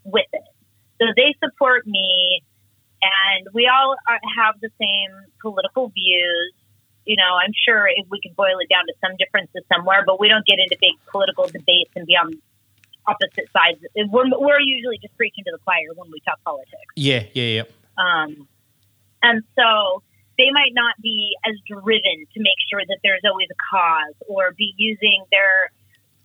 [0.05, 0.49] with it.
[1.01, 2.43] So they support me,
[3.03, 6.53] and we all are, have the same political views.
[7.07, 10.20] You know, I'm sure if we could boil it down to some differences somewhere, but
[10.20, 12.33] we don't get into big political debates and be on
[13.09, 13.78] opposite sides.
[13.97, 16.93] We're, we're usually just preaching to the choir when we talk politics.
[16.97, 17.24] Yeah.
[17.35, 17.62] Yeah.
[17.62, 17.62] Yeah.
[17.99, 18.49] Um,
[19.23, 20.03] and so
[20.39, 24.53] they might not be as driven to make sure that there's always a cause or
[24.57, 25.70] be using their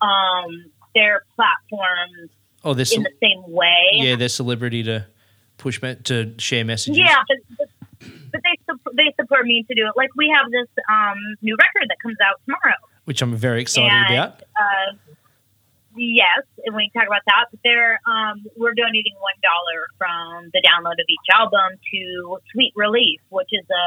[0.02, 2.30] um, their platforms
[2.64, 3.74] Oh, this, in the same way.
[3.94, 5.08] yeah, their celebrity to
[5.58, 6.98] push me- to share messages.
[7.00, 7.18] Yeah,
[7.58, 7.68] but,
[8.32, 9.94] but, they sup- they support me to do it.
[9.96, 12.78] Like we have this um, new record that comes out tomorrow.
[13.06, 14.42] which I'm very excited And, about.
[14.42, 15.14] Uh,
[15.96, 17.46] yes, and we can talk about that.
[17.52, 22.74] But they're um, we're donating one dollar from the download of each album to Sweet
[22.76, 23.86] Relief, which is a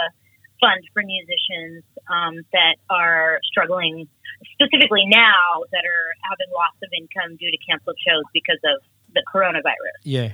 [0.61, 4.09] fund for musicians um, that are struggling,
[4.53, 8.83] specifically now that are having loss of income due to canceled shows because of
[9.15, 9.99] the coronavirus.
[10.03, 10.33] Yeah,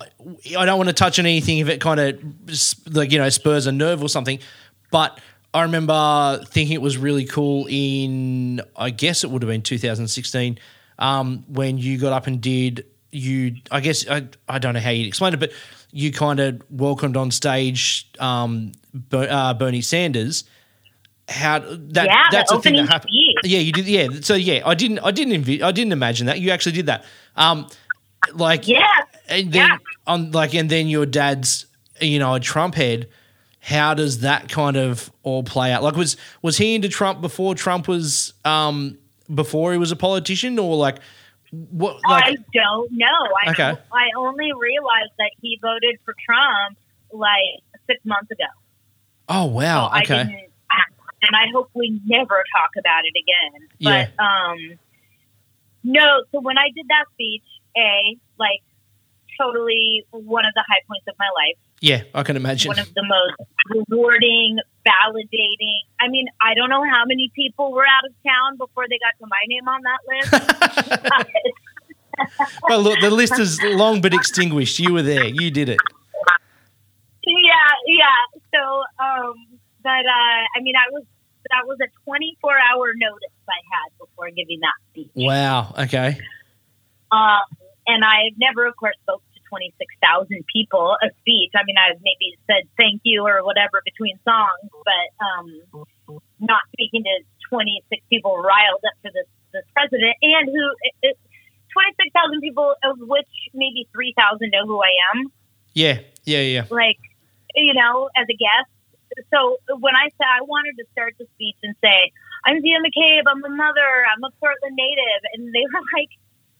[0.59, 3.66] I don't want to touch on anything if it kind of like you know spurs
[3.66, 4.38] a nerve or something,
[4.90, 5.20] but
[5.52, 10.59] I remember thinking it was really cool in I guess it would have been 2016
[11.01, 14.90] um, when you got up and did you I guess I, I don't know how
[14.90, 15.51] you'd explain it, but
[15.90, 20.44] you kind of welcomed on stage um, Ber- uh, Bernie Sanders.
[21.28, 23.12] How that yeah, that's the a thing that happened.
[23.44, 23.86] Yeah, you did.
[23.86, 24.98] Yeah, so yeah, I didn't.
[25.01, 25.44] I didn't.
[25.44, 27.05] Envi- I didn't imagine that you actually did that.
[27.36, 27.68] Um,
[28.35, 28.85] like Yeah.
[29.28, 29.77] and then Yeah.
[30.09, 31.66] on like, and then your dad's,
[32.01, 33.09] you know, a Trump head.
[33.60, 35.82] How does that kind of all play out?
[35.85, 38.98] Like, was was he into Trump before Trump was, um,
[39.35, 40.98] before he was a politician, or like,
[41.51, 41.97] what?
[42.09, 43.07] Like, I don't know.
[43.47, 43.73] I Okay.
[43.93, 46.78] I only realized that he voted for Trump
[47.12, 48.44] like six months ago.
[49.28, 50.51] oh wow, I okay, didn't,
[51.23, 53.69] and I hope we never talk about it again.
[53.78, 54.09] Yeah.
[54.16, 54.78] But um,
[55.85, 56.23] no.
[56.32, 57.44] So when I did that speech,
[57.77, 58.62] a like
[59.40, 61.57] totally one of the high points of my life.
[61.81, 62.69] yeah, I can imagine.
[62.69, 63.51] One of the most
[63.89, 64.59] rewarding,
[64.90, 65.80] validating.
[66.00, 69.14] I mean, I don't know how many people were out of town before they got
[69.18, 70.32] to my name on that list.
[72.68, 74.78] well, look, the list is long but extinguished.
[74.78, 75.26] You were there.
[75.26, 75.78] You did it.
[77.26, 78.40] yeah, yeah.
[78.54, 79.34] So, um,
[79.82, 81.04] but uh, I mean, I was
[81.50, 85.10] that was a 24 hour notice I had before giving that speech.
[85.14, 85.74] Wow.
[85.78, 86.18] Okay.
[87.10, 87.40] Um,
[87.86, 91.52] and I've never, of course, spoke 26,000 people a speech.
[91.59, 95.47] I mean, I've maybe said thank you or whatever between songs, but um,
[96.39, 97.14] not speaking to
[97.51, 101.16] 26 people riled up for this, this president and who, it, it,
[101.74, 104.14] 26,000 people, of which maybe 3,000
[104.51, 105.31] know who I am
[105.74, 105.98] Yeah.
[106.24, 106.40] Yeah.
[106.40, 106.64] Yeah.
[106.70, 107.02] like,
[107.55, 108.70] you know, as a guest.
[109.35, 112.14] So when I said I wanted to start the speech and say,
[112.44, 116.12] I'm Zia McCabe, I'm a mother, I'm a Portland native, and they were like,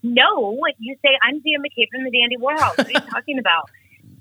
[0.03, 2.77] no, you say, I'm Zia McCabe from the Dandy Warhol.
[2.77, 3.71] What are you talking about?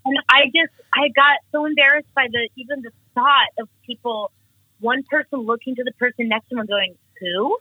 [0.05, 4.31] And I just, I got so embarrassed by the, even the thought of people,
[4.79, 7.57] one person looking to the person next to them going, who?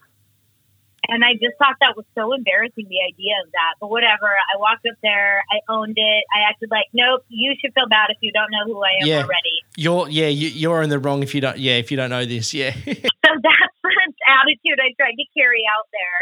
[1.11, 3.75] And I just thought that was so embarrassing, the idea of that.
[3.81, 6.25] But whatever, I walked up there, I owned it.
[6.35, 9.07] I acted like, nope, you should feel bad if you don't know who I am
[9.09, 9.23] Yeah.
[9.25, 9.57] already.
[9.77, 10.27] You're yeah.
[10.29, 11.57] You're in the wrong if you don't.
[11.59, 11.75] Yeah.
[11.79, 12.53] If you don't know this.
[12.53, 12.75] Yeah.
[13.29, 16.21] So that's the attitude I tried to carry out there.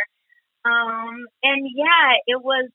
[0.66, 2.68] Um, and yeah, it was,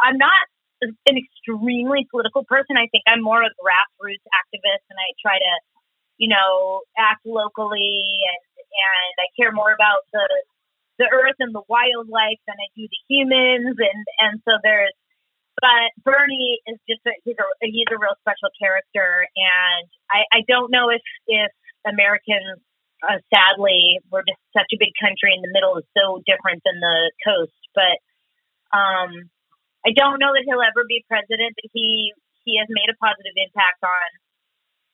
[0.00, 0.48] I'm not
[0.82, 2.76] an extremely political person.
[2.76, 5.54] I think I'm more a grassroots activist and I try to,
[6.16, 10.26] you know, act locally and, and I care more about the,
[10.98, 13.76] the earth and the wildlife than I do the humans.
[13.78, 14.96] And, and so there's,
[15.60, 19.28] but Bernie is just a, he's a, he's a real special character.
[19.36, 21.52] And I, I don't know if, if
[21.86, 22.58] Americans
[23.02, 26.78] uh, sadly, we're just such a big country, and the middle is so different than
[26.78, 27.58] the coast.
[27.74, 27.98] But
[28.70, 29.28] um,
[29.82, 31.58] I don't know that he'll ever be president.
[31.58, 32.14] But he
[32.46, 34.08] he has made a positive impact on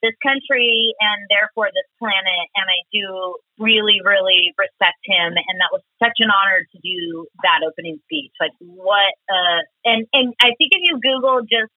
[0.02, 2.47] this country and therefore this planet.
[2.55, 5.35] And I do really, really respect him.
[5.35, 8.32] And that was such an honor to do that opening speech.
[8.39, 9.14] Like what?
[9.28, 11.74] Uh, and and I think if you Google just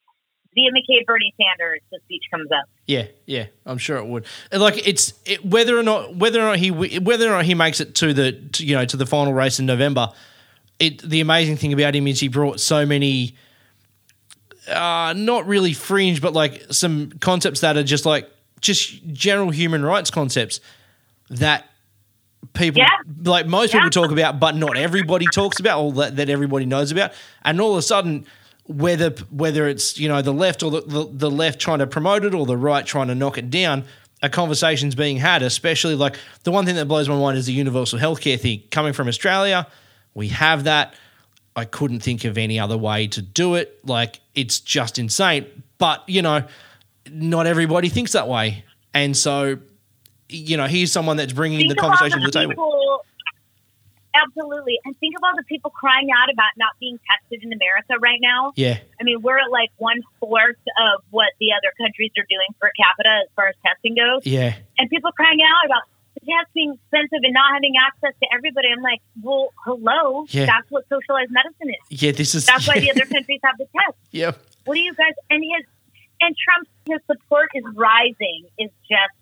[0.53, 2.65] Zia McCabe, Bernie Sanders, the speech comes up.
[2.85, 4.25] Yeah, yeah, I'm sure it would.
[4.51, 7.79] Like it's it, whether or not whether or not he whether or not he makes
[7.79, 10.09] it to the to, you know to the final race in November.
[10.79, 13.35] It the amazing thing about him is he brought so many,
[14.67, 18.29] uh, not really fringe, but like some concepts that are just like
[18.59, 20.59] just general human rights concepts
[21.29, 21.65] that
[22.53, 22.87] people Yeah.
[23.23, 26.91] like most people talk about, but not everybody talks about, or that, that everybody knows
[26.91, 27.11] about.
[27.43, 28.25] And all of a sudden,
[28.65, 32.23] whether whether it's you know the left or the, the, the left trying to promote
[32.23, 33.85] it or the right trying to knock it down,
[34.21, 35.41] a conversation's being had.
[35.43, 38.93] Especially like the one thing that blows my mind is the universal healthcare thing coming
[38.93, 39.67] from Australia.
[40.13, 40.93] We have that.
[41.55, 43.79] I couldn't think of any other way to do it.
[43.85, 45.45] Like it's just insane.
[45.77, 46.45] But you know,
[47.11, 48.63] not everybody thinks that way,
[48.93, 49.57] and so
[50.33, 52.51] you know, he's someone that's bringing the Think conversation to the table.
[52.51, 53.05] people-
[54.15, 54.77] Absolutely.
[54.85, 58.19] And think of all the people crying out about not being tested in America right
[58.21, 58.51] now.
[58.55, 62.49] Yeah, I mean, we're at like one fourth of what the other countries are doing
[62.59, 64.25] per capita as far as testing goes.
[64.27, 65.83] yeah, And people crying out about
[66.15, 68.67] the test being expensive and not having access to everybody.
[68.67, 70.25] I'm like, well, hello.
[70.29, 70.45] Yeah.
[70.45, 72.01] That's what socialized medicine is.
[72.03, 72.11] yeah.
[72.11, 73.97] This is That's why the other countries have the test.
[74.11, 74.31] yeah,
[74.65, 75.63] What do you guys and his
[76.19, 79.15] and Trump's his support is rising is just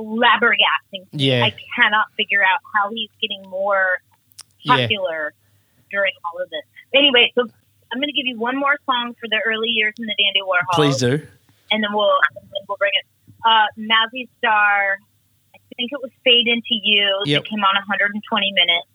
[0.00, 1.06] flabbergasting.
[1.12, 1.44] Yeah.
[1.44, 4.00] I cannot figure out how he's getting more
[4.62, 4.76] Yeah.
[4.76, 5.34] popular
[5.90, 6.62] during all of this.
[6.94, 7.42] Anyway, so
[7.92, 10.40] I'm going to give you one more song for the early years in the Dandy
[10.40, 11.26] Warhol, Please do.
[11.70, 12.18] and then we'll
[12.68, 13.06] we'll bring it.
[13.44, 14.98] Uh, Mazzy Star,
[15.54, 17.22] I think it was Fade into You.
[17.24, 17.40] Yep.
[17.42, 18.86] It came on 120 minutes,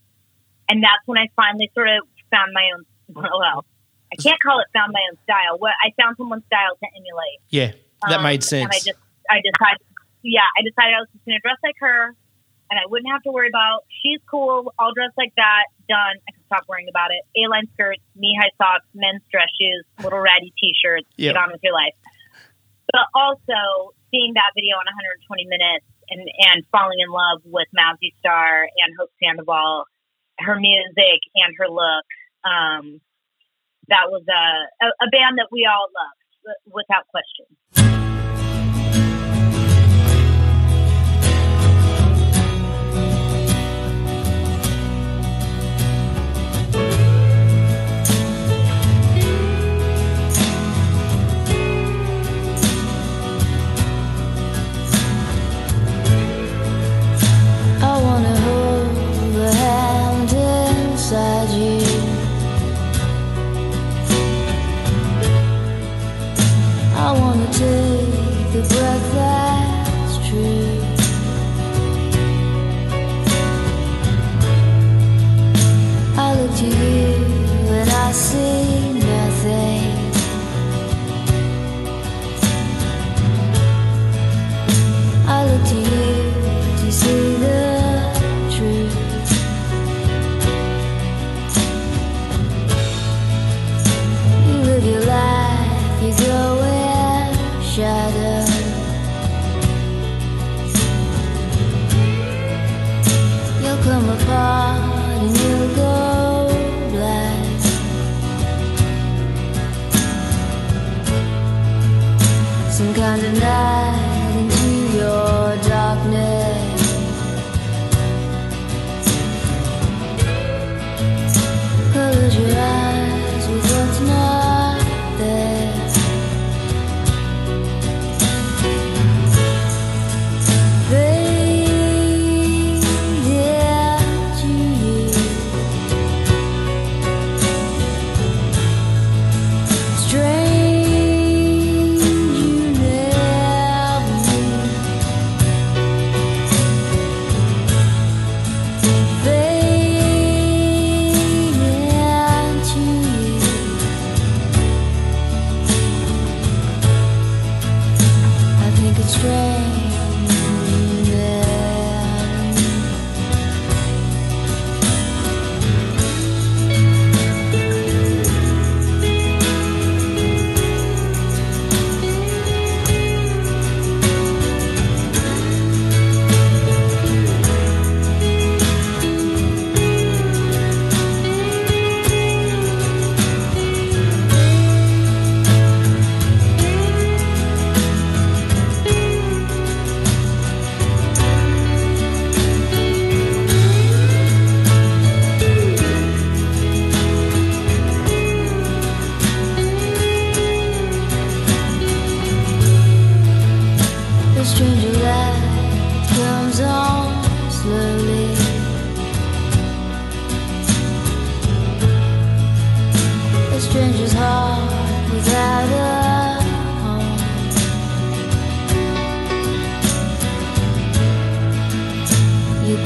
[0.69, 2.85] and that's when I finally sort of found my own.
[3.15, 3.65] Well,
[4.11, 5.57] I can't call it found my own style.
[5.59, 7.39] What I found someone's style to emulate.
[7.49, 7.71] Yeah,
[8.07, 8.69] that Um, made And sense.
[8.73, 8.99] I just,
[9.29, 9.81] I decided,
[10.25, 12.17] yeah, I decided I was just going to dress like her,
[12.73, 14.73] and I wouldn't have to worry about she's cool.
[14.81, 15.69] I'll dress like that.
[15.85, 16.17] Done.
[16.25, 17.21] I can stop worrying about it.
[17.37, 21.05] A-line skirts, knee-high socks, men's dress shoes, little ratty t-shirts.
[21.21, 21.33] Yep.
[21.33, 21.93] Get on with your life.
[22.89, 28.13] But also seeing that video in 120 minutes, and, and falling in love with Mazzy
[28.19, 29.85] Star and Hope Sandoval,
[30.39, 32.05] her music and her look.
[32.43, 33.01] Um,
[33.87, 37.94] that was a, a, a band that we all loved, without question.
[104.27, 104.74] You'll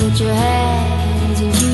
[0.10, 1.69] put your hands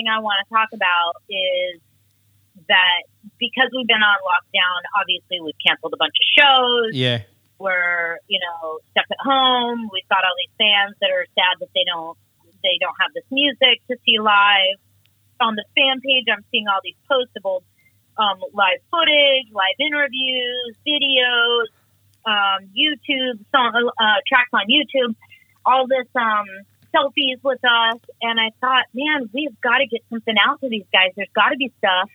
[0.00, 1.80] thing I want to talk about is
[2.68, 3.04] that
[3.36, 6.96] because we've been on lockdown, obviously we've canceled a bunch of shows.
[6.96, 7.28] Yeah.
[7.60, 9.92] We're you know stuck at home.
[9.92, 12.16] We've got all these fans that are sad that they don't
[12.64, 14.80] they don't have this music to see live.
[15.40, 17.64] On the fan page, I'm seeing all these posts of old
[18.16, 21.68] um, live footage, live interviews, videos,
[22.24, 25.16] um, YouTube song uh, tracks on YouTube,
[25.64, 26.48] all this um,
[26.94, 30.86] selfies with us, and I thought, man, we've got to get something out to these
[30.92, 31.10] guys.
[31.16, 32.08] There's got to be stuff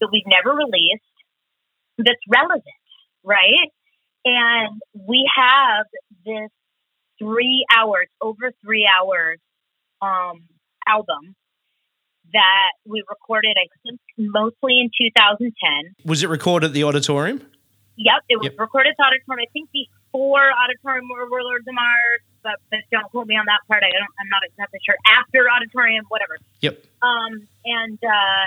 [0.00, 1.02] that we've never released
[1.98, 2.64] that's relevant,
[3.24, 3.70] right?
[4.24, 5.86] And we have
[6.24, 6.50] this
[7.18, 9.38] three hours, over three hours,
[10.02, 10.44] um,
[10.86, 11.34] album
[12.32, 15.94] that we recorded, I think, mostly in 2010.
[16.04, 17.38] Was it recorded at the Odditorium?
[17.96, 18.58] Yep, it was Yep.
[18.58, 19.46] recorded at the Odditorium.
[19.48, 23.66] I think before Odditorium or Warlords of Mars, but, but don't quote me on that
[23.66, 23.82] part.
[23.82, 24.06] I don't.
[24.22, 24.94] I'm not exactly sure.
[25.18, 26.38] After Odditorium, whatever.
[26.62, 26.78] Yep.
[27.02, 28.46] Um, and uh,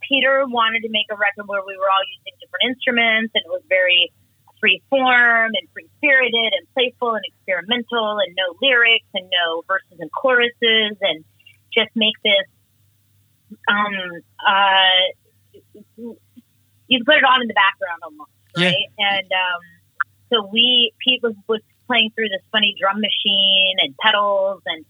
[0.00, 3.52] Peter wanted to make a record where we were all using different instruments, and it
[3.52, 4.08] was very
[4.64, 10.00] free form and free spirited and playful and experimental, and no lyrics and no verses
[10.00, 11.20] and choruses, and
[11.76, 12.48] just make this.
[13.68, 15.04] Um, uh,
[16.88, 18.72] you can put it on in the background almost, Yeah.
[18.72, 18.88] right?
[18.98, 19.60] And um,
[20.32, 24.84] so we Pete was, was playing through this funny drum machine and pedals, and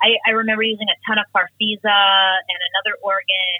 [0.00, 3.58] I, I remember using a ton of farfisa and another organ,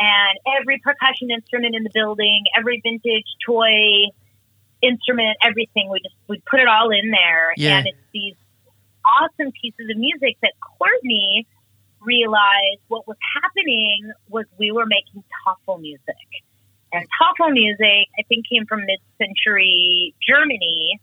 [0.00, 4.10] and every percussion instrument in the building, every vintage toy
[4.82, 5.88] instrument, everything.
[5.90, 7.78] We just we put it all in there, Yeah.
[7.78, 8.34] and it's these
[9.06, 11.46] awesome pieces of music that Courtney
[12.00, 16.28] realized what was happening was we were making Tafelmusik.
[16.92, 21.00] And Tafelmusik, I think, came from mid-century Germany,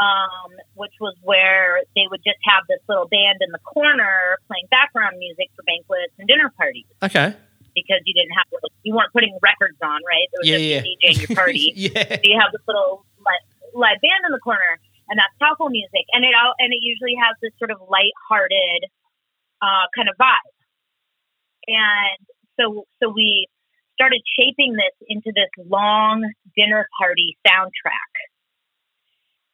[0.00, 0.50] um,
[0.80, 5.20] which was where they would just have this little band in the corner playing background
[5.20, 7.36] music for banquets and dinner parties Okay.
[7.76, 8.48] because you didn't have
[8.82, 10.26] you weren't putting records on, right?
[10.32, 10.80] There was Yeah, just yeah.
[10.80, 11.64] a DJ in your party.
[11.76, 12.16] yeah.
[12.16, 13.44] So you have this little live,
[13.76, 14.80] live band in the corner,
[15.12, 18.88] and that's Tafelmusik, and it all, and it usually has this sort of light-hearted
[19.60, 20.48] uh, kind of vibe.
[21.68, 22.18] And
[22.58, 23.46] so, so we
[23.94, 26.24] started shaping this into this long
[26.56, 28.12] dinner party soundtrack.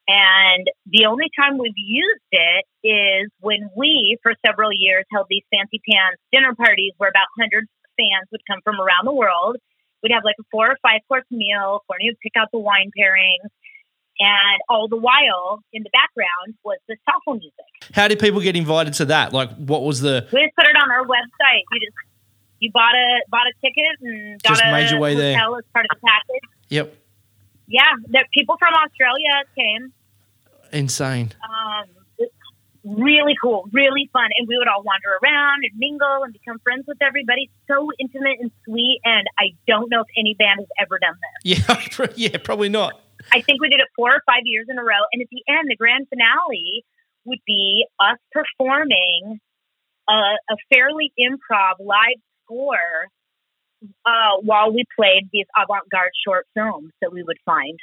[0.09, 5.43] And the only time we've used it is when we, for several years, held these
[5.51, 7.67] fancy pants dinner parties where about 100
[7.99, 9.57] fans would come from around the world.
[10.03, 11.83] We'd have like a four or five course meal.
[11.89, 13.51] Courtney would pick out the wine pairings.
[14.19, 17.93] And all the while, in the background, was this Tafelmusik.
[17.95, 19.35] How did people get invited to that?
[19.35, 20.27] Like, what was the?
[20.33, 21.65] We just put it on our website.
[21.73, 21.97] You just
[22.61, 25.37] you bought a bought a ticket and got Just a made your way there.
[25.37, 26.49] as part of the package.
[26.71, 26.97] Yep.
[27.67, 29.93] Yeah, the people from Australia came.
[30.73, 31.33] Insane.
[31.43, 31.87] Um,
[32.87, 36.85] really cool, really fun, and we would all wander around and mingle and become friends
[36.87, 37.51] with everybody.
[37.67, 41.59] So intimate and sweet, and I don't know if any band has ever done this.
[41.99, 42.07] Yeah.
[42.17, 42.39] yeah.
[42.43, 43.01] Probably not.
[43.33, 45.43] I think we did it four or five years in a row, and at the
[45.49, 46.85] end, the grand finale
[47.25, 49.41] would be us performing
[50.09, 53.09] a, a fairly improv live score
[54.05, 57.79] uh, while we played these avant-garde short films that we would find.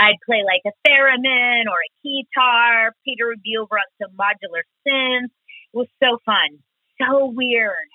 [0.00, 2.92] I'd play like a theremin or a guitar.
[3.04, 5.30] Peter would be over on some modular synth.
[5.30, 6.58] It was so fun,
[6.98, 7.88] so weird,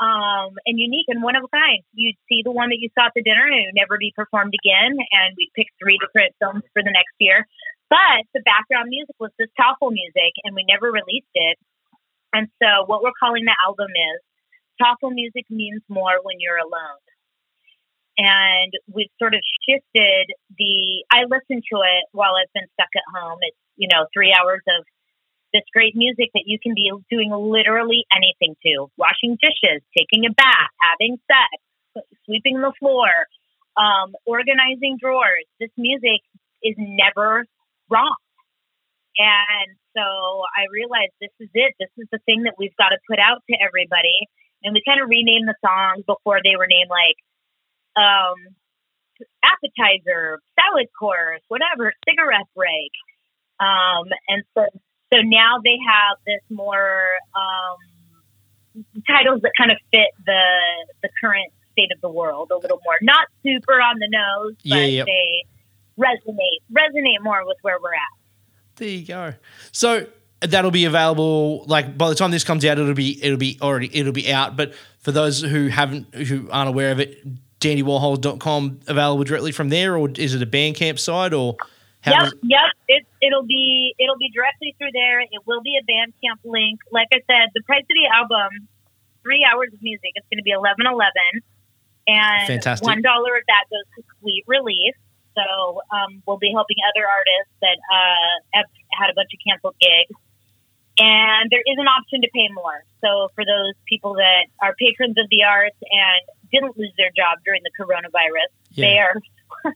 [0.00, 1.82] um, and unique and one of a kind.
[1.94, 4.12] You'd see the one that you saw at the dinner and it would never be
[4.14, 4.98] performed again.
[4.98, 7.46] And we'd pick three different films for the next year.
[7.88, 11.56] But the background music was this Tafelmusik, and we never released it.
[12.34, 14.20] And so, what we're calling the album is
[14.80, 17.02] Tafelmuzik means more when you're alone.
[18.18, 20.26] And we've sort of shifted
[20.58, 21.04] the.
[21.10, 23.38] I listen to it while I've been stuck at home.
[23.42, 24.84] It's you know three hours of
[25.54, 30.34] this great music that you can be doing literally anything to: washing dishes, taking a
[30.34, 33.06] bath, having sex, sweeping the floor,
[33.78, 35.46] um, organizing drawers.
[35.60, 36.18] This music
[36.62, 37.46] is never
[37.88, 38.18] wrong.
[39.18, 40.06] And so
[40.54, 41.74] I realized this is it.
[41.78, 44.26] This is the thing that we've got to put out to everybody.
[44.62, 47.18] And we kind of renamed the songs before they were named like
[47.96, 48.54] um,
[49.42, 52.90] appetizer, salad course, whatever, cigarette break.
[53.60, 54.66] Um, and so,
[55.12, 57.78] so now they have this more um,
[59.06, 60.42] titles that kind of fit the
[61.02, 62.94] the current state of the world a little more.
[63.02, 65.06] Not super on the nose, but Yeah, yep.
[65.06, 65.44] they
[65.98, 68.14] resonate resonate more with where we're at.
[68.76, 69.34] There you go.
[69.72, 70.06] So
[70.40, 71.64] that'll be available.
[71.66, 74.56] Like by the time this comes out, it'll be it'll be already it'll be out.
[74.56, 77.24] But for those who haven't who aren't aware of it,
[77.60, 81.56] dandywarhol.com available directly from there, or is it a Bandcamp site, or
[82.00, 82.70] How yep, does- yep.
[82.88, 85.20] It, it'll be it'll be directly through there.
[85.20, 86.80] It will be a Bandcamp link.
[86.90, 88.68] Like I said, the price of the album,
[89.22, 91.42] three hours of music, it's going to be eleven eleven,
[92.06, 92.86] and Fantastic.
[92.86, 94.94] one dollar of that goes to Sweet Relief.
[95.34, 99.76] So um, we'll be helping other artists that uh, have had a bunch of canceled
[99.78, 100.18] gigs.
[100.98, 102.82] And there is an option to pay more.
[103.00, 107.38] So for those people that are patrons of the arts and didn't lose their job
[107.44, 109.14] during the coronavirus, they are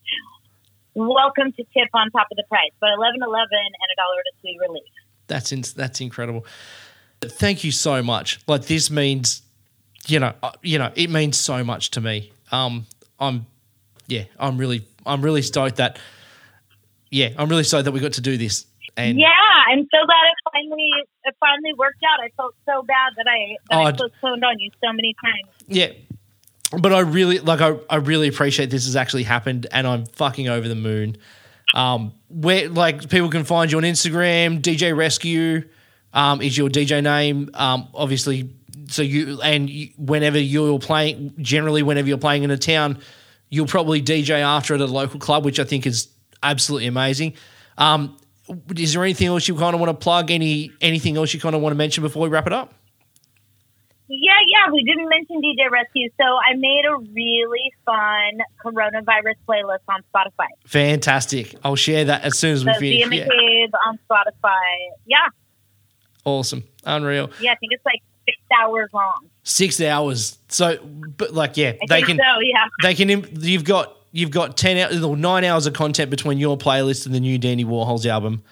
[0.94, 2.72] welcome to tip on top of the price.
[2.80, 4.92] But eleven eleven and a dollar to sweet relief.
[5.28, 6.44] That's in, that's incredible.
[7.20, 8.40] Thank you so much.
[8.48, 9.42] Like this means,
[10.06, 12.32] you know, uh, you know, it means so much to me.
[12.50, 12.86] Um,
[13.18, 13.46] I'm,
[14.08, 15.98] yeah, I'm really, I'm really stoked that,
[17.10, 18.66] yeah, I'm really stoked that we got to do this.
[18.96, 19.28] And yeah,
[19.70, 20.90] I'm so glad it finally
[21.24, 22.22] it finally worked out.
[22.22, 25.48] I felt so bad that I that Oh, I postponed on you so many times.
[25.66, 25.92] yeah,
[26.78, 30.48] but I really like, I, I really appreciate this has actually happened, and I'm fucking
[30.48, 31.16] over the moon.
[31.74, 35.66] Um, where like people can find you on Instagram, DJ Rescue,
[36.12, 37.48] um, is your DJ name.
[37.54, 38.50] Um, obviously,
[38.88, 42.98] so you and you, whenever you're playing, generally whenever you're playing in a town,
[43.48, 46.08] you'll probably DJ after at a local club, which I think is
[46.42, 47.34] absolutely amazing.
[47.78, 48.18] Um,
[48.76, 50.30] is there anything else you kind of want to plug?
[50.30, 52.74] Any anything else you kind of want to mention before we wrap it up?
[54.08, 59.78] Yeah, yeah, we didn't mention DJ Rescue, so I made a really fun coronavirus playlist
[59.88, 60.48] on Spotify.
[60.66, 61.54] Fantastic.
[61.64, 63.04] I'll share that as soon as we So be finish.
[63.04, 63.78] in the Yeah.
[63.88, 64.58] on Spotify.
[65.06, 65.28] Yeah,
[66.26, 66.64] Awesome.
[66.84, 67.30] Unreal.
[67.40, 69.28] yeah, I think it's like six hours long.
[69.44, 70.38] Six hours.
[70.48, 70.76] So,
[71.16, 72.16] but like, yeah, I they think can.
[72.18, 72.40] so.
[72.40, 72.66] Yeah.
[72.82, 73.40] They can.
[73.40, 73.96] You've got.
[74.12, 77.38] You've got ten hours, or nine hours of content between your playlist and the new
[77.38, 78.42] Dandy Warhol's album.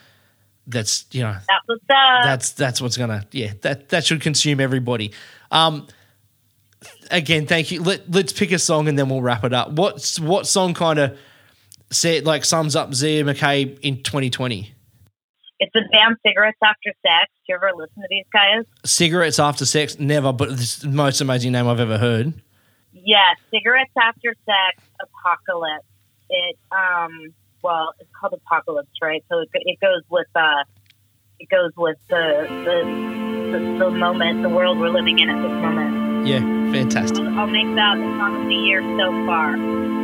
[0.67, 2.23] That's you know That's what's up.
[2.25, 5.13] that's that's what's gonna yeah that that should consume everybody.
[5.51, 5.87] Um,
[7.11, 7.83] again, thank you.
[7.83, 9.73] Let let's pick a song and then we'll wrap it up.
[9.73, 11.19] What's what song kind of
[11.91, 14.75] said like sums up Zia McCabe in 2020?
[15.63, 17.31] it's the band Cigarettes After Sex.
[17.47, 18.65] Do you ever listen to these guys?
[18.85, 20.33] Cigarettes after sex, never.
[20.33, 22.33] But this is the most amazing name I've ever heard.
[22.93, 25.87] Yes, Cigarettes After Sex Apocalypse.
[26.29, 29.25] It um well, it's called Apocalypse, right?
[29.31, 30.65] So it, it goes with uh
[31.39, 35.53] it goes with the the, the the moment, the world we're living in at this
[35.53, 36.27] moment.
[36.27, 36.41] Yeah,
[36.73, 37.25] fantastic.
[37.25, 40.00] I'll make that the song of the year so far.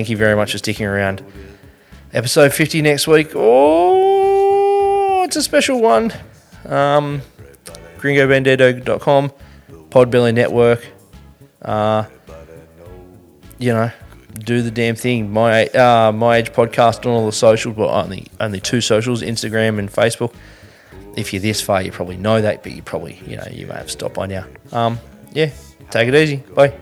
[0.00, 1.22] thank you very much for sticking around.
[2.14, 3.32] Episode 50 next week.
[3.34, 6.10] Oh, it's a special one.
[6.64, 7.20] Um,
[7.98, 9.30] GringoBandito.com,
[9.90, 10.86] Podbelly Network.
[11.60, 12.06] Uh,
[13.58, 13.92] you know,
[14.38, 15.30] do the damn thing.
[15.30, 19.78] My uh, my age podcast on all the socials, but only only two socials, Instagram
[19.78, 20.32] and Facebook.
[21.14, 23.74] If you're this far, you probably know that, but you probably you know you may
[23.74, 24.46] have stopped by now.
[24.72, 24.98] Um,
[25.32, 25.50] yeah,
[25.90, 26.36] take it easy.
[26.36, 26.72] Bye.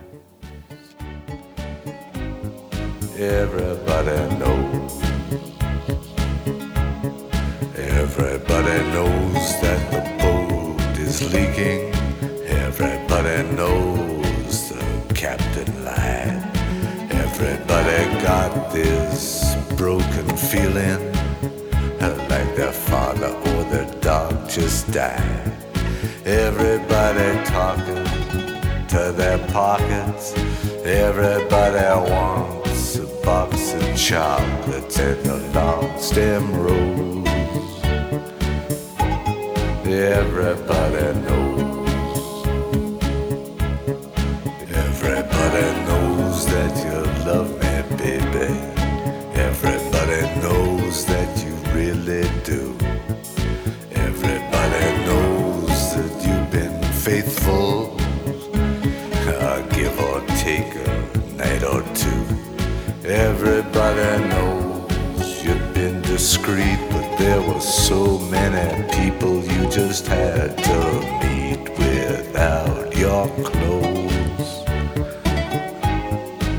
[66.09, 70.80] discreet, but there were so many people you just had to
[71.22, 74.51] meet without your clothes.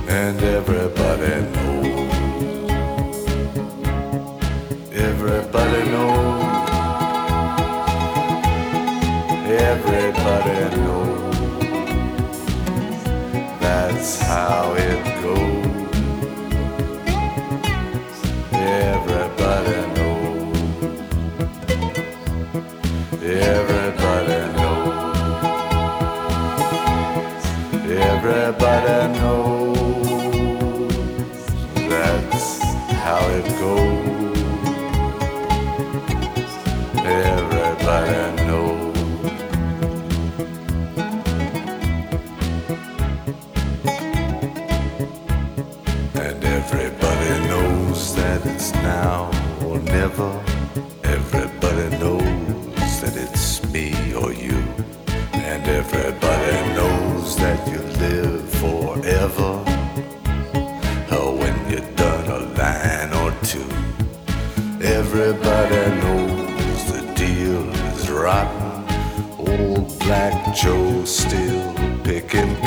[0.08, 2.14] And everybody knows.
[4.94, 6.70] Everybody knows.
[9.72, 11.36] Everybody knows.
[13.60, 15.59] That's how it goes.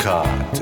[0.04, 0.61] Epcot.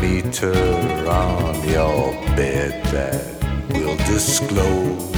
[0.00, 0.52] meter
[1.08, 3.24] on your bed that
[3.72, 5.17] will disclose.